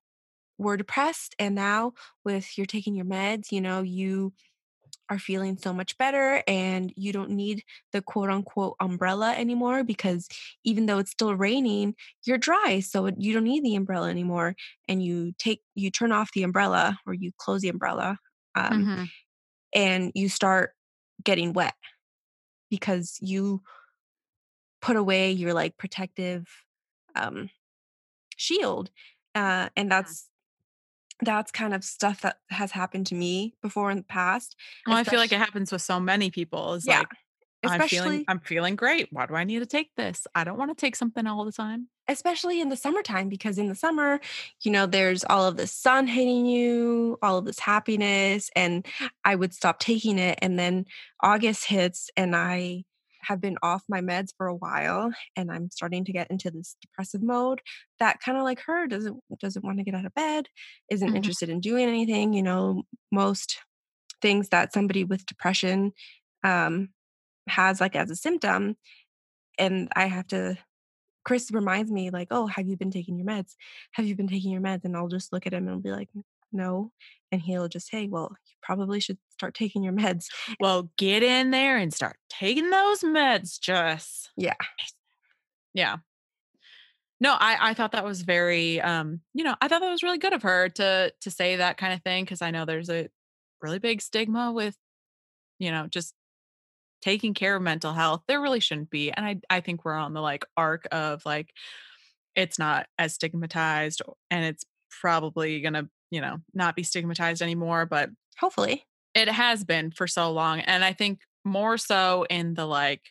were 0.58 0.76
depressed 0.76 1.34
and 1.38 1.54
now 1.54 1.92
with 2.24 2.56
you're 2.56 2.66
taking 2.66 2.94
your 2.94 3.04
meds, 3.06 3.50
you 3.52 3.60
know, 3.60 3.82
you 3.82 4.32
are 5.10 5.18
feeling 5.18 5.56
so 5.58 5.72
much 5.72 5.96
better 5.98 6.42
and 6.48 6.92
you 6.96 7.12
don't 7.12 7.30
need 7.30 7.62
the 7.92 8.02
quote 8.02 8.30
unquote 8.30 8.76
umbrella 8.80 9.34
anymore 9.34 9.84
because 9.84 10.28
even 10.64 10.86
though 10.86 10.98
it's 10.98 11.10
still 11.10 11.34
raining, 11.36 11.94
you're 12.24 12.38
dry, 12.38 12.80
so 12.80 13.08
you 13.18 13.32
don't 13.34 13.44
need 13.44 13.64
the 13.64 13.74
umbrella 13.76 14.08
anymore 14.08 14.54
and 14.88 15.02
you 15.04 15.32
take 15.38 15.62
you 15.74 15.90
turn 15.90 16.12
off 16.12 16.32
the 16.32 16.42
umbrella 16.42 16.98
or 17.06 17.14
you 17.14 17.32
close 17.38 17.60
the 17.62 17.68
umbrella 17.68 18.18
um, 18.54 18.86
Mhm. 18.86 19.10
and 19.74 20.12
you 20.14 20.28
start 20.28 20.72
getting 21.24 21.52
wet 21.52 21.74
because 22.70 23.18
you 23.20 23.62
put 24.80 24.96
away 24.96 25.30
your 25.32 25.54
like 25.54 25.76
protective 25.76 26.46
um 27.14 27.48
shield 28.36 28.90
uh 29.34 29.68
and 29.76 29.90
that's 29.90 30.30
that's 31.24 31.50
kind 31.50 31.74
of 31.74 31.84
stuff 31.84 32.20
that 32.22 32.38
has 32.50 32.72
happened 32.72 33.06
to 33.08 33.14
me 33.14 33.54
before 33.62 33.90
in 33.90 33.98
the 33.98 34.02
past 34.04 34.56
Well, 34.86 34.96
I 34.96 35.04
feel 35.04 35.18
like 35.20 35.32
it 35.32 35.38
happens 35.38 35.72
with 35.72 35.82
so 35.82 35.98
many 36.00 36.30
people. 36.30 36.74
It's 36.74 36.86
Yeah, 36.86 37.00
like 37.00 37.08
I'm 37.64 37.80
feeling 37.82 38.24
I'm 38.28 38.40
feeling 38.40 38.76
great. 38.76 39.08
Why 39.10 39.26
do 39.26 39.34
I 39.34 39.44
need 39.44 39.60
to 39.60 39.66
take 39.66 39.94
this? 39.96 40.26
I 40.34 40.44
don't 40.44 40.58
want 40.58 40.70
to 40.70 40.80
take 40.80 40.96
something 40.96 41.26
all 41.26 41.44
the 41.44 41.52
time. 41.52 41.88
especially 42.06 42.60
in 42.60 42.68
the 42.68 42.76
summertime 42.76 43.28
because 43.30 43.56
in 43.56 43.68
the 43.68 43.74
summer 43.74 44.20
you 44.62 44.70
know 44.70 44.84
there's 44.84 45.24
all 45.24 45.46
of 45.46 45.56
this 45.56 45.72
sun 45.72 46.06
hitting 46.06 46.44
you 46.44 47.18
all 47.22 47.38
of 47.38 47.46
this 47.46 47.58
happiness 47.58 48.50
and 48.54 48.86
i 49.24 49.34
would 49.34 49.54
stop 49.54 49.78
taking 49.78 50.18
it 50.18 50.38
and 50.42 50.58
then 50.58 50.84
august 51.22 51.64
hits 51.64 52.10
and 52.16 52.36
i 52.36 52.84
have 53.26 53.40
been 53.40 53.56
off 53.62 53.82
my 53.88 54.00
meds 54.00 54.30
for 54.36 54.46
a 54.46 54.54
while 54.54 55.12
and 55.36 55.50
i'm 55.50 55.70
starting 55.70 56.04
to 56.04 56.12
get 56.12 56.30
into 56.30 56.50
this 56.50 56.76
depressive 56.80 57.22
mode 57.22 57.60
that 57.98 58.20
kind 58.20 58.38
of 58.38 58.44
like 58.44 58.60
her 58.60 58.86
doesn't 58.86 59.18
doesn't 59.40 59.64
want 59.64 59.78
to 59.78 59.84
get 59.84 59.94
out 59.94 60.06
of 60.06 60.14
bed 60.14 60.48
isn't 60.90 61.12
Mhm. 61.12 61.16
interested 61.16 61.48
in 61.48 61.60
doing 61.60 61.88
anything 61.88 62.32
you 62.32 62.42
know 62.42 62.82
most 63.12 63.58
things 64.22 64.48
that 64.50 64.72
somebody 64.72 65.04
with 65.04 65.26
depression 65.26 65.92
um 66.44 66.90
has 67.48 67.80
like 67.80 67.96
as 67.96 68.10
a 68.10 68.16
symptom 68.16 68.76
and 69.58 69.88
i 69.96 70.06
have 70.06 70.26
to 70.26 70.56
Chris 71.24 71.50
reminds 71.52 71.90
me 71.90 72.10
like, 72.10 72.28
"Oh, 72.30 72.46
have 72.48 72.68
you 72.68 72.76
been 72.76 72.90
taking 72.90 73.16
your 73.18 73.26
meds? 73.26 73.54
Have 73.92 74.06
you 74.06 74.16
been 74.16 74.28
taking 74.28 74.52
your 74.52 74.60
meds?" 74.62 74.84
And 74.84 74.96
I'll 74.96 75.08
just 75.08 75.32
look 75.32 75.46
at 75.46 75.54
him 75.54 75.64
and 75.64 75.70
I'll 75.70 75.80
be 75.80 75.90
like, 75.90 76.10
"No." 76.54 76.92
And 77.32 77.42
he'll 77.42 77.68
just 77.68 77.88
say, 77.88 78.06
"Well, 78.08 78.30
you 78.46 78.54
probably 78.62 79.00
should 79.00 79.18
start 79.30 79.54
taking 79.54 79.82
your 79.82 79.92
meds." 79.92 80.26
Well, 80.60 80.90
get 80.98 81.22
in 81.22 81.50
there 81.50 81.76
and 81.76 81.92
start 81.92 82.16
taking 82.30 82.70
those 82.70 83.00
meds, 83.00 83.60
Jess. 83.60 84.28
Yeah. 84.36 84.54
Yeah. 85.74 85.96
No, 87.20 87.32
I 87.38 87.70
I 87.70 87.74
thought 87.74 87.92
that 87.92 88.04
was 88.04 88.22
very 88.22 88.80
um, 88.80 89.20
you 89.34 89.44
know, 89.44 89.56
I 89.60 89.68
thought 89.68 89.80
that 89.80 89.90
was 89.90 90.02
really 90.02 90.18
good 90.18 90.32
of 90.32 90.42
her 90.42 90.68
to 90.70 91.12
to 91.20 91.30
say 91.30 91.56
that 91.56 91.76
kind 91.78 91.92
of 91.94 92.02
thing 92.02 92.24
because 92.24 92.42
I 92.42 92.50
know 92.50 92.64
there's 92.64 92.90
a 92.90 93.08
really 93.62 93.78
big 93.78 94.02
stigma 94.02 94.52
with 94.52 94.76
you 95.58 95.70
know, 95.70 95.86
just 95.88 96.14
taking 97.02 97.34
care 97.34 97.56
of 97.56 97.62
mental 97.62 97.92
health. 97.92 98.22
There 98.26 98.40
really 98.40 98.60
shouldn't 98.60 98.90
be. 98.90 99.10
And 99.12 99.24
I 99.26 99.40
I 99.50 99.60
think 99.60 99.84
we're 99.84 99.94
on 99.94 100.14
the 100.14 100.20
like 100.20 100.44
arc 100.56 100.86
of 100.92 101.24
like 101.26 101.50
it's 102.36 102.58
not 102.58 102.86
as 102.98 103.14
stigmatized 103.14 104.02
and 104.30 104.44
it's 104.44 104.64
probably 105.00 105.60
going 105.60 105.74
to, 105.74 105.88
you 106.14 106.20
know, 106.20 106.38
not 106.54 106.76
be 106.76 106.84
stigmatized 106.84 107.42
anymore, 107.42 107.86
but 107.86 108.10
Hopefully. 108.38 108.84
it 109.14 109.28
has 109.28 109.64
been 109.64 109.90
for 109.90 110.06
so 110.06 110.30
long. 110.30 110.60
And 110.60 110.84
I 110.84 110.92
think 110.92 111.20
more 111.44 111.76
so 111.76 112.24
in 112.30 112.54
the 112.54 112.66
like 112.66 113.02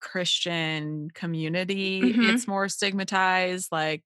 Christian 0.00 1.10
community, 1.14 2.00
Mhm. 2.00 2.34
it's 2.34 2.46
more 2.46 2.68
stigmatized. 2.68 3.68
Like, 3.72 4.02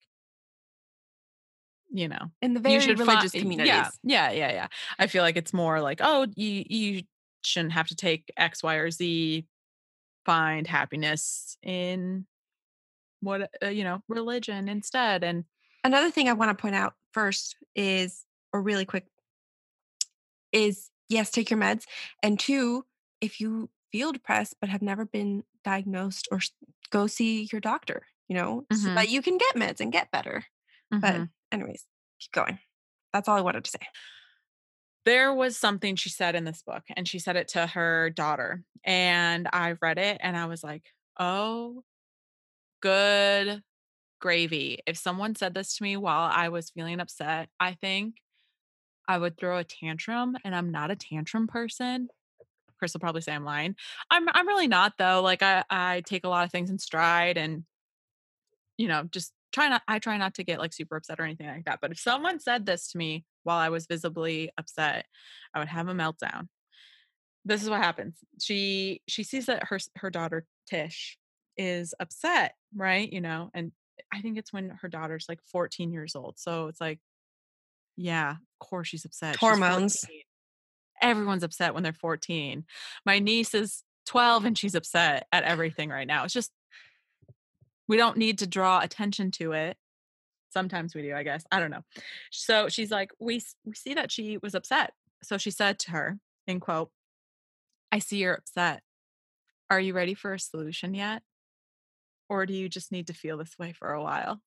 you 1.91 2.09
know, 2.09 2.31
In 2.43 2.55
the 2.55 2.61
very 2.61 2.77
religious 2.95 3.33
find, 3.33 3.43
communities. 3.43 3.69
yeah, 3.73 3.91
yeah, 4.03 4.31
yeah, 4.31 4.53
yeah. 4.53 4.67
I 4.99 5.07
feel 5.07 5.23
like 5.23 5.37
it's 5.37 5.53
more 5.53 5.81
like, 5.81 6.01
oh, 6.03 6.27
you 6.37 6.65
you 6.69 7.03
shouldn't 7.43 7.73
have 7.73 7.89
to 7.89 7.97
take 7.97 8.31
X, 8.37 8.63
Y, 8.63 8.75
or 8.75 8.91
Z. 8.91 9.47
Find 10.27 10.67
happiness 10.67 11.57
in 11.63 12.27
what 13.21 13.51
uh, 13.63 13.69
you 13.69 13.85
know, 13.85 14.03
religion 14.09 14.69
instead. 14.69 15.25
And 15.25 15.45
Another 15.85 16.11
thing 16.11 16.29
I 16.29 16.33
want 16.35 16.57
to 16.57 16.61
point 16.61 16.75
out 16.75 16.95
first 17.19 17.57
is 17.75 18.25
or 18.53 18.63
really 18.63 18.85
quick 18.85 19.07
is 20.53 20.91
yes, 21.09 21.31
take 21.31 21.51
your 21.51 21.59
meds 21.61 21.85
and 22.23 22.39
two, 22.39 22.85
if 23.21 23.41
you 23.41 23.71
feel 23.93 24.13
depressed 24.13 24.55
but 24.61 24.69
have 24.69 24.83
never 24.83 25.05
been 25.05 25.45
diagnosed 25.65 26.29
or 26.31 26.41
go 26.91 27.07
see 27.07 27.49
your 27.53 27.61
doctor, 27.61 28.07
you 28.29 28.35
know, 28.37 28.67
so 28.73 28.91
Mhm. 28.91 28.95
that 28.95 29.09
you 29.09 29.23
can 29.23 29.39
get 29.39 29.55
meds 29.57 29.81
and 29.81 29.93
get 29.93 30.11
better. 30.11 30.45
But 31.01 31.25
Mhm. 31.25 31.31
anyways, 31.53 31.87
keep 32.21 32.33
going. 32.33 32.59
That's 33.13 33.29
all 33.29 33.37
I 33.37 33.43
wanted 33.43 33.65
to 33.65 33.71
say. 33.71 33.81
there 35.05 35.33
was 35.33 35.57
something 35.57 35.97
she 35.97 36.11
said 36.11 36.35
in 36.35 36.45
this 36.45 36.63
book 36.63 36.85
and 36.97 37.09
she 37.09 37.19
said 37.19 37.37
it 37.37 37.49
to 37.49 37.67
her 37.67 38.11
daughter 38.11 38.65
and 38.85 39.49
i 39.53 39.75
read 39.81 39.99
it 39.99 40.19
and 40.21 40.37
i 40.37 40.47
was 40.47 40.63
like 40.63 40.93
oh 41.19 41.83
good 42.83 43.63
gravy. 44.21 44.81
If 44.87 44.97
someone 44.97 45.35
said 45.35 45.55
this 45.55 45.77
to 45.77 45.83
me 45.83 45.97
while 45.97 46.31
i 46.33 46.49
was 46.49 46.71
feeling 46.71 47.01
upset 47.01 47.49
i 47.61 47.75
think 47.75 48.17
i 49.07 49.17
would 49.17 49.37
throw 49.37 49.59
a 49.59 49.65
tantrum 49.65 50.37
and 50.45 50.55
i'm 50.55 50.71
not 50.71 50.91
a 50.91 50.97
tantrum 50.97 51.47
person. 51.47 52.09
Chris 52.79 52.93
will 52.93 53.01
probably 53.01 53.23
say 53.23 53.33
i'm 53.33 53.45
lying. 53.45 53.75
I'm 54.11 54.29
i'm 54.29 54.47
really 54.47 54.69
not 54.69 54.95
though. 54.99 55.21
Like 55.23 55.43
i 55.43 55.65
i 55.71 56.03
take 56.07 56.25
a 56.25 56.29
lot 56.29 56.45
of 56.45 56.53
things 56.53 56.71
in 56.71 56.79
stride 56.79 57.37
and 57.37 57.65
you 58.77 58.89
know 58.89 59.05
just 59.11 59.33
try 59.53 59.69
not 59.69 59.83
i 59.89 59.99
try 59.99 60.17
not 60.19 60.35
to 60.35 60.45
get 60.45 60.59
like 60.59 60.73
super 60.73 60.97
upset 60.97 61.19
or 61.19 61.25
anything 61.25 61.47
like 61.47 61.65
that. 61.65 61.81
But 61.81 61.93
if 61.93 61.99
someone 61.99 62.41
said 62.41 62.67
this 62.67 62.93
to 62.93 62.99
me 62.99 63.25
while 63.45 63.59
i 63.59 63.69
was 63.69 63.87
visibly 63.87 64.51
upset 64.59 65.07
i 65.55 65.59
would 65.59 65.69
have 65.69 65.89
a 65.89 65.95
meltdown. 65.95 66.49
This 67.45 67.63
is 67.63 67.71
what 67.71 67.81
happens. 67.83 68.19
She 68.41 69.03
she 69.09 69.23
sees 69.25 69.47
that 69.47 69.69
her 69.69 69.79
her 69.97 70.11
daughter 70.11 70.45
tish 70.69 71.19
is 71.57 71.93
upset 71.99 72.55
right 72.75 73.13
you 73.13 73.21
know 73.21 73.51
and 73.53 73.73
i 74.13 74.21
think 74.21 74.39
it's 74.39 74.53
when 74.53 74.71
her 74.83 74.89
daughter's 74.89 75.27
like 75.29 75.41
14 75.51 75.93
years 75.93 76.15
old 76.15 76.39
so 76.39 76.69
it's 76.69 76.81
like 76.81 77.01
yeah 77.97 78.33
of 78.33 78.69
course 78.69 78.89
she's 78.89 79.05
upset 79.05 79.37
Hormones. 79.37 80.01
14. 80.01 80.23
everyone's 81.03 81.43
upset 81.43 81.75
when 81.75 81.83
they're 81.83 81.93
14 81.93 82.65
my 83.05 83.19
niece 83.19 83.55
is 83.55 83.83
12 84.07 84.45
and 84.45 84.59
she's 84.59 84.75
upset 84.75 85.27
at 85.33 85.45
everything 85.45 85.91
right 85.91 86.07
now 86.07 86.25
it's 86.25 86.35
just 86.35 86.51
we 87.87 87.97
don't 87.97 88.17
need 88.17 88.39
to 88.39 88.47
draw 88.47 88.81
attention 88.81 89.31
to 89.31 89.53
it 89.53 89.77
Sometimes 90.51 90.95
we 90.95 91.03
do, 91.03 91.15
I 91.15 91.23
guess. 91.23 91.45
I 91.53 91.61
don't 91.61 91.71
know. 91.71 91.83
So 92.31 92.69
she's 92.69 92.91
like, 92.91 93.11
we 93.21 93.43
we 93.65 93.75
see 93.75 93.95
that 93.95 94.11
she 94.11 94.39
was 94.39 94.55
upset. 94.55 94.93
So 95.23 95.37
she 95.37 95.51
said 95.51 95.79
to 95.81 95.91
her, 95.93 96.19
in 96.47 96.61
quote, 96.61 96.91
I 97.93 97.99
see 97.99 98.19
you're 98.19 98.35
upset. 98.35 98.83
Are 99.71 99.81
you 99.81 99.93
ready 99.93 100.15
for 100.15 100.33
a 100.33 100.39
solution 100.39 100.95
yet? 100.95 101.23
Or 102.29 102.47
do 102.47 102.55
you 102.55 102.69
just 102.69 102.93
need 102.93 103.07
to 103.09 103.15
feel 103.15 103.39
this 103.39 103.59
way 103.59 103.73
for 103.73 103.93
a 103.93 104.03
while? 104.03 104.41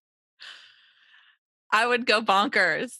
I 1.71 1.87
would 1.87 2.05
go 2.05 2.21
bonkers. 2.21 2.93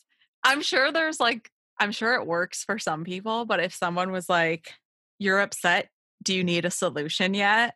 I'm 0.44 0.62
sure 0.62 0.92
there's 0.92 1.20
like, 1.20 1.50
I'm 1.80 1.92
sure 1.92 2.16
it 2.16 2.26
works 2.26 2.64
for 2.64 2.80
some 2.80 3.04
people, 3.04 3.46
but 3.46 3.60
if 3.60 3.74
someone 3.74 4.12
was 4.12 4.30
like, 4.30 4.74
you're 5.20 5.40
upset, 5.40 5.90
do 6.24 6.34
you 6.34 6.44
need 6.44 6.66
a 6.66 6.72
solution 6.72 7.34
yet? 7.34 7.76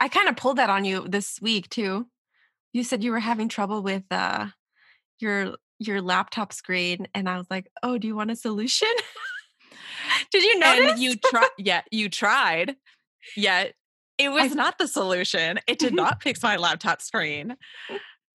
I 0.00 0.08
kind 0.08 0.28
of 0.28 0.36
pulled 0.36 0.58
that 0.58 0.70
on 0.70 0.84
you 0.84 1.06
this 1.08 1.38
week 1.40 1.68
too. 1.68 2.06
You 2.72 2.84
said 2.84 3.02
you 3.02 3.12
were 3.12 3.20
having 3.20 3.48
trouble 3.48 3.82
with 3.82 4.04
uh 4.10 4.48
your 5.18 5.54
your 5.78 6.02
laptop 6.02 6.52
screen 6.52 7.08
and 7.14 7.28
I 7.28 7.38
was 7.38 7.46
like, 7.50 7.68
"Oh, 7.82 7.96
do 7.96 8.06
you 8.06 8.14
want 8.14 8.30
a 8.30 8.36
solution?" 8.36 8.88
Did 10.30 10.42
you 10.42 10.58
notice? 10.58 10.92
And 10.92 11.00
you 11.00 11.16
tried. 11.16 11.48
yeah, 11.58 11.82
you 11.90 12.08
tried. 12.08 12.76
Yet 13.36 13.74
it 14.18 14.30
was 14.30 14.52
I, 14.52 14.54
not 14.54 14.78
the 14.78 14.88
solution. 14.88 15.60
It 15.66 15.78
did 15.78 15.94
not 15.94 16.22
fix 16.22 16.42
my 16.42 16.56
laptop 16.56 17.02
screen. 17.02 17.56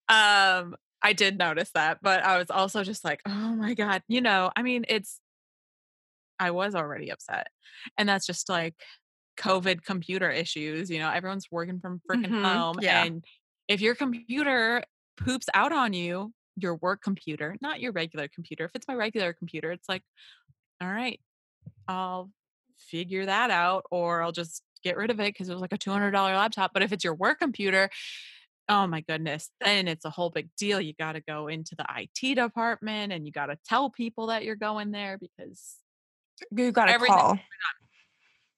Um 0.10 0.76
I 1.04 1.14
did 1.14 1.38
notice 1.38 1.72
that, 1.74 1.98
but 2.04 2.24
I 2.24 2.38
was 2.38 2.52
also 2.52 2.84
just 2.84 3.04
like, 3.04 3.22
"Oh 3.26 3.56
my 3.56 3.74
god." 3.74 4.04
You 4.08 4.22
know, 4.22 4.52
I 4.56 4.62
mean, 4.62 4.86
it's 4.88 5.20
I 6.42 6.50
was 6.50 6.74
already 6.74 7.12
upset. 7.12 7.48
And 8.00 8.10
that's 8.10 8.26
just 8.26 8.50
like 8.50 8.74
COVID 9.38 9.84
computer 9.84 10.30
issues. 10.30 10.90
You 10.90 10.98
know, 10.98 11.12
everyone's 11.12 11.48
working 11.52 11.80
from 11.80 12.02
freaking 12.10 12.26
mm-hmm. 12.26 12.44
home. 12.44 12.80
Yeah. 12.82 13.06
And 13.06 13.24
if 13.68 13.80
your 13.80 13.94
computer 13.94 14.84
poops 15.18 15.46
out 15.54 15.72
on 15.72 15.94
you, 15.94 16.34
your 16.58 16.76
work 16.76 17.04
computer, 17.04 17.56
not 17.62 17.80
your 17.80 17.92
regular 17.92 18.28
computer, 18.28 18.66
if 18.66 18.72
it's 18.74 18.88
my 18.88 18.96
regular 18.96 19.34
computer, 19.34 19.72
it's 19.72 19.88
like, 19.88 20.02
all 20.82 20.92
right, 20.92 21.20
I'll 21.88 22.32
figure 22.90 23.28
that 23.28 23.52
out 23.52 23.86
or 23.92 24.24
I'll 24.24 24.32
just 24.32 24.64
get 24.84 24.98
rid 24.98 25.12
of 25.12 25.20
it 25.20 25.28
because 25.28 25.50
it 25.50 25.54
was 25.54 25.62
like 25.62 25.74
a 25.74 25.78
$200 25.78 26.14
laptop. 26.14 26.72
But 26.74 26.84
if 26.84 26.92
it's 26.92 27.04
your 27.04 27.16
work 27.16 27.40
computer, 27.40 27.90
oh 28.70 28.88
my 28.88 29.02
goodness, 29.02 29.50
then 29.60 29.88
it's 29.88 30.06
a 30.06 30.10
whole 30.10 30.30
big 30.30 30.50
deal. 30.58 30.80
You 30.80 30.94
got 30.94 31.14
to 31.14 31.22
go 31.22 31.48
into 31.48 31.76
the 31.76 31.86
IT 31.98 32.36
department 32.36 33.12
and 33.12 33.26
you 33.26 33.32
got 33.32 33.48
to 33.48 33.58
tell 33.68 33.90
people 33.90 34.28
that 34.28 34.44
you're 34.44 34.56
going 34.56 34.92
there 34.92 35.18
because 35.18 35.76
you 36.52 36.72
got 36.72 36.86
to 36.86 36.98
call 37.00 37.40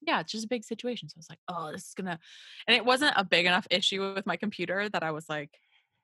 yeah, 0.05 0.19
it's 0.19 0.31
just 0.31 0.45
a 0.45 0.49
big 0.49 0.63
situation. 0.63 1.09
So 1.09 1.15
I 1.17 1.19
was 1.19 1.29
like, 1.29 1.39
oh, 1.47 1.71
this 1.71 1.87
is 1.87 1.93
gonna, 1.95 2.19
and 2.67 2.75
it 2.75 2.85
wasn't 2.85 3.13
a 3.15 3.23
big 3.23 3.45
enough 3.45 3.67
issue 3.69 4.13
with 4.13 4.25
my 4.25 4.37
computer 4.37 4.89
that 4.89 5.03
I 5.03 5.11
was 5.11 5.27
like, 5.29 5.51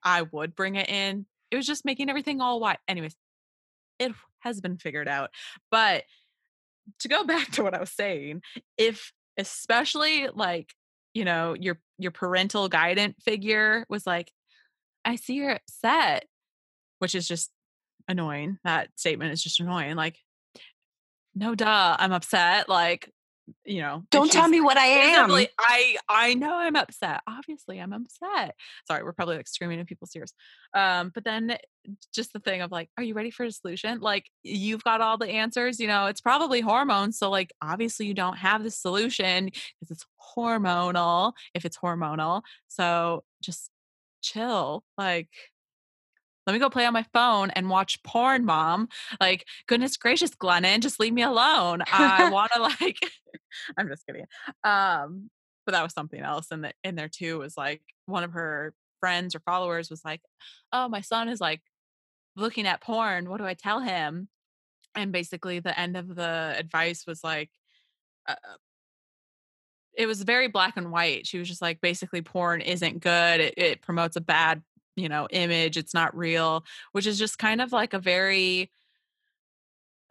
I 0.04 0.24
would 0.24 0.56
bring 0.56 0.76
it 0.76 0.90
in. 0.90 1.26
It 1.52 1.56
was 1.56 1.66
just 1.66 1.86
making 1.86 2.10
everything 2.10 2.42
all 2.42 2.60
white. 2.60 2.80
Anyways, 2.88 3.16
it 3.98 4.14
has 4.40 4.62
been 4.62 4.78
figured 4.78 5.08
out. 5.08 5.32
But 5.72 6.04
to 7.00 7.08
go 7.08 7.24
back 7.26 7.52
to 7.52 7.64
what 7.64 7.74
I 7.74 7.80
was 7.80 7.92
saying, 7.92 8.42
if 8.78 9.12
especially 9.40 10.28
like, 10.28 10.74
you 11.14 11.26
know, 11.26 11.56
your 11.60 11.80
your 11.98 12.12
parental 12.12 12.70
guidance 12.70 13.16
figure 13.24 13.86
was 13.90 14.06
like, 14.06 14.32
I 15.04 15.16
see 15.16 15.36
you're 15.36 15.52
upset, 15.52 16.26
which 17.00 17.16
is 17.16 17.28
just 17.28 17.50
annoying. 18.08 18.60
That 18.64 18.90
statement 18.96 19.32
is 19.32 19.42
just 19.42 19.60
annoying. 19.60 19.96
Like, 19.96 20.18
no 21.34 21.56
duh, 21.56 21.96
I'm 21.98 22.12
upset. 22.12 22.70
Like, 22.70 23.12
you 23.66 23.82
know 23.82 24.04
don't 24.12 24.32
tell 24.32 24.47
me 24.47 24.62
what 24.62 24.78
i 24.78 24.86
am. 24.86 25.32
i 25.60 25.95
i 26.08 26.34
know 26.34 26.56
i'm 26.56 26.76
upset. 26.76 27.22
Obviously 27.28 27.80
i'm 27.80 27.93
upset. 27.93 28.56
Sorry 28.88 29.04
we're 29.04 29.14
probably 29.14 29.38
like 29.38 29.47
screaming 29.47 29.80
in 29.80 29.86
people's 29.86 30.16
ears. 30.16 30.34
Um 30.74 31.12
but 31.14 31.24
then 31.24 31.58
just 32.14 32.34
the 32.34 32.39
thing 32.39 32.62
of 32.62 32.72
like 32.72 32.89
are 32.97 33.04
you 33.04 33.14
ready 33.14 33.32
for 33.32 33.45
a 33.45 33.52
solution? 33.52 34.00
Like 34.00 34.26
you've 34.43 34.84
got 34.84 35.02
all 35.02 35.18
the 35.18 35.30
answers 35.30 35.80
you 35.80 35.88
know 35.88 36.08
it's 36.08 36.22
probably 36.22 36.62
hormones 36.62 37.18
so 37.18 37.30
like 37.30 37.52
obviously 37.62 38.06
you 38.06 38.14
don't 38.14 38.38
have 38.38 38.64
the 38.64 38.72
solution 38.72 39.45
because 39.45 39.91
it's 39.91 40.06
hormonal 40.36 41.34
if 41.54 41.66
it's 41.66 41.78
hormonal. 41.78 42.41
So 42.68 43.24
just 43.41 43.70
chill 44.22 44.84
like 44.97 45.30
let 46.46 46.54
me 46.54 46.60
go 46.60 46.70
play 46.70 46.86
on 46.86 46.94
my 46.94 47.06
phone 47.14 47.50
and 47.52 47.70
watch 47.70 48.02
porn, 48.04 48.46
mom. 48.46 48.90
Like, 49.20 49.46
goodness 49.68 49.98
gracious, 49.98 50.32
Glennon, 50.32 50.80
just 50.80 51.00
leave 51.00 51.14
me 51.14 51.22
alone. 51.22 51.82
I 51.92 52.30
want 52.34 52.52
to 52.54 52.62
like, 52.82 52.98
I'm 53.78 53.88
just 53.88 54.06
kidding. 54.06 54.26
Um, 54.64 55.30
but 55.66 55.74
that 55.74 55.84
was 55.84 55.94
something 55.94 56.20
else 56.20 56.48
in 56.52 56.62
the 56.62 56.74
in 56.84 56.96
there 56.96 57.10
too. 57.10 57.40
Was 57.40 57.56
like 57.56 57.82
one 58.06 58.24
of 58.24 58.34
her 58.34 58.74
friends 59.00 59.36
or 59.36 59.40
followers 59.42 59.90
was 59.90 60.04
like, 60.04 60.22
"Oh, 60.74 60.90
my 60.90 61.02
son 61.02 61.30
is 61.30 61.40
like 61.40 61.62
looking 62.36 62.66
at 62.66 62.82
porn. 62.82 63.30
What 63.30 63.38
do 63.38 63.46
I 63.46 63.54
tell 63.54 63.80
him?" 63.80 64.30
And 64.96 65.12
basically, 65.12 65.60
the 65.60 65.80
end 65.80 65.96
of 65.96 66.16
the 66.16 66.56
advice 66.58 67.06
was 67.06 67.24
like, 67.24 67.52
uh, 68.28 68.36
it 69.96 70.08
was 70.08 70.24
very 70.24 70.48
black 70.48 70.78
and 70.78 70.92
white. 70.92 71.28
She 71.28 71.38
was 71.38 71.48
just 71.48 71.62
like, 71.62 71.82
basically, 71.82 72.22
porn 72.22 72.62
isn't 72.62 73.02
good. 73.02 73.40
It, 73.40 73.54
it 73.58 73.82
promotes 73.82 74.16
a 74.16 74.22
bad 74.22 74.64
you 75.00 75.10
know 75.10 75.28
image 75.32 75.78
it's 75.78 75.93
not 75.93 76.16
real 76.16 76.64
which 76.91 77.08
is 77.08 77.18
just 77.18 77.38
kind 77.38 77.62
of 77.62 77.72
like 77.72 77.93
a 77.93 78.00
very 78.00 78.72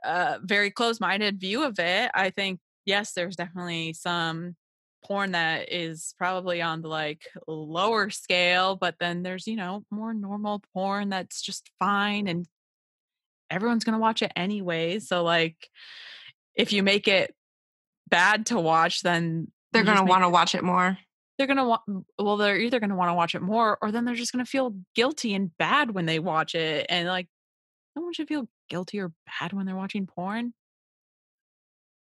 uh 0.05 0.39
very 0.43 0.71
closed-minded 0.71 1.41
view 1.41 1.65
of 1.65 1.79
it 1.79 2.11
i 2.15 2.31
think 2.31 2.61
yes 2.85 3.13
there's 3.13 3.37
definitely 3.37 3.93
some 3.93 4.55
porn 5.05 5.33
that 5.33 5.73
is 5.73 6.15
probably 6.19 6.61
on 6.61 6.83
the 6.83 6.89
like 6.89 7.23
lower 7.47 8.11
scale 8.11 8.77
but 8.77 8.97
then 8.99 9.23
there's 9.23 9.47
you 9.47 9.57
know 9.57 9.85
more 9.91 10.13
normal 10.13 10.61
porn 10.75 11.09
that's 11.09 11.41
just 11.41 11.71
fine 11.79 12.27
and 12.27 12.47
everyone's 13.51 13.85
going 13.85 13.95
to 13.95 14.01
watch 14.01 14.23
it 14.23 14.33
anyway 14.37 14.99
so 14.99 15.23
like 15.23 15.69
if 16.55 16.73
you 16.73 16.83
make 16.83 17.07
it 17.09 17.35
bad 18.09 18.47
to 18.47 18.59
watch 18.59 19.03
then 19.03 19.51
they're 19.73 19.85
going 19.85 19.99
to 19.99 20.05
want 20.05 20.23
to 20.25 20.29
watch 20.29 20.55
it 20.55 20.65
more 20.65 20.99
they're 21.39 21.47
going 21.47 21.57
to 21.57 21.65
want 21.65 21.83
well 22.19 22.37
they're 22.37 22.59
either 22.59 22.81
going 22.81 22.91
to 22.91 22.97
want 22.97 23.09
to 23.09 23.15
watch 23.15 23.35
it 23.35 23.43
more 23.43 23.79
or 23.81 23.93
then 23.93 24.05
they're 24.05 24.15
just 24.17 24.33
going 24.33 24.45
to 24.45 24.51
feel 24.51 24.75
guilty 24.95 25.35
and 25.35 25.57
bad 25.57 25.93
when 25.93 26.05
they 26.05 26.19
watch 26.19 26.55
it 26.55 26.85
and 26.89 27.09
like 27.09 27.29
no 27.97 28.03
one 28.03 28.13
should 28.13 28.29
feel 28.29 28.49
guilty 28.69 29.01
or 29.01 29.13
bad 29.41 29.53
when 29.53 29.65
they're 29.65 29.77
watching 29.77 30.07
porn. 30.07 30.53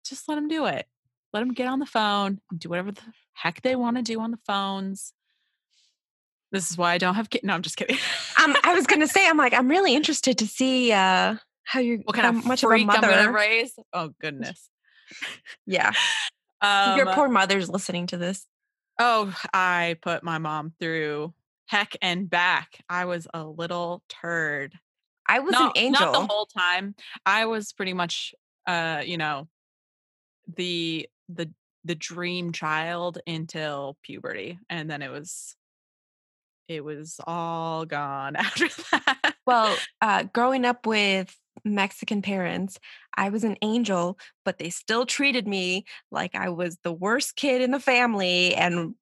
Just 0.06 0.28
let 0.28 0.36
them 0.36 0.48
do 0.48 0.66
it. 0.66 0.88
Let 1.32 1.42
them 1.42 1.54
get 1.54 1.68
on 1.68 1.80
the 1.80 1.86
phone 1.86 2.42
and 2.50 2.60
do 2.60 2.70
whatever 2.70 2.92
the 2.92 3.02
heck 3.34 3.62
they 3.62 3.76
want 3.76 3.98
to 3.98 4.04
do 4.04 4.20
on 4.20 4.32
the 4.32 4.40
phones. 4.46 5.14
This 6.52 6.72
is 6.72 6.78
why 6.78 6.94
i 6.94 6.98
don't 6.98 7.14
have 7.14 7.30
kids 7.30 7.44
no 7.44 7.54
i'm 7.54 7.62
just 7.62 7.78
kidding. 7.78 7.98
Um, 8.44 8.56
i 8.64 8.74
was 8.74 8.88
going 8.88 9.02
to 9.02 9.08
say 9.08 9.28
i'm 9.28 9.38
like 9.38 9.54
i'm 9.54 9.68
really 9.68 9.94
interested 10.00 10.40
to 10.40 10.48
see 10.48 10.92
uh 10.92 11.36
how 11.64 11.80
you 11.80 12.02
what 12.04 12.16
kind 12.16 12.36
of 12.36 12.44
much 12.44 12.64
of 12.64 12.72
a 12.72 12.84
mother 12.84 13.08
I'm 13.08 13.36
raise? 13.36 13.74
Oh 13.94 14.12
goodness. 14.20 14.70
Yeah. 15.66 15.92
Um, 16.62 16.98
your 16.98 17.14
poor 17.14 17.30
mother's 17.30 17.70
listening 17.70 18.08
to 18.08 18.18
this 18.18 18.46
Oh, 19.00 19.34
I 19.54 19.96
put 20.02 20.24
my 20.24 20.38
mom 20.38 20.74
through 20.80 21.34
heck 21.68 21.96
and 22.02 22.30
back. 22.30 22.84
I 22.90 23.06
was 23.06 23.28
a 23.34 23.44
little 23.44 24.04
turd. 24.10 24.74
I 25.28 25.40
was 25.40 25.56
an 25.56 25.72
angel. 25.76 26.12
Not 26.12 26.14
the 26.14 26.26
whole 26.26 26.48
time. 26.48 26.96
I 27.26 27.46
was 27.46 27.72
pretty 27.74 27.94
much 27.94 28.34
uh, 28.68 29.02
you 29.06 29.18
know, 29.18 29.48
the 30.56 31.08
the 31.28 31.52
the 31.86 31.96
dream 31.96 32.52
child 32.52 33.20
until 33.26 33.98
puberty. 34.04 34.60
And 34.70 34.90
then 34.90 35.02
it 35.02 35.10
was 35.12 35.56
it 36.68 36.84
was 36.84 37.20
all 37.26 37.86
gone 37.86 38.36
after 38.36 38.68
that. 38.92 39.36
Well, 39.46 39.76
uh 40.02 40.24
growing 40.34 40.66
up 40.66 40.86
with 40.86 41.36
Mexican 41.64 42.22
parents. 42.22 42.80
I 43.16 43.30
was 43.30 43.44
an 43.44 43.58
angel, 43.62 44.18
but 44.46 44.58
they 44.58 44.70
still 44.70 45.06
treated 45.06 45.48
me 45.48 45.86
like 46.12 46.36
I 46.36 46.50
was 46.50 46.78
the 46.84 46.94
worst 46.94 47.36
kid 47.36 47.62
in 47.62 47.72
the 47.72 47.80
family. 47.80 48.56
And 48.56 48.96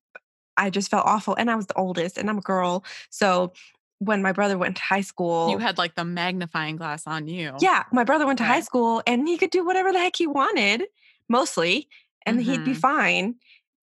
I 0.58 0.70
just 0.70 0.90
felt 0.90 1.06
awful. 1.06 1.36
And 1.36 1.52
I 1.52 1.56
was 1.56 1.68
the 1.68 1.78
oldest, 1.78 2.18
and 2.18 2.30
I'm 2.30 2.40
a 2.40 2.42
girl. 2.42 2.84
So 3.10 3.54
when 4.00 4.22
my 4.22 4.32
brother 4.32 4.58
went 4.58 4.76
to 4.78 4.84
high 4.84 5.02
school, 5.02 5.50
you 5.50 5.58
had 5.58 5.78
like 5.78 5.96
the 5.96 6.06
magnifying 6.06 6.76
glass 6.76 7.08
on 7.08 7.28
you. 7.28 7.54
Yeah. 7.60 7.84
My 7.92 8.04
brother 8.04 8.26
went 8.26 8.38
to 8.40 8.46
high 8.46 8.62
school 8.62 9.02
and 9.08 9.28
he 9.28 9.38
could 9.38 9.50
do 9.50 9.66
whatever 9.66 9.92
the 9.92 10.00
heck 10.00 10.16
he 10.16 10.28
wanted, 10.28 10.84
mostly, 11.28 11.88
and 12.26 12.40
mm-hmm. 12.40 12.52
he'd 12.52 12.66
be 12.66 12.72
mm-hmm. 12.72 12.80
fine. 12.80 13.36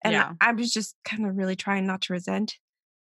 And 0.03 0.13
yeah. 0.13 0.33
I 0.39 0.53
was 0.53 0.71
just 0.71 0.95
kind 1.03 1.25
of 1.25 1.35
really 1.35 1.55
trying 1.55 1.85
not 1.85 2.01
to 2.03 2.13
resent 2.13 2.57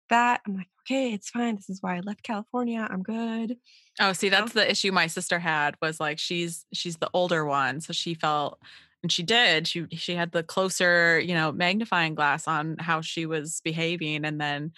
that. 0.10 0.42
I'm 0.48 0.56
like, 0.56 0.70
okay, 0.86 1.14
it's 1.14 1.30
fine. 1.30 1.56
This 1.56 1.70
is 1.70 1.82
why 1.82 1.98
I 1.98 2.00
left 2.02 2.24
California. 2.24 2.88
I'm 2.90 3.04
good. 3.04 3.58
Oh, 4.00 4.14
see, 4.14 4.30
that's 4.30 4.54
the 4.54 4.70
issue 4.70 4.92
my 4.92 5.08
sister 5.08 5.40
had 5.40 5.76
was 5.82 6.00
like 6.00 6.20
she's 6.20 6.66
she's 6.74 6.98
the 6.98 7.10
older 7.14 7.46
one, 7.46 7.82
so 7.82 7.94
she 7.94 8.14
felt 8.14 8.60
and 9.04 9.12
she 9.12 9.24
did. 9.24 9.68
She 9.68 9.86
she 9.92 10.16
had 10.16 10.32
the 10.32 10.44
closer, 10.44 11.20
you 11.20 11.34
know, 11.34 11.52
magnifying 11.52 12.16
glass 12.16 12.48
on 12.48 12.78
how 12.80 13.02
she 13.02 13.26
was 13.26 13.62
behaving 13.64 14.26
and 14.26 14.40
then 14.40 14.72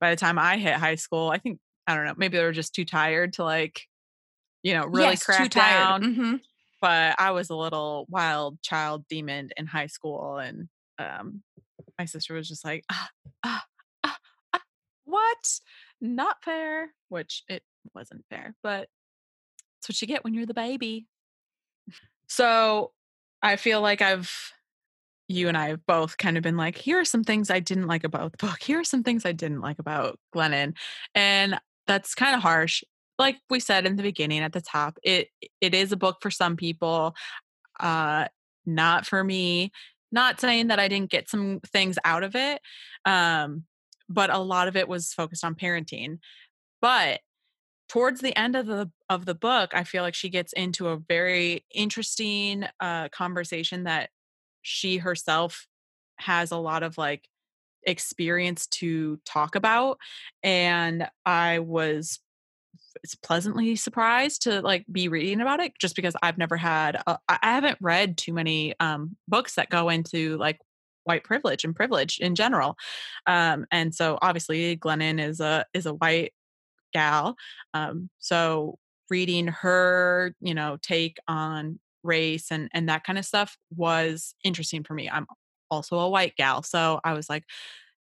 by 0.00 0.10
the 0.10 0.16
time 0.16 0.38
I 0.38 0.56
hit 0.56 0.74
high 0.74 0.94
school, 0.94 1.30
I 1.30 1.38
think 1.38 1.58
I 1.86 1.96
don't 1.96 2.06
know, 2.06 2.14
maybe 2.16 2.38
they 2.38 2.44
were 2.44 2.52
just 2.52 2.74
too 2.74 2.84
tired 2.84 3.34
to 3.34 3.44
like 3.44 3.82
you 4.62 4.74
know, 4.74 4.86
really 4.86 5.10
yes, 5.10 5.24
crack 5.24 5.50
down. 5.50 6.02
Mm-hmm. 6.04 6.34
But 6.80 7.16
I 7.18 7.32
was 7.32 7.50
a 7.50 7.56
little 7.56 8.06
wild 8.08 8.62
child 8.62 9.04
demon 9.08 9.50
in 9.56 9.66
high 9.66 9.88
school 9.88 10.38
and 10.38 10.68
um 10.98 11.42
my 11.98 12.04
sister 12.04 12.34
was 12.34 12.48
just 12.48 12.64
like 12.64 12.84
ah, 12.90 13.10
ah, 13.44 13.64
what? 15.04 15.60
Not 16.00 16.42
fair, 16.44 16.92
which 17.08 17.42
it 17.48 17.62
wasn't 17.94 18.24
fair, 18.30 18.54
but 18.62 18.88
that's 19.80 19.88
what 19.88 20.00
you 20.00 20.08
get 20.08 20.24
when 20.24 20.34
you're 20.34 20.46
the 20.46 20.54
baby. 20.54 21.06
So 22.28 22.92
I 23.42 23.56
feel 23.56 23.80
like 23.80 24.00
I've 24.00 24.32
you 25.28 25.48
and 25.48 25.56
I 25.56 25.68
have 25.68 25.86
both 25.86 26.16
kind 26.18 26.36
of 26.36 26.42
been 26.42 26.56
like, 26.56 26.76
here 26.76 27.00
are 27.00 27.04
some 27.04 27.24
things 27.24 27.50
I 27.50 27.60
didn't 27.60 27.86
like 27.86 28.04
about 28.04 28.32
the 28.32 28.46
book. 28.46 28.62
Here 28.62 28.80
are 28.80 28.84
some 28.84 29.02
things 29.02 29.24
I 29.24 29.32
didn't 29.32 29.60
like 29.60 29.78
about 29.78 30.18
Glennon. 30.34 30.74
And 31.14 31.58
that's 31.86 32.14
kind 32.14 32.34
of 32.34 32.42
harsh. 32.42 32.84
Like 33.18 33.38
we 33.48 33.60
said 33.60 33.86
in 33.86 33.96
the 33.96 34.02
beginning 34.02 34.40
at 34.40 34.52
the 34.52 34.60
top, 34.60 34.98
it 35.02 35.28
it 35.60 35.74
is 35.74 35.92
a 35.92 35.96
book 35.96 36.18
for 36.20 36.30
some 36.30 36.56
people, 36.56 37.14
uh, 37.80 38.26
not 38.66 39.06
for 39.06 39.22
me. 39.22 39.72
Not 40.10 40.40
saying 40.40 40.66
that 40.68 40.78
I 40.78 40.88
didn't 40.88 41.10
get 41.10 41.30
some 41.30 41.60
things 41.72 41.98
out 42.04 42.22
of 42.22 42.36
it, 42.36 42.60
um, 43.06 43.64
but 44.12 44.30
a 44.30 44.38
lot 44.38 44.68
of 44.68 44.76
it 44.76 44.88
was 44.88 45.12
focused 45.12 45.44
on 45.44 45.54
parenting. 45.54 46.18
But 46.80 47.20
towards 47.88 48.20
the 48.20 48.36
end 48.38 48.56
of 48.56 48.66
the 48.66 48.90
of 49.08 49.26
the 49.26 49.34
book, 49.34 49.72
I 49.74 49.84
feel 49.84 50.02
like 50.02 50.14
she 50.14 50.30
gets 50.30 50.52
into 50.52 50.88
a 50.88 50.96
very 50.96 51.64
interesting 51.74 52.64
uh, 52.80 53.08
conversation 53.08 53.84
that 53.84 54.10
she 54.62 54.98
herself 54.98 55.66
has 56.16 56.50
a 56.50 56.56
lot 56.56 56.82
of 56.82 56.96
like 56.96 57.28
experience 57.84 58.66
to 58.68 59.18
talk 59.24 59.56
about 59.56 59.98
and 60.42 61.08
i 61.26 61.58
was 61.58 62.20
pleasantly 63.22 63.74
surprised 63.74 64.42
to 64.42 64.60
like 64.62 64.84
be 64.90 65.08
reading 65.08 65.40
about 65.40 65.58
it 65.58 65.72
just 65.80 65.96
because 65.96 66.14
i've 66.22 66.38
never 66.38 66.56
had 66.56 67.02
a, 67.06 67.18
i 67.28 67.38
haven't 67.42 67.78
read 67.80 68.16
too 68.16 68.32
many 68.32 68.74
um 68.78 69.16
books 69.26 69.56
that 69.56 69.68
go 69.68 69.88
into 69.88 70.36
like 70.36 70.60
white 71.04 71.24
privilege 71.24 71.64
and 71.64 71.74
privilege 71.74 72.18
in 72.20 72.34
general 72.34 72.76
um 73.26 73.66
and 73.70 73.94
so 73.94 74.18
obviously 74.22 74.76
glennon 74.76 75.20
is 75.20 75.40
a 75.40 75.64
is 75.74 75.86
a 75.86 75.94
white 75.94 76.32
gal 76.92 77.36
um 77.74 78.08
so 78.18 78.78
reading 79.10 79.46
her 79.46 80.34
you 80.40 80.54
know 80.54 80.78
take 80.82 81.18
on 81.28 81.78
race 82.04 82.50
and 82.50 82.68
and 82.72 82.88
that 82.88 83.04
kind 83.04 83.18
of 83.18 83.24
stuff 83.24 83.56
was 83.74 84.34
interesting 84.44 84.84
for 84.84 84.94
me. 84.94 85.08
I'm 85.08 85.26
also 85.70 85.98
a 85.98 86.08
white 86.08 86.36
gal, 86.36 86.62
so 86.62 87.00
I 87.04 87.12
was 87.14 87.28
like 87.28 87.44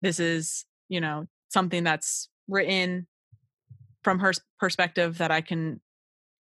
this 0.01 0.19
is, 0.19 0.65
you 0.89 1.01
know, 1.01 1.25
something 1.49 1.83
that's 1.83 2.29
written 2.47 3.07
from 4.03 4.19
her 4.19 4.31
perspective 4.59 5.17
that 5.17 5.31
I 5.31 5.41
can 5.41 5.81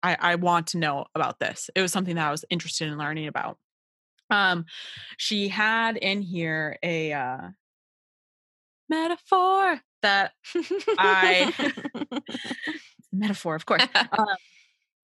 I, 0.02 0.18
I 0.20 0.36
want 0.36 0.68
to 0.68 0.78
know 0.78 1.06
about 1.16 1.40
this. 1.40 1.70
It 1.76 1.82
was 1.82 1.92
something 1.92 2.16
that 2.16 2.28
I 2.28 2.32
was 2.32 2.46
interested 2.50 2.90
in 2.90 2.98
learning 2.98 3.28
about. 3.28 3.58
Um, 4.34 4.66
she 5.18 5.48
had 5.48 5.96
in 5.98 6.22
here 6.22 6.78
a 6.82 7.14
uh, 7.14 7.50
metaphor 8.90 9.80
that 10.02 10.32
I 10.98 11.54
metaphor, 13.14 13.56
of 13.56 13.66
course. 13.66 13.84
Um, 14.18 14.28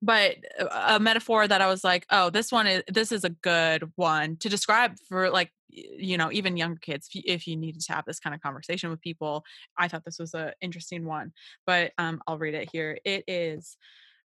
but 0.01 0.37
uh, 0.59 0.95
a 0.95 0.99
metaphor 0.99 1.45
that 1.45 1.61
I 1.61 1.67
was 1.67 1.83
like, 1.83 2.05
oh, 2.09 2.29
this 2.29 2.51
one 2.51 2.67
is 2.67 2.83
this 2.87 3.11
is 3.11 3.23
a 3.23 3.29
good 3.29 3.91
one 3.95 4.37
to 4.37 4.49
describe 4.49 4.95
for 5.07 5.29
like 5.29 5.51
you 5.67 6.17
know 6.17 6.31
even 6.31 6.57
younger 6.57 6.79
kids 6.79 7.07
if 7.09 7.15
you, 7.15 7.21
if 7.25 7.47
you 7.47 7.55
needed 7.55 7.81
to 7.81 7.93
have 7.93 8.05
this 8.05 8.19
kind 8.19 8.33
of 8.33 8.41
conversation 8.41 8.89
with 8.89 9.01
people. 9.01 9.43
I 9.77 9.87
thought 9.87 10.05
this 10.05 10.19
was 10.19 10.33
an 10.33 10.53
interesting 10.61 11.05
one, 11.05 11.33
but 11.67 11.91
um, 11.97 12.21
I'll 12.27 12.37
read 12.37 12.55
it 12.55 12.69
here. 12.71 12.97
It 13.03 13.25
is 13.27 13.77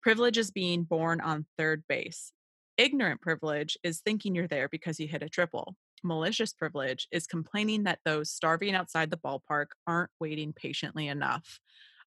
privilege 0.02 0.38
is 0.38 0.50
being 0.50 0.82
born 0.82 1.20
on 1.20 1.46
third 1.56 1.84
base. 1.88 2.32
Ignorant 2.80 3.20
privilege 3.20 3.76
is 3.82 4.00
thinking 4.00 4.34
you're 4.34 4.48
there 4.48 4.66
because 4.70 4.98
you 4.98 5.06
hit 5.06 5.22
a 5.22 5.28
triple. 5.28 5.76
Malicious 6.02 6.54
privilege 6.54 7.06
is 7.12 7.26
complaining 7.26 7.82
that 7.84 7.98
those 8.06 8.30
starving 8.30 8.74
outside 8.74 9.10
the 9.10 9.18
ballpark 9.18 9.66
aren't 9.86 10.08
waiting 10.18 10.54
patiently 10.54 11.06
enough. 11.06 11.60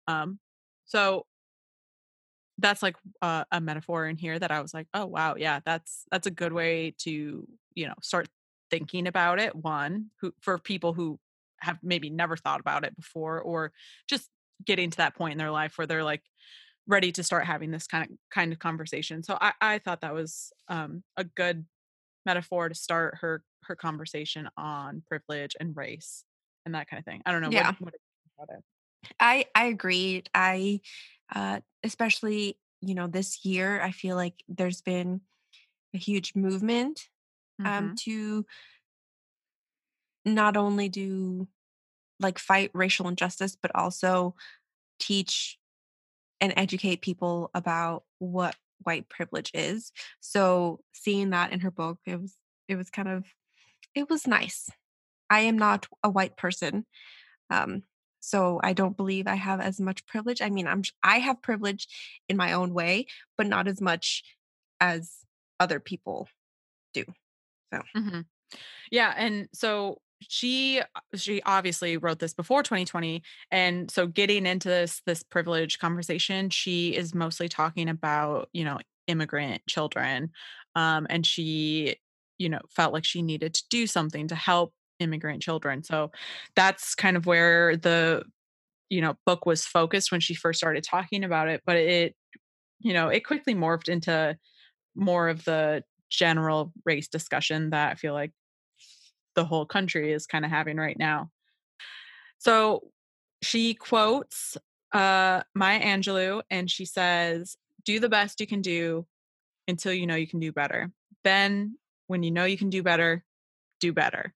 Um, 0.07 0.39
so 0.85 1.27
that's 2.57 2.81
like 2.81 2.95
uh, 3.21 3.43
a 3.51 3.61
metaphor 3.61 4.07
in 4.07 4.17
here 4.17 4.39
that 4.39 4.49
I 4.49 4.61
was 4.61 4.73
like, 4.73 4.87
oh 4.95 5.05
wow, 5.05 5.35
yeah, 5.37 5.59
that's 5.63 6.05
that's 6.11 6.25
a 6.25 6.31
good 6.31 6.53
way 6.53 6.95
to 7.01 7.47
you 7.75 7.87
know 7.87 7.93
start 8.01 8.27
thinking 8.71 9.05
about 9.05 9.39
it. 9.39 9.55
One, 9.55 10.07
who 10.21 10.33
for 10.41 10.57
people 10.57 10.93
who 10.93 11.19
have 11.59 11.77
maybe 11.83 12.09
never 12.09 12.35
thought 12.35 12.59
about 12.59 12.83
it 12.83 12.95
before, 12.95 13.39
or 13.39 13.73
just 14.09 14.27
getting 14.65 14.89
to 14.89 14.97
that 14.97 15.15
point 15.15 15.33
in 15.33 15.37
their 15.37 15.51
life 15.51 15.77
where 15.77 15.85
they're 15.85 16.03
like 16.03 16.23
ready 16.87 17.11
to 17.13 17.23
start 17.23 17.45
having 17.45 17.71
this 17.71 17.87
kind 17.87 18.03
of 18.03 18.17
kind 18.31 18.51
of 18.51 18.59
conversation. 18.59 19.23
So 19.23 19.37
I, 19.39 19.53
I 19.61 19.79
thought 19.79 20.01
that 20.01 20.13
was 20.13 20.51
um, 20.67 21.03
a 21.17 21.23
good 21.23 21.65
metaphor 22.25 22.69
to 22.69 22.75
start 22.75 23.17
her 23.21 23.43
her 23.63 23.75
conversation 23.75 24.49
on 24.57 25.03
privilege 25.07 25.55
and 25.59 25.75
race 25.75 26.25
and 26.65 26.75
that 26.75 26.89
kind 26.89 26.99
of 26.99 27.05
thing. 27.05 27.21
I 27.25 27.31
don't 27.31 27.41
know. 27.41 27.49
Yeah. 27.51 27.73
What, 27.79 27.93
what 28.35 28.49
I 29.19 29.45
I 29.55 29.65
agreed. 29.65 30.29
I 30.33 30.81
uh, 31.33 31.59
especially 31.83 32.57
you 32.85 32.95
know 32.95 33.07
this 33.07 33.45
year 33.45 33.81
i 33.81 33.91
feel 33.91 34.15
like 34.15 34.43
there's 34.47 34.81
been 34.81 35.21
a 35.93 35.97
huge 35.97 36.35
movement 36.35 37.07
um, 37.59 37.65
mm-hmm. 37.65 37.93
to 37.95 38.45
not 40.25 40.57
only 40.57 40.89
do 40.89 41.47
like 42.19 42.39
fight 42.39 42.71
racial 42.73 43.07
injustice 43.07 43.55
but 43.59 43.71
also 43.75 44.35
teach 44.99 45.57
and 46.43 46.53
educate 46.57 47.01
people 47.01 47.49
about 47.53 48.03
what 48.19 48.55
white 48.83 49.07
privilege 49.07 49.49
is 49.53 49.93
so 50.19 50.81
seeing 50.93 51.29
that 51.29 51.53
in 51.53 51.61
her 51.61 51.71
book 51.71 51.99
it 52.05 52.19
was 52.19 52.35
it 52.67 52.75
was 52.75 52.89
kind 52.89 53.07
of 53.07 53.23
it 53.95 54.09
was 54.09 54.27
nice 54.27 54.69
i 55.29 55.39
am 55.39 55.57
not 55.57 55.87
a 56.03 56.09
white 56.09 56.35
person 56.35 56.85
um 57.49 57.81
so 58.25 58.57
I 58.63 58.71
don't 58.71 58.95
believe 58.95 59.27
I 59.27 59.35
have 59.35 59.59
as 59.59 59.81
much 59.81 60.05
privilege. 60.05 60.41
I 60.41 60.49
mean, 60.49 60.65
I'm 60.65 60.81
I 61.03 61.17
have 61.17 61.41
privilege 61.41 61.89
in 62.29 62.37
my 62.37 62.53
own 62.53 62.73
way, 62.73 63.07
but 63.37 63.47
not 63.47 63.67
as 63.67 63.81
much 63.81 64.23
as 64.79 65.11
other 65.59 65.81
people 65.81 66.29
do. 66.93 67.03
So 67.73 67.81
mm-hmm. 67.97 68.21
yeah, 68.89 69.13
and 69.17 69.49
so 69.53 69.99
she 70.29 70.79
uh, 70.81 70.99
she 71.15 71.41
obviously 71.43 71.97
wrote 71.97 72.19
this 72.19 72.33
before 72.33 72.63
2020 72.63 73.21
and 73.51 73.89
so 73.89 74.07
getting 74.07 74.45
into 74.45 74.67
this 74.67 75.01
this 75.05 75.23
privilege 75.23 75.79
conversation 75.79 76.49
she 76.49 76.95
is 76.95 77.13
mostly 77.13 77.47
talking 77.47 77.89
about 77.89 78.49
you 78.53 78.63
know 78.63 78.79
immigrant 79.07 79.61
children 79.67 80.29
um 80.75 81.05
and 81.09 81.25
she 81.25 81.95
you 82.37 82.49
know 82.49 82.59
felt 82.69 82.93
like 82.93 83.05
she 83.05 83.21
needed 83.21 83.53
to 83.53 83.63
do 83.69 83.85
something 83.87 84.27
to 84.27 84.35
help 84.35 84.73
immigrant 84.99 85.41
children. 85.41 85.83
So 85.83 86.11
that's 86.55 86.95
kind 86.95 87.17
of 87.17 87.25
where 87.25 87.75
the 87.77 88.23
you 88.89 89.01
know 89.01 89.15
book 89.25 89.45
was 89.45 89.65
focused 89.65 90.11
when 90.11 90.21
she 90.21 90.33
first 90.33 90.59
started 90.59 90.83
talking 90.83 91.23
about 91.23 91.49
it, 91.49 91.61
but 91.65 91.77
it 91.77 92.15
you 92.79 92.93
know, 92.93 93.07
it 93.07 93.25
quickly 93.25 93.55
morphed 93.55 93.89
into 93.89 94.37
more 94.95 95.29
of 95.29 95.45
the 95.45 95.83
general 96.09 96.73
race 96.85 97.07
discussion 97.07 97.71
that 97.71 97.91
I 97.93 97.95
feel 97.95 98.13
like 98.13 98.31
the 99.35 99.45
whole 99.45 99.65
country 99.65 100.11
is 100.11 100.25
kind 100.25 100.45
of 100.45 100.51
having 100.51 100.77
right 100.77 100.97
now. 100.97 101.29
So 102.39 102.91
she 103.41 103.73
quotes 103.73 104.57
uh 104.93 105.41
Maya 105.55 105.81
Angelou 105.81 106.41
and 106.49 106.69
she 106.69 106.85
says, 106.85 107.57
"Do 107.85 107.99
the 107.99 108.09
best 108.09 108.39
you 108.39 108.47
can 108.47 108.61
do 108.61 109.05
until 109.67 109.93
you 109.93 110.07
know 110.07 110.15
you 110.15 110.27
can 110.27 110.39
do 110.39 110.51
better. 110.51 110.91
Then 111.23 111.77
when 112.07 112.23
you 112.23 112.31
know 112.31 112.45
you 112.45 112.57
can 112.57 112.69
do 112.69 112.83
better, 112.83 113.23
do 113.79 113.93
better." 113.93 114.33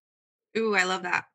Ooh, 0.57 0.75
I 0.75 0.85
love 0.85 1.03
that. 1.03 1.25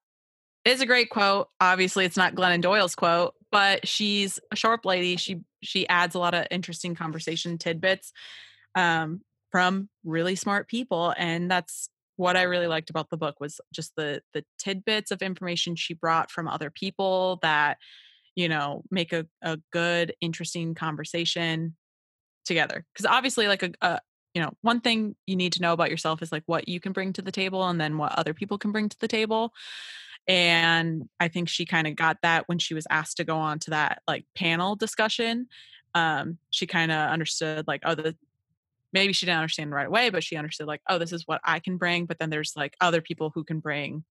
It's 0.65 0.81
a 0.81 0.87
great 0.87 1.11
quote. 1.11 1.49
Obviously, 1.61 2.05
it's 2.05 2.17
not 2.17 2.35
Glennon 2.35 2.61
Doyle's 2.61 2.95
quote, 2.95 3.35
but 3.51 3.87
she's 3.87 4.39
a 4.51 4.57
sharp 4.57 4.85
lady. 4.85 5.17
She 5.17 5.41
she 5.63 5.89
adds 5.89 6.15
a 6.15 6.19
lot 6.19 6.35
of 6.35 6.47
interesting 6.51 6.95
conversation 6.95 7.59
tidbits 7.59 8.13
um, 8.75 9.23
from 9.51 9.89
really 10.05 10.37
smart 10.37 10.69
people, 10.69 11.15
and 11.17 11.51
that's 11.51 11.89
what 12.23 12.37
I 12.37 12.43
really 12.43 12.69
liked 12.69 12.89
about 12.89 13.11
the 13.11 13.17
book 13.17 13.41
was 13.41 13.61
just 13.73 13.97
the 13.97 14.23
the 14.33 14.45
tidbits 14.59 15.11
of 15.11 15.23
information 15.23 15.75
she 15.75 15.95
brought 15.95 16.31
from 16.31 16.47
other 16.47 16.71
people 16.71 17.39
that 17.43 17.79
you 18.37 18.49
know 18.49 18.85
make 18.91 19.13
a, 19.13 19.27
a 19.43 19.59
good 19.73 20.15
interesting 20.21 20.75
conversation 20.75 21.75
together 22.45 22.85
because 22.93 23.07
obviously 23.07 23.49
like 23.49 23.63
a, 23.63 23.73
a, 23.83 24.01
you 24.35 24.43
know, 24.43 24.53
one 24.63 24.81
thing 24.81 25.15
you 25.27 25.37
need 25.37 25.53
to 25.55 25.63
know 25.63 25.73
about 25.73 25.91
yourself 25.91 26.23
is 26.23 26.33
like 26.33 26.45
what 26.47 26.69
you 26.69 26.81
can 26.81 26.93
bring 26.93 27.13
to 27.13 27.23
the 27.23 27.33
table 27.33 27.69
and 27.69 27.81
then 27.81 27.99
what 27.99 28.13
other 28.19 28.35
people 28.35 28.59
can 28.59 28.73
bring 28.73 28.89
to 28.89 28.99
the 28.99 29.09
table. 29.09 29.53
And 30.27 31.09
I 31.21 31.29
think 31.29 31.49
she 31.49 31.67
kind 31.67 31.87
of 31.87 31.97
got 31.97 32.19
that 32.23 32.49
when 32.49 32.59
she 32.59 32.75
was 32.75 32.87
asked 32.89 33.19
to 33.19 33.25
go 33.25 33.37
on 33.37 33.59
to 33.61 33.71
that 33.71 34.03
like 34.07 34.25
panel 34.35 34.77
discussion. 34.77 35.49
Um, 35.95 36.39
she 36.51 36.67
kind 36.67 36.91
of 36.91 37.11
understood 37.11 37.67
like, 37.67 37.83
oh, 37.85 37.95
the 37.95 38.17
maybe 38.93 39.13
she 39.13 39.27
didn't 39.27 39.39
understand 39.39 39.73
right 39.73 39.87
away, 39.87 40.11
but 40.11 40.25
she 40.25 40.37
understood 40.37 40.67
like, 40.67 40.83
oh, 40.89 40.99
this 40.99 41.13
is 41.13 41.27
what 41.27 41.41
I 41.45 41.59
can 41.61 41.77
bring. 41.77 42.07
But 42.07 42.19
then 42.19 42.31
there's 42.31 42.53
like 42.57 42.77
other 42.81 43.01
people 43.01 43.31
who 43.35 43.45
can 43.45 43.61
bring, 43.61 44.05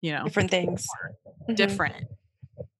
you 0.00 0.12
know, 0.12 0.24
different 0.24 0.50
things, 0.50 0.86
mm-hmm. 1.42 1.54
different, 1.54 2.06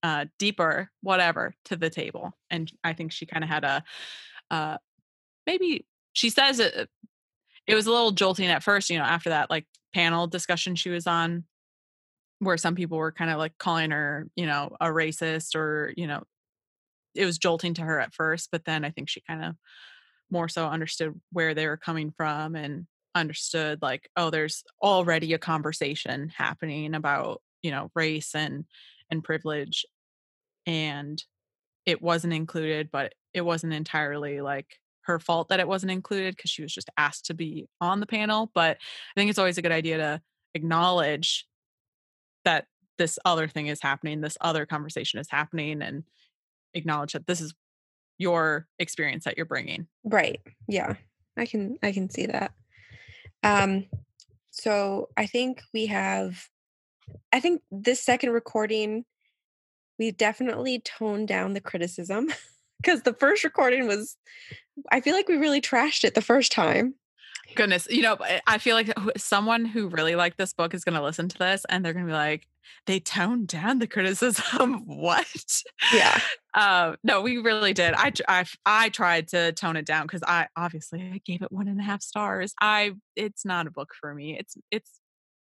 uh, 0.02 0.26
deeper, 0.38 0.90
whatever 1.02 1.54
to 1.66 1.76
the 1.76 1.90
table. 1.90 2.32
And 2.50 2.70
I 2.84 2.92
think 2.92 3.12
she 3.12 3.26
kind 3.26 3.44
of 3.44 3.50
had 3.50 3.64
a, 3.64 3.82
uh, 4.50 4.78
maybe 5.46 5.86
she 6.12 6.30
says 6.30 6.58
it 6.58 6.88
it 7.66 7.74
was 7.74 7.86
a 7.86 7.90
little 7.90 8.10
jolting 8.10 8.48
at 8.48 8.62
first, 8.62 8.90
you 8.90 8.98
know, 8.98 9.04
after 9.04 9.30
that 9.30 9.50
like 9.50 9.66
panel 9.94 10.26
discussion 10.26 10.74
she 10.74 10.90
was 10.90 11.06
on 11.06 11.44
where 12.40 12.56
some 12.56 12.74
people 12.74 12.98
were 12.98 13.12
kind 13.12 13.30
of 13.30 13.38
like 13.38 13.56
calling 13.58 13.90
her, 13.90 14.26
you 14.34 14.46
know, 14.46 14.76
a 14.80 14.86
racist 14.86 15.54
or, 15.54 15.92
you 15.96 16.06
know, 16.06 16.22
it 17.14 17.26
was 17.26 17.38
jolting 17.38 17.74
to 17.74 17.82
her 17.82 18.00
at 18.00 18.14
first, 18.14 18.48
but 18.50 18.64
then 18.64 18.84
I 18.84 18.90
think 18.90 19.08
she 19.08 19.20
kind 19.20 19.44
of 19.44 19.54
more 20.30 20.48
so 20.48 20.66
understood 20.66 21.18
where 21.32 21.54
they 21.54 21.66
were 21.66 21.76
coming 21.76 22.12
from 22.16 22.54
and 22.54 22.86
understood 23.14 23.80
like 23.82 24.08
oh 24.16 24.30
there's 24.30 24.62
already 24.80 25.32
a 25.32 25.38
conversation 25.38 26.28
happening 26.28 26.94
about 26.94 27.40
you 27.62 27.70
know 27.70 27.90
race 27.94 28.34
and 28.34 28.64
and 29.10 29.24
privilege 29.24 29.84
and 30.66 31.24
it 31.86 32.00
wasn't 32.00 32.32
included 32.32 32.88
but 32.92 33.12
it 33.34 33.40
wasn't 33.40 33.72
entirely 33.72 34.40
like 34.40 34.78
her 35.02 35.18
fault 35.18 35.48
that 35.48 35.60
it 35.60 35.66
wasn't 35.66 35.90
included 35.90 36.36
because 36.36 36.50
she 36.50 36.62
was 36.62 36.72
just 36.72 36.90
asked 36.96 37.26
to 37.26 37.34
be 37.34 37.66
on 37.80 37.98
the 37.98 38.06
panel 38.06 38.50
but 38.54 38.76
i 38.76 39.20
think 39.20 39.28
it's 39.28 39.38
always 39.38 39.58
a 39.58 39.62
good 39.62 39.72
idea 39.72 39.96
to 39.96 40.20
acknowledge 40.54 41.46
that 42.44 42.66
this 42.96 43.18
other 43.24 43.48
thing 43.48 43.66
is 43.66 43.82
happening 43.82 44.20
this 44.20 44.38
other 44.40 44.66
conversation 44.66 45.18
is 45.18 45.28
happening 45.30 45.82
and 45.82 46.04
acknowledge 46.74 47.12
that 47.12 47.26
this 47.26 47.40
is 47.40 47.54
your 48.20 48.66
experience 48.78 49.24
that 49.24 49.36
you're 49.36 49.46
bringing 49.46 49.86
Right. 50.04 50.40
Yeah. 50.68 50.94
I 51.36 51.46
can 51.46 51.78
I 51.82 51.90
can 51.92 52.10
see 52.10 52.26
that. 52.26 52.52
Um 53.42 53.86
so 54.50 55.08
I 55.16 55.26
think 55.26 55.62
we 55.72 55.86
have 55.86 56.48
I 57.32 57.40
think 57.40 57.62
this 57.70 58.02
second 58.02 58.30
recording 58.30 59.06
we 59.98 60.10
definitely 60.10 60.80
toned 60.80 61.28
down 61.28 61.54
the 61.54 61.60
criticism 61.60 62.28
because 62.82 63.02
the 63.02 63.14
first 63.14 63.42
recording 63.42 63.86
was 63.86 64.18
I 64.92 65.00
feel 65.00 65.14
like 65.14 65.28
we 65.28 65.36
really 65.36 65.62
trashed 65.62 66.04
it 66.04 66.14
the 66.14 66.22
first 66.22 66.52
time. 66.52 66.94
Goodness, 67.54 67.88
you 67.90 68.02
know, 68.02 68.18
I 68.20 68.42
I 68.46 68.58
feel 68.58 68.76
like 68.76 68.92
someone 69.16 69.64
who 69.64 69.88
really 69.88 70.14
liked 70.14 70.36
this 70.36 70.52
book 70.52 70.74
is 70.74 70.84
going 70.84 70.94
to 70.94 71.02
listen 71.02 71.28
to 71.30 71.38
this 71.38 71.64
and 71.70 71.82
they're 71.82 71.94
going 71.94 72.04
to 72.04 72.10
be 72.10 72.16
like, 72.16 72.46
they 72.86 73.00
toned 73.00 73.48
down 73.48 73.78
the 73.78 73.86
criticism. 73.86 74.82
what? 74.86 75.62
Yeah. 75.92 76.20
Uh, 76.54 76.96
no, 77.02 77.20
we 77.20 77.38
really 77.38 77.72
did. 77.72 77.94
I, 77.94 78.12
I, 78.28 78.44
I, 78.66 78.88
tried 78.88 79.28
to 79.28 79.52
tone 79.52 79.76
it 79.76 79.86
down 79.86 80.06
because 80.06 80.22
I 80.22 80.48
obviously 80.56 81.00
I 81.00 81.20
gave 81.24 81.42
it 81.42 81.52
one 81.52 81.68
and 81.68 81.80
a 81.80 81.84
half 81.84 82.02
stars. 82.02 82.54
I, 82.60 82.92
it's 83.16 83.44
not 83.44 83.66
a 83.66 83.70
book 83.70 83.92
for 84.00 84.14
me. 84.14 84.36
It's, 84.38 84.56
it's 84.70 84.90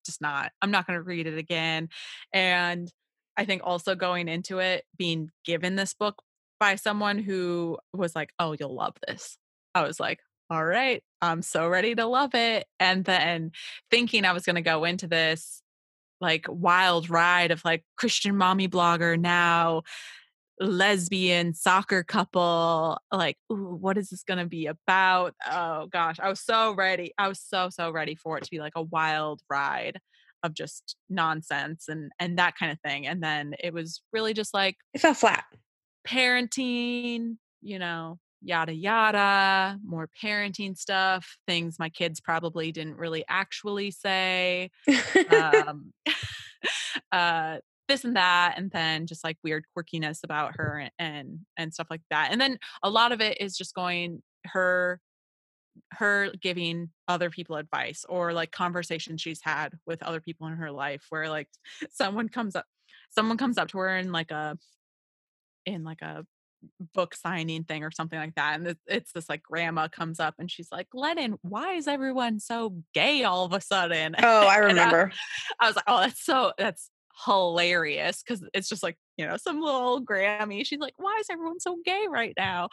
just 0.05 0.21
not. 0.21 0.51
I'm 0.61 0.71
not 0.71 0.88
going 0.88 0.97
to 0.97 1.03
read 1.03 1.28
it 1.28 1.38
again. 1.38 1.89
And 2.32 2.91
I 3.36 3.45
think 3.45 3.63
also 3.65 3.95
going 3.95 4.28
into 4.28 4.59
it, 4.59 4.86
being 4.97 5.30
given 5.43 5.76
this 5.76 5.93
book 5.93 6.21
by 6.59 6.76
someone 6.76 7.17
who 7.17 7.80
was 7.91 8.15
like, 8.15 8.32
"Oh, 8.38 8.55
you'll 8.57 8.76
love 8.76 8.95
this," 9.07 9.38
I 9.74 9.84
was 9.84 9.99
like, 9.99 10.19
all 10.53 10.63
right, 10.63 11.03
I'm 11.19 11.41
so 11.41 11.67
ready 11.67 11.95
to 11.95 12.05
love 12.05 12.36
it. 12.36 12.67
And 12.80 13.03
then 13.03 13.51
thinking 13.89 14.24
I 14.24 14.34
was 14.34 14.43
going 14.43 14.55
to 14.55 14.61
go 14.61 14.84
into 14.84 15.07
this 15.07 15.62
like 16.24 16.45
wild 16.49 17.09
ride 17.09 17.51
of 17.51 17.63
like 17.63 17.84
Christian 17.97 18.36
mommy 18.36 18.67
blogger 18.67 19.19
now 19.19 19.84
lesbian 20.59 21.53
soccer 21.53 22.03
couple 22.03 22.97
like 23.11 23.38
ooh, 23.51 23.76
what 23.82 23.97
is 23.97 24.09
this 24.09 24.24
going 24.24 24.38
to 24.38 24.45
be 24.45 24.67
about 24.67 25.34
oh 25.51 25.88
gosh 25.91 26.19
i 26.19 26.30
was 26.30 26.39
so 26.39 26.74
ready 26.76 27.11
i 27.17 27.28
was 27.28 27.39
so 27.39 27.69
so 27.69 27.89
ready 27.89 28.13
for 28.15 28.38
it 28.38 28.43
to 28.43 28.51
be 28.51 28.59
like 28.59 28.74
a 28.76 28.82
wild 28.84 29.41
ride 29.49 29.99
of 30.43 30.53
just 30.53 30.95
nonsense 31.09 31.86
and 31.89 32.11
and 32.19 32.38
that 32.38 32.55
kind 32.55 32.71
of 32.71 32.80
thing 32.82 33.07
and 33.07 33.21
then 33.21 33.55
it 33.63 33.74
was 33.74 34.01
really 34.13 34.34
just 34.34 34.53
like 34.53 34.78
It 34.93 35.01
fell 35.01 35.15
flat. 35.15 35.43
parenting, 36.07 37.38
you 37.61 37.80
know, 37.80 38.19
yada 38.44 38.74
yada, 38.74 39.80
more 39.86 40.10
parenting 40.22 40.78
stuff, 40.78 41.38
things 41.48 41.80
my 41.80 41.89
kids 41.89 42.20
probably 42.20 42.72
didn't 42.72 42.98
really 42.98 43.24
actually 43.28 43.91
say. 43.91 44.70
Um, 45.32 45.94
uh, 47.12 47.58
this 47.88 48.04
and 48.04 48.16
that, 48.16 48.56
and 48.58 48.72
then 48.72 49.08
just 49.08 49.24
like 49.24 49.38
weird 49.44 49.66
quirkiness 49.76 50.24
about 50.24 50.54
her 50.56 50.80
and, 50.80 50.91
and 51.00 51.39
and 51.58 51.74
stuff 51.74 51.88
like 51.89 52.02
that. 52.10 52.30
And 52.32 52.39
then 52.39 52.58
a 52.82 52.89
lot 52.89 53.12
of 53.12 53.22
it 53.22 53.41
is 53.41 53.58
just 53.58 53.74
going 53.74 54.22
her 54.46 55.00
her 55.91 56.32
giving 56.41 56.89
other 57.08 57.30
people 57.30 57.56
advice 57.56 58.06
or 58.08 58.34
like 58.34 58.52
conversations 58.52 59.22
she's 59.22 59.41
had 59.41 59.74
with 59.86 60.04
other 60.04 60.22
people 60.22 60.48
in 60.48 60.54
her 60.54 60.72
life 60.72 61.06
where 61.10 61.30
like 61.30 61.48
someone 61.91 62.30
comes 62.30 62.56
up 62.56 62.66
someone 63.10 63.38
comes 63.38 63.58
up 63.58 63.68
to 63.70 63.80
her 63.80 63.98
in 63.98 64.12
like 64.12 64.32
a 64.32 64.58
in 65.66 65.84
like 65.84 66.02
a 66.02 66.26
book 66.93 67.16
signing 67.16 67.64
thing 67.64 67.84
or 67.84 67.91
something 67.91 68.20
like 68.20 68.36
that. 68.36 68.59
And 68.59 68.76
it's, 68.88 69.11
this 69.11 69.30
like 69.30 69.43
grandma 69.43 69.88
comes 69.88 70.20
up 70.20 70.36
and 70.39 70.49
she's 70.49 70.70
like, 70.72 70.88
Glennon, 70.93 71.38
why 71.41 71.74
is 71.74 71.88
everyone 71.88 72.39
so 72.39 72.76
gay 72.93 73.24
all 73.24 73.45
of 73.45 73.53
a 73.53 73.61
sudden? 73.61 74.16
oh, 74.22 74.47
I 74.47 74.57
remember. 74.57 75.11
I 75.59 75.68
was 75.68 75.76
like, 75.76 75.86
oh, 75.88 75.99
that's 75.99 76.24
so, 76.24 76.53
that's 76.57 76.89
hilarious 77.26 78.24
because 78.24 78.43
it's 78.53 78.68
just 78.68 78.84
like, 78.84 78.97
you 79.18 79.28
know, 79.28 79.38
some 79.38 79.61
little 79.61 80.03
Grammy. 80.03 80.66
She's 80.66 80.80
like, 80.80 80.95
why 80.97 81.18
is 81.20 81.28
everyone 81.30 81.59
so 81.59 81.78
gay 81.86 82.05
right 82.09 82.34
now? 82.38 82.70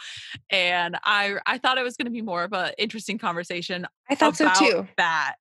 And 0.50 0.98
I, 1.04 1.36
I 1.46 1.58
thought 1.58 1.78
it 1.78 1.84
was 1.84 1.96
going 1.96 2.06
to 2.06 2.12
be 2.12 2.22
more 2.22 2.44
of 2.44 2.52
an 2.52 2.72
interesting 2.78 3.18
conversation 3.18 3.86
I 4.08 4.14
thought 4.14 4.36
so 4.36 4.50
too. 4.58 4.88
that. 4.96 5.34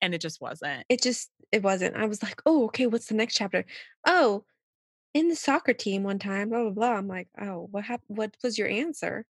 And 0.00 0.12
it 0.12 0.20
just 0.20 0.40
wasn't. 0.40 0.84
It 0.88 1.02
just 1.02 1.30
it 1.52 1.62
wasn't. 1.62 1.96
I 1.96 2.06
was 2.06 2.22
like, 2.22 2.40
oh, 2.46 2.64
okay, 2.64 2.86
what's 2.86 3.06
the 3.06 3.14
next 3.14 3.34
chapter? 3.34 3.64
Oh, 4.06 4.44
in 5.14 5.28
the 5.28 5.36
soccer 5.36 5.72
team 5.72 6.02
one 6.02 6.18
time, 6.18 6.48
blah 6.50 6.62
blah 6.62 6.70
blah. 6.70 6.92
I'm 6.92 7.08
like, 7.08 7.28
oh, 7.40 7.68
what 7.70 7.84
happened? 7.84 8.16
What 8.18 8.36
was 8.42 8.58
your 8.58 8.68
answer? 8.68 9.26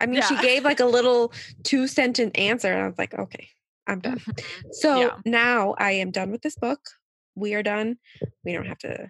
I 0.00 0.06
mean, 0.06 0.22
she 0.22 0.36
gave 0.38 0.64
like 0.64 0.80
a 0.80 0.86
little 0.86 1.32
two 1.62 1.86
sentence 1.86 2.32
answer, 2.34 2.72
and 2.72 2.82
I 2.82 2.86
was 2.88 2.98
like, 2.98 3.14
okay, 3.14 3.48
I'm 3.86 4.00
done. 4.00 4.18
Mhm. 4.18 4.74
So 4.74 4.98
Yeah. 4.98 5.10
now 5.24 5.74
I 5.78 5.92
am 5.92 6.10
done 6.10 6.30
with 6.30 6.42
this 6.42 6.56
book. 6.56 6.80
We 7.36 7.54
are 7.54 7.62
done. 7.62 7.98
We 8.44 8.52
don't 8.52 8.66
have 8.66 8.78
to 8.78 9.08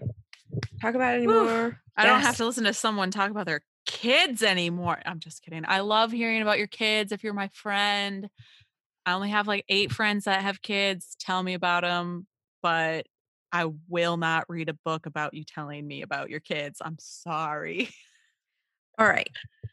talk 0.81 0.95
about 0.95 1.15
it 1.15 1.19
anymore. 1.19 1.81
I 1.97 2.05
don't 2.07 2.21
have 2.21 2.37
to 2.39 2.47
listen 2.47 2.65
to 2.65 2.75
someone 2.75 3.11
talk 3.11 3.31
about 3.31 3.47
their 3.47 3.63
kids 3.87 4.43
anymore. 4.43 5.01
I'm 5.07 5.21
just 5.21 5.43
kidding. 5.43 5.65
I 5.67 5.81
love 5.81 6.11
hearing 6.13 6.43
about 6.43 6.59
your 6.59 6.67
kids. 6.67 7.13
If 7.13 7.23
you're 7.23 7.35
my 7.35 7.49
friend, 7.49 8.29
I 9.07 9.13
only 9.13 9.31
have 9.31 9.47
like 9.47 9.65
eight 9.69 9.93
friends 9.93 10.25
that 10.25 10.43
have 10.43 10.63
kids. 10.63 11.17
Tell 11.21 11.43
me 11.43 11.55
about 11.55 11.83
them, 11.83 12.27
but 12.63 13.07
I 13.55 13.67
will 13.89 14.17
not 14.17 14.47
read 14.49 14.69
a 14.69 14.75
book 14.85 15.07
about 15.07 15.33
you 15.33 15.45
telling 15.45 15.87
me 15.87 16.03
about 16.03 16.29
your 16.29 16.41
kids. 16.41 16.83
I'm 16.85 16.97
sorry. 16.99 17.89
All 18.99 19.07
right. 19.07 19.31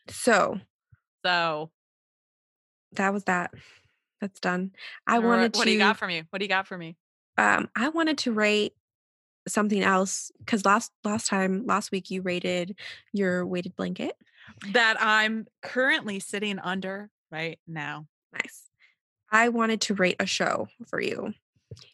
So 0.08 0.60
So, 1.26 1.72
that 2.94 3.12
was 3.12 3.24
that. 3.24 3.52
That's 4.20 4.40
done. 4.40 4.72
I 5.08 5.18
what- 5.18 5.28
wanted 5.28 5.56
what 5.56 5.64
to. 5.64 5.66
do 5.66 5.72
you 5.72 5.80
got 5.80 5.98
for 5.98 6.06
me? 6.08 6.24
What 6.30 6.40
do 6.40 6.46
you 6.46 6.50
got 6.50 6.68
for 6.68 6.78
me? 6.78 6.96
um 7.38 7.70
i 7.78 7.88
wanted 7.88 8.18
to 8.18 8.34
rate 8.34 8.74
something 9.48 9.82
else 9.82 10.34
because 10.40 10.66
last 10.66 10.92
last 11.06 11.28
time 11.28 11.66
last 11.66 11.90
week 11.90 12.12
you 12.12 12.22
rated 12.22 12.76
your 13.14 13.46
weighted 13.46 13.74
blanket 13.78 14.18
That 14.74 14.98
I'm 15.00 15.48
currently 15.62 16.20
sitting 16.20 16.60
under 16.60 17.10
right 17.32 17.58
now. 17.66 18.06
nice 18.34 18.64
i 19.32 19.48
wanted 19.48 19.80
to 19.82 19.94
rate 19.94 20.18
a 20.20 20.26
show 20.26 20.68
for 20.88 21.00
you 21.00 21.34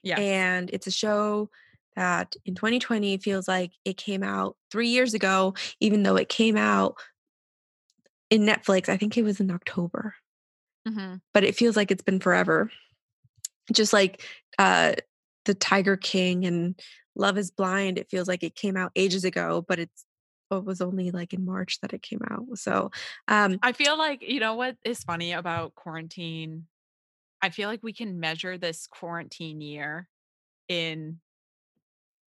Yeah. 0.01 0.19
and 0.19 0.71
it's 0.73 0.87
a 0.87 0.91
show 0.91 1.51
that 1.97 2.35
in 2.45 2.55
2020 2.55 3.17
feels 3.17 3.47
like 3.47 3.71
it 3.83 3.97
came 3.97 4.23
out 4.23 4.55
three 4.71 4.87
years 4.87 5.13
ago 5.13 5.53
even 5.81 6.03
though 6.03 6.15
it 6.15 6.29
came 6.29 6.55
out 6.55 6.95
in 8.29 8.43
netflix 8.43 8.87
i 8.87 8.95
think 8.95 9.17
it 9.17 9.23
was 9.23 9.39
in 9.39 9.51
october 9.51 10.15
Mhm. 10.87 11.19
but 11.33 11.43
it 11.43 11.55
feels 11.55 11.75
like 11.75 11.91
it's 11.91 12.03
been 12.03 12.21
forever 12.21 12.71
just 13.73 13.91
like 13.91 14.23
uh 14.57 14.93
the 15.45 15.53
tiger 15.53 15.97
king 15.97 16.45
and 16.45 16.79
love 17.15 17.37
is 17.37 17.51
blind 17.51 17.97
it 17.97 18.09
feels 18.09 18.27
like 18.27 18.43
it 18.43 18.55
came 18.55 18.77
out 18.77 18.91
ages 18.95 19.25
ago 19.25 19.65
but 19.67 19.79
it's 19.79 20.05
it 20.49 20.63
was 20.63 20.79
only 20.79 21.11
like 21.11 21.33
in 21.33 21.43
march 21.43 21.79
that 21.81 21.91
it 21.93 22.01
came 22.01 22.21
out 22.29 22.45
so 22.55 22.89
um 23.27 23.57
I 23.61 23.73
feel 23.73 23.97
like, 23.97 24.21
you 24.21 24.39
know 24.39 24.55
what 24.55 24.77
is 24.85 25.03
funny 25.03 25.33
about 25.33 25.75
quarantine? 25.75 26.67
I 27.41 27.49
feel 27.49 27.67
like 27.67 27.81
we 27.83 27.91
can 27.91 28.19
measure 28.21 28.57
this 28.57 28.87
quarantine 28.87 29.59
year 29.59 30.07
in 30.69 31.19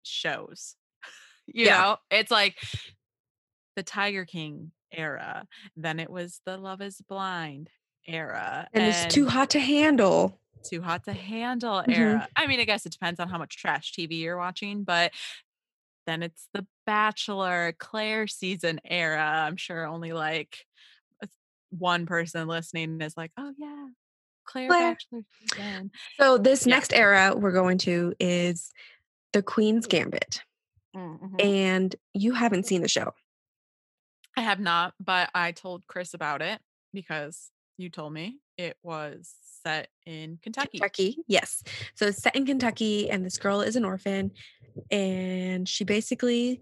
shows. 0.07 0.75
You 1.49 1.65
Yeah. 1.67 1.77
know, 1.81 1.97
it's 2.11 2.29
like 2.29 2.57
the 3.77 3.83
Tiger 3.83 4.25
King 4.25 4.71
era, 4.91 5.47
then 5.77 5.99
it 5.99 6.09
was 6.09 6.41
the 6.45 6.57
Love 6.57 6.81
is 6.81 6.99
Blind 7.07 7.69
era. 8.05 8.67
and 8.73 8.83
it's 8.85 9.05
too 9.13 9.27
hot 9.27 9.49
to 9.51 9.59
handle 9.59 10.39
too 10.63 10.81
hot 10.81 11.05
to 11.05 11.13
handle 11.13 11.81
Mhm. 11.83 11.93
era. 11.93 12.27
I 12.35 12.47
mean, 12.47 12.59
I 12.59 12.65
guess 12.65 12.85
it 12.85 12.91
depends 12.91 13.19
on 13.21 13.29
how 13.29 13.37
much 13.37 13.55
trash 13.55 13.93
TV 13.93 14.15
you're 14.19 14.37
watching, 14.37 14.83
but 14.83 15.13
then 16.05 16.21
it's 16.23 16.49
the 16.53 16.67
Bachelor 16.85 17.73
Claire 17.77 18.27
season 18.27 18.81
era. 18.83 19.21
I'm 19.45 19.55
sure 19.55 19.85
only 19.85 20.11
like 20.11 20.65
one 21.69 22.05
person 22.05 22.47
listening 22.47 22.99
is 23.01 23.15
like, 23.15 23.31
oh 23.37 23.53
yeah, 23.57 23.87
Claire, 24.45 24.67
Claire. 24.69 24.91
Bachelor 24.93 25.21
season. 25.41 25.91
so 26.19 26.37
this 26.37 26.65
Yeah. 26.65 26.75
next 26.75 26.93
era 26.93 27.33
we're 27.35 27.51
going 27.51 27.77
to 27.79 28.13
is 28.19 28.71
the 29.37 29.43
queen's 29.43 29.85
gambit 29.85 30.41
Mhm. 30.95 31.39
and 31.39 31.95
you 32.15 32.33
haven't 32.33 32.65
seen 32.65 32.81
the 32.81 32.87
show 32.87 33.13
I 34.35 34.41
have 34.41 34.59
not, 34.59 34.93
but 34.99 35.29
I 35.35 35.51
told 35.51 35.85
Chris 35.87 36.13
about 36.15 36.41
it 36.43 36.59
because 36.93 37.51
you 37.77 37.89
told 37.89 38.13
me 38.13 38.39
it 38.57 38.77
was 38.83 39.33
set 39.63 39.89
in 40.05 40.37
Kentucky. 40.43 40.77
Kentucky. 40.79 41.17
Yes. 41.27 41.63
So 41.95 42.05
it's 42.07 42.21
set 42.21 42.35
in 42.35 42.45
Kentucky, 42.45 43.09
and 43.09 43.25
this 43.25 43.37
girl 43.39 43.61
is 43.61 43.75
an 43.75 43.83
orphan, 43.83 44.31
and 44.91 45.67
she 45.67 45.83
basically 45.83 46.61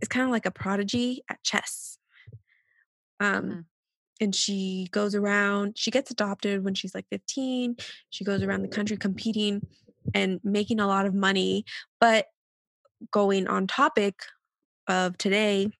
is 0.00 0.08
kind 0.08 0.24
of 0.24 0.30
like 0.30 0.46
a 0.46 0.50
prodigy 0.50 1.22
at 1.28 1.42
chess. 1.42 1.98
Um, 3.20 3.44
Mhm. 3.44 3.64
and 4.22 4.34
she 4.34 4.88
goes 4.90 5.14
around 5.14 5.76
she 5.78 5.90
gets 5.90 6.10
adopted 6.10 6.62
when 6.64 6.74
she's 6.74 6.94
like 6.94 7.06
15 7.10 7.76
she 8.10 8.22
goes 8.24 8.42
around 8.42 8.60
the 8.62 8.68
country 8.68 8.96
competing 8.96 9.60
and 10.14 10.40
making 10.44 10.80
a 10.80 10.86
lot 10.86 11.06
of 11.06 11.14
money 11.14 11.64
but 12.00 12.26
going 13.10 13.46
on 13.46 13.66
topic 13.66 14.22
of 14.88 15.16
today 15.18 15.70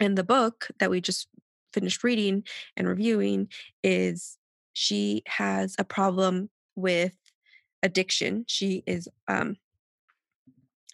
and 0.00 0.16
the 0.18 0.24
book 0.24 0.68
that 0.78 0.90
we 0.90 1.00
just 1.00 1.28
finished 1.72 2.04
reading 2.04 2.44
and 2.76 2.88
reviewing 2.88 3.48
is 3.82 4.38
she 4.72 5.22
has 5.26 5.74
a 5.78 5.84
problem 5.84 6.50
with 6.76 7.14
addiction 7.82 8.44
she 8.48 8.82
is 8.86 9.08
um 9.28 9.56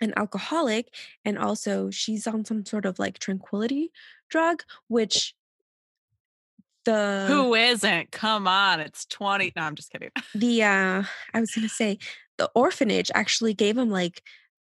an 0.01 0.13
alcoholic 0.17 0.95
and 1.25 1.39
also 1.39 1.91
she's 1.91 2.27
on 2.27 2.45
some 2.45 2.65
sort 2.65 2.87
of 2.87 2.99
like 2.99 3.19
tranquility 3.19 3.91
drug 4.29 4.63
which 4.89 5.35
the 6.87 7.27
Who 7.29 7.55
isn't? 7.55 8.11
Come 8.11 8.49
on, 8.49 8.81
it's 8.81 9.05
20. 9.05 9.53
No, 9.55 9.63
I'm 9.63 9.75
just 9.75 9.93
kidding. 9.93 10.11
the 10.35 10.63
uh 10.63 11.03
i 11.35 11.41
was 11.41 11.51
gonna 11.55 11.69
say 11.69 11.99
the 12.41 12.51
orphanage 12.55 13.11
actually 13.15 13.53
gave 13.53 13.77
him 13.77 13.91
like 13.91 14.23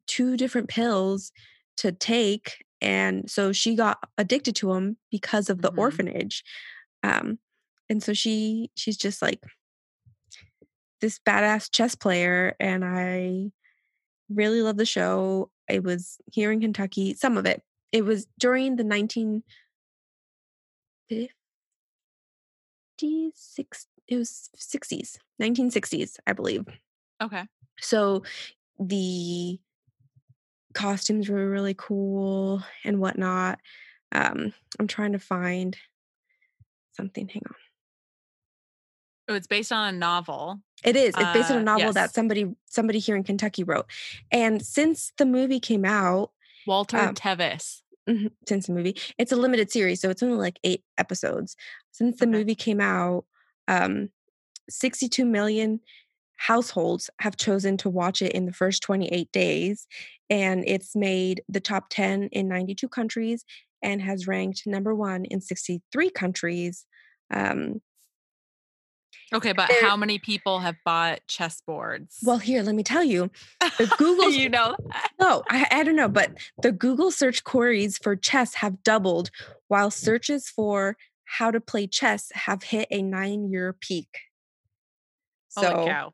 two 0.08 0.38
different 0.38 0.70
pills 0.70 1.34
to 1.76 1.92
take 1.92 2.64
and 2.80 3.30
so 3.30 3.52
she 3.52 3.76
got 3.76 3.98
addicted 4.18 4.56
to 4.56 4.72
him 4.72 4.96
because 5.12 5.50
of 5.50 5.62
the 5.62 5.72
Mhm. 5.72 5.78
orphanage 5.78 6.42
um 7.04 7.38
and 7.90 8.02
so 8.02 8.14
she 8.14 8.72
she's 8.78 8.96
just 8.96 9.22
like 9.22 9.42
this 11.02 11.20
badass 11.20 11.70
chess 11.70 11.96
player 11.96 12.56
and 12.60 12.86
i 12.86 13.52
really 14.30 14.62
love 14.62 14.78
the 14.78 14.86
show 14.86 15.52
it 15.68 15.84
was 15.84 16.18
here 16.32 16.52
in 16.52 16.62
kentucky 16.62 17.14
some 17.14 17.38
of 17.38 17.46
it 17.46 17.62
it 17.92 18.06
was 18.06 18.26
during 18.40 18.78
the 18.78 18.84
1950s 18.84 19.44
six 23.34 23.88
it 24.08 24.16
was 24.18 24.50
60s 24.56 25.18
1960s 25.42 26.18
i 26.26 26.34
believe 26.34 26.66
Okay. 27.22 27.46
So 27.80 28.24
the 28.80 29.60
costumes 30.74 31.30
were 31.30 31.50
really 31.50 31.74
cool 31.74 32.62
and 32.84 33.00
whatnot 33.00 33.60
um 34.12 34.54
i'm 34.80 34.88
trying 34.88 35.14
to 35.14 35.20
find 35.20 35.78
something 36.92 37.28
hang 37.28 37.42
on 37.48 37.56
Oh, 39.28 39.34
it's 39.34 39.48
based 39.48 39.72
on 39.72 39.94
a 39.94 39.98
novel. 39.98 40.60
it 40.84 40.96
is 40.96 41.16
it's 41.18 41.32
based 41.32 41.50
on 41.50 41.58
a 41.58 41.62
Uh, 41.62 41.64
novel 41.64 41.94
that 41.94 42.14
somebody 42.14 42.54
somebody 42.66 43.00
here 43.00 43.16
in 43.16 43.24
kentucky 43.24 43.64
wrote 43.64 43.86
and 44.32 44.64
since 44.64 45.12
the 45.18 45.26
movie 45.26 45.60
came 45.60 45.86
out 45.86 46.32
Walter 46.68 46.98
Um, 46.98 47.16
Tevis. 47.16 47.84
Mhm, 48.08 48.32
since 48.48 48.68
the 48.68 48.74
movie. 48.74 48.96
It's 49.18 49.32
a 49.32 49.36
limited 49.36 49.72
series, 49.72 50.00
so 50.02 50.10
it's 50.12 50.22
only 50.22 50.38
like 50.38 50.60
eight 50.64 50.84
episodes. 51.00 51.56
Since 51.92 52.20
the 52.20 52.26
Okay. 52.26 52.38
movie 52.38 52.54
came 52.56 52.80
out, 52.80 53.26
um, 53.68 54.10
62 54.70 55.26
million 55.26 55.80
households 56.38 57.10
have 57.20 57.38
chosen 57.38 57.78
to 57.78 57.90
watch 57.90 58.22
it 58.22 58.32
in 58.34 58.46
the 58.46 58.54
first 58.54 58.84
28 58.84 59.32
days, 59.32 59.88
and 60.30 60.64
it's 60.68 60.96
made 60.96 61.42
the 61.50 61.60
top 61.60 61.86
10 61.90 62.30
in 62.32 62.48
92 62.48 62.88
countries 62.90 63.46
and 63.82 64.02
has 64.02 64.28
ranked 64.28 64.64
number 64.66 64.94
one 64.96 65.26
in 65.26 65.42
63 65.42 66.10
countries. 66.10 66.86
Um, 67.32 67.82
Okay, 69.34 69.54
but 69.54 69.70
there- 69.70 69.82
how 69.82 69.98
many 69.98 70.20
people 70.20 70.60
have 70.60 70.76
bought 70.86 71.20
chess 71.28 71.60
boards? 71.66 72.20
well, 72.24 72.38
here, 72.38 72.62
let 72.62 72.76
me 72.76 72.84
tell 72.84 73.04
you. 73.04 73.32
the 73.78 73.92
Google's- 73.98 74.36
you 74.36 74.50
know? 74.50 74.76
No, 75.20 75.44
I, 75.50 75.66
I 75.72 75.84
don't 75.84 75.96
know, 75.96 76.08
but 76.10 76.32
the 76.62 76.72
Google 76.72 77.10
search 77.12 77.44
queries 77.44 77.98
for 77.98 78.16
chess 78.16 78.54
have 78.56 78.84
doubled, 78.84 79.32
while 79.68 79.90
searches 79.90 80.48
for 80.50 80.96
how 81.26 81.50
to 81.50 81.60
play 81.60 81.88
chess 81.88 82.32
have 82.36 82.62
hit 82.64 82.88
a 82.92 83.02
nine 83.02 83.50
year 83.50 83.74
holy 85.56 85.68
So, 85.68 85.86
cow. 85.86 86.14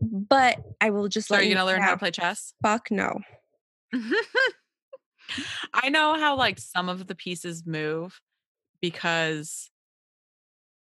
but 0.00 0.58
I 0.80 0.90
will 0.90 1.08
just 1.08 1.28
So 1.28 1.36
are 1.36 1.42
you 1.42 1.54
gonna 1.54 1.66
learn 1.66 1.82
how 1.82 1.92
to 1.92 1.98
play 1.98 2.10
chess? 2.10 2.54
Fuck 2.62 2.90
no. 2.90 3.20
I 5.72 5.88
know 5.90 6.14
how 6.18 6.36
like 6.36 6.58
some 6.58 6.88
of 6.88 7.06
the 7.06 7.14
pieces 7.14 7.64
move 7.66 8.20
because 8.80 9.70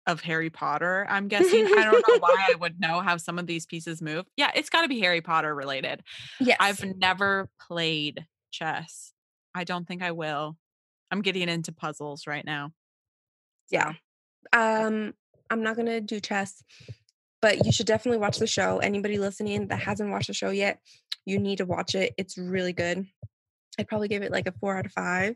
of 0.07 0.21
Harry 0.21 0.49
Potter, 0.49 1.05
I'm 1.09 1.27
guessing. 1.27 1.65
I 1.67 1.83
don't 1.83 2.03
know 2.07 2.17
why 2.19 2.47
I 2.51 2.55
would 2.59 2.79
know 2.79 3.01
how 3.01 3.17
some 3.17 3.37
of 3.37 3.45
these 3.45 3.65
pieces 3.67 4.01
move. 4.01 4.25
Yeah, 4.35 4.49
it's 4.55 4.69
got 4.69 4.81
to 4.81 4.87
be 4.87 4.99
Harry 4.99 5.21
Potter 5.21 5.53
related. 5.53 6.01
Yes. 6.39 6.57
I've 6.59 6.83
never 6.97 7.49
played 7.67 8.25
chess. 8.51 9.13
I 9.53 9.63
don't 9.63 9.87
think 9.87 10.01
I 10.01 10.11
will. 10.11 10.57
I'm 11.11 11.21
getting 11.21 11.47
into 11.49 11.71
puzzles 11.71 12.25
right 12.25 12.43
now. 12.45 12.71
Yeah. 13.69 13.93
um, 14.53 15.13
I'm 15.49 15.61
not 15.63 15.75
gonna 15.75 16.01
do 16.01 16.19
chess, 16.19 16.63
but 17.41 17.65
you 17.65 17.71
should 17.71 17.87
definitely 17.87 18.19
watch 18.19 18.37
the 18.37 18.47
show. 18.47 18.79
Anybody 18.79 19.17
listening 19.17 19.67
that 19.67 19.79
hasn't 19.79 20.11
watched 20.11 20.27
the 20.27 20.33
show 20.33 20.49
yet, 20.49 20.79
you 21.25 21.39
need 21.39 21.57
to 21.57 21.65
watch 21.65 21.95
it. 21.95 22.13
It's 22.17 22.37
really 22.37 22.73
good. 22.73 23.05
I'd 23.79 23.87
probably 23.87 24.07
give 24.07 24.21
it 24.23 24.31
like 24.31 24.47
a 24.47 24.51
four 24.53 24.77
out 24.77 24.85
of 24.85 24.91
five. 24.91 25.35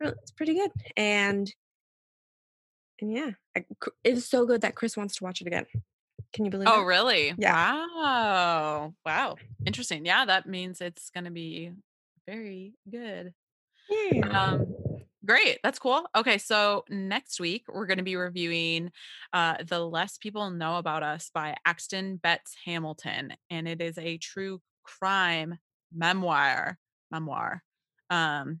It's 0.00 0.30
pretty 0.32 0.54
good. 0.54 0.70
And 0.96 1.52
and 3.00 3.12
yeah, 3.12 3.30
it 3.54 3.64
is 4.04 4.28
so 4.28 4.46
good 4.46 4.60
that 4.62 4.74
Chris 4.74 4.96
wants 4.96 5.16
to 5.16 5.24
watch 5.24 5.40
it 5.40 5.46
again. 5.46 5.66
Can 6.32 6.44
you 6.44 6.50
believe 6.50 6.68
Oh, 6.68 6.80
it? 6.80 6.82
Oh, 6.82 6.84
really? 6.84 7.34
Yeah. 7.38 7.74
Wow. 7.96 8.94
Wow. 9.04 9.36
Interesting. 9.66 10.04
Yeah, 10.04 10.24
that 10.26 10.46
means 10.46 10.80
it's 10.80 11.10
going 11.10 11.24
to 11.24 11.30
be 11.30 11.72
very 12.26 12.74
good. 12.90 13.32
Yeah. 13.88 14.28
Um, 14.28 14.74
great. 15.24 15.58
That's 15.62 15.78
cool. 15.78 16.06
Okay, 16.16 16.38
so 16.38 16.84
next 16.88 17.40
week 17.40 17.64
we're 17.68 17.86
going 17.86 17.98
to 17.98 18.04
be 18.04 18.16
reviewing 18.16 18.90
uh, 19.32 19.56
"The 19.66 19.80
Less 19.80 20.18
People 20.18 20.50
Know 20.50 20.76
About 20.76 21.02
Us" 21.02 21.30
by 21.32 21.56
Axton 21.64 22.16
Betts 22.16 22.54
Hamilton, 22.64 23.34
and 23.50 23.68
it 23.68 23.80
is 23.80 23.98
a 23.98 24.18
true 24.18 24.60
crime 24.82 25.58
memoir. 25.92 26.78
Memoir. 27.10 27.62
Um, 28.10 28.60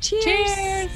Cheers. 0.00 0.24
Cheers. 0.24 0.90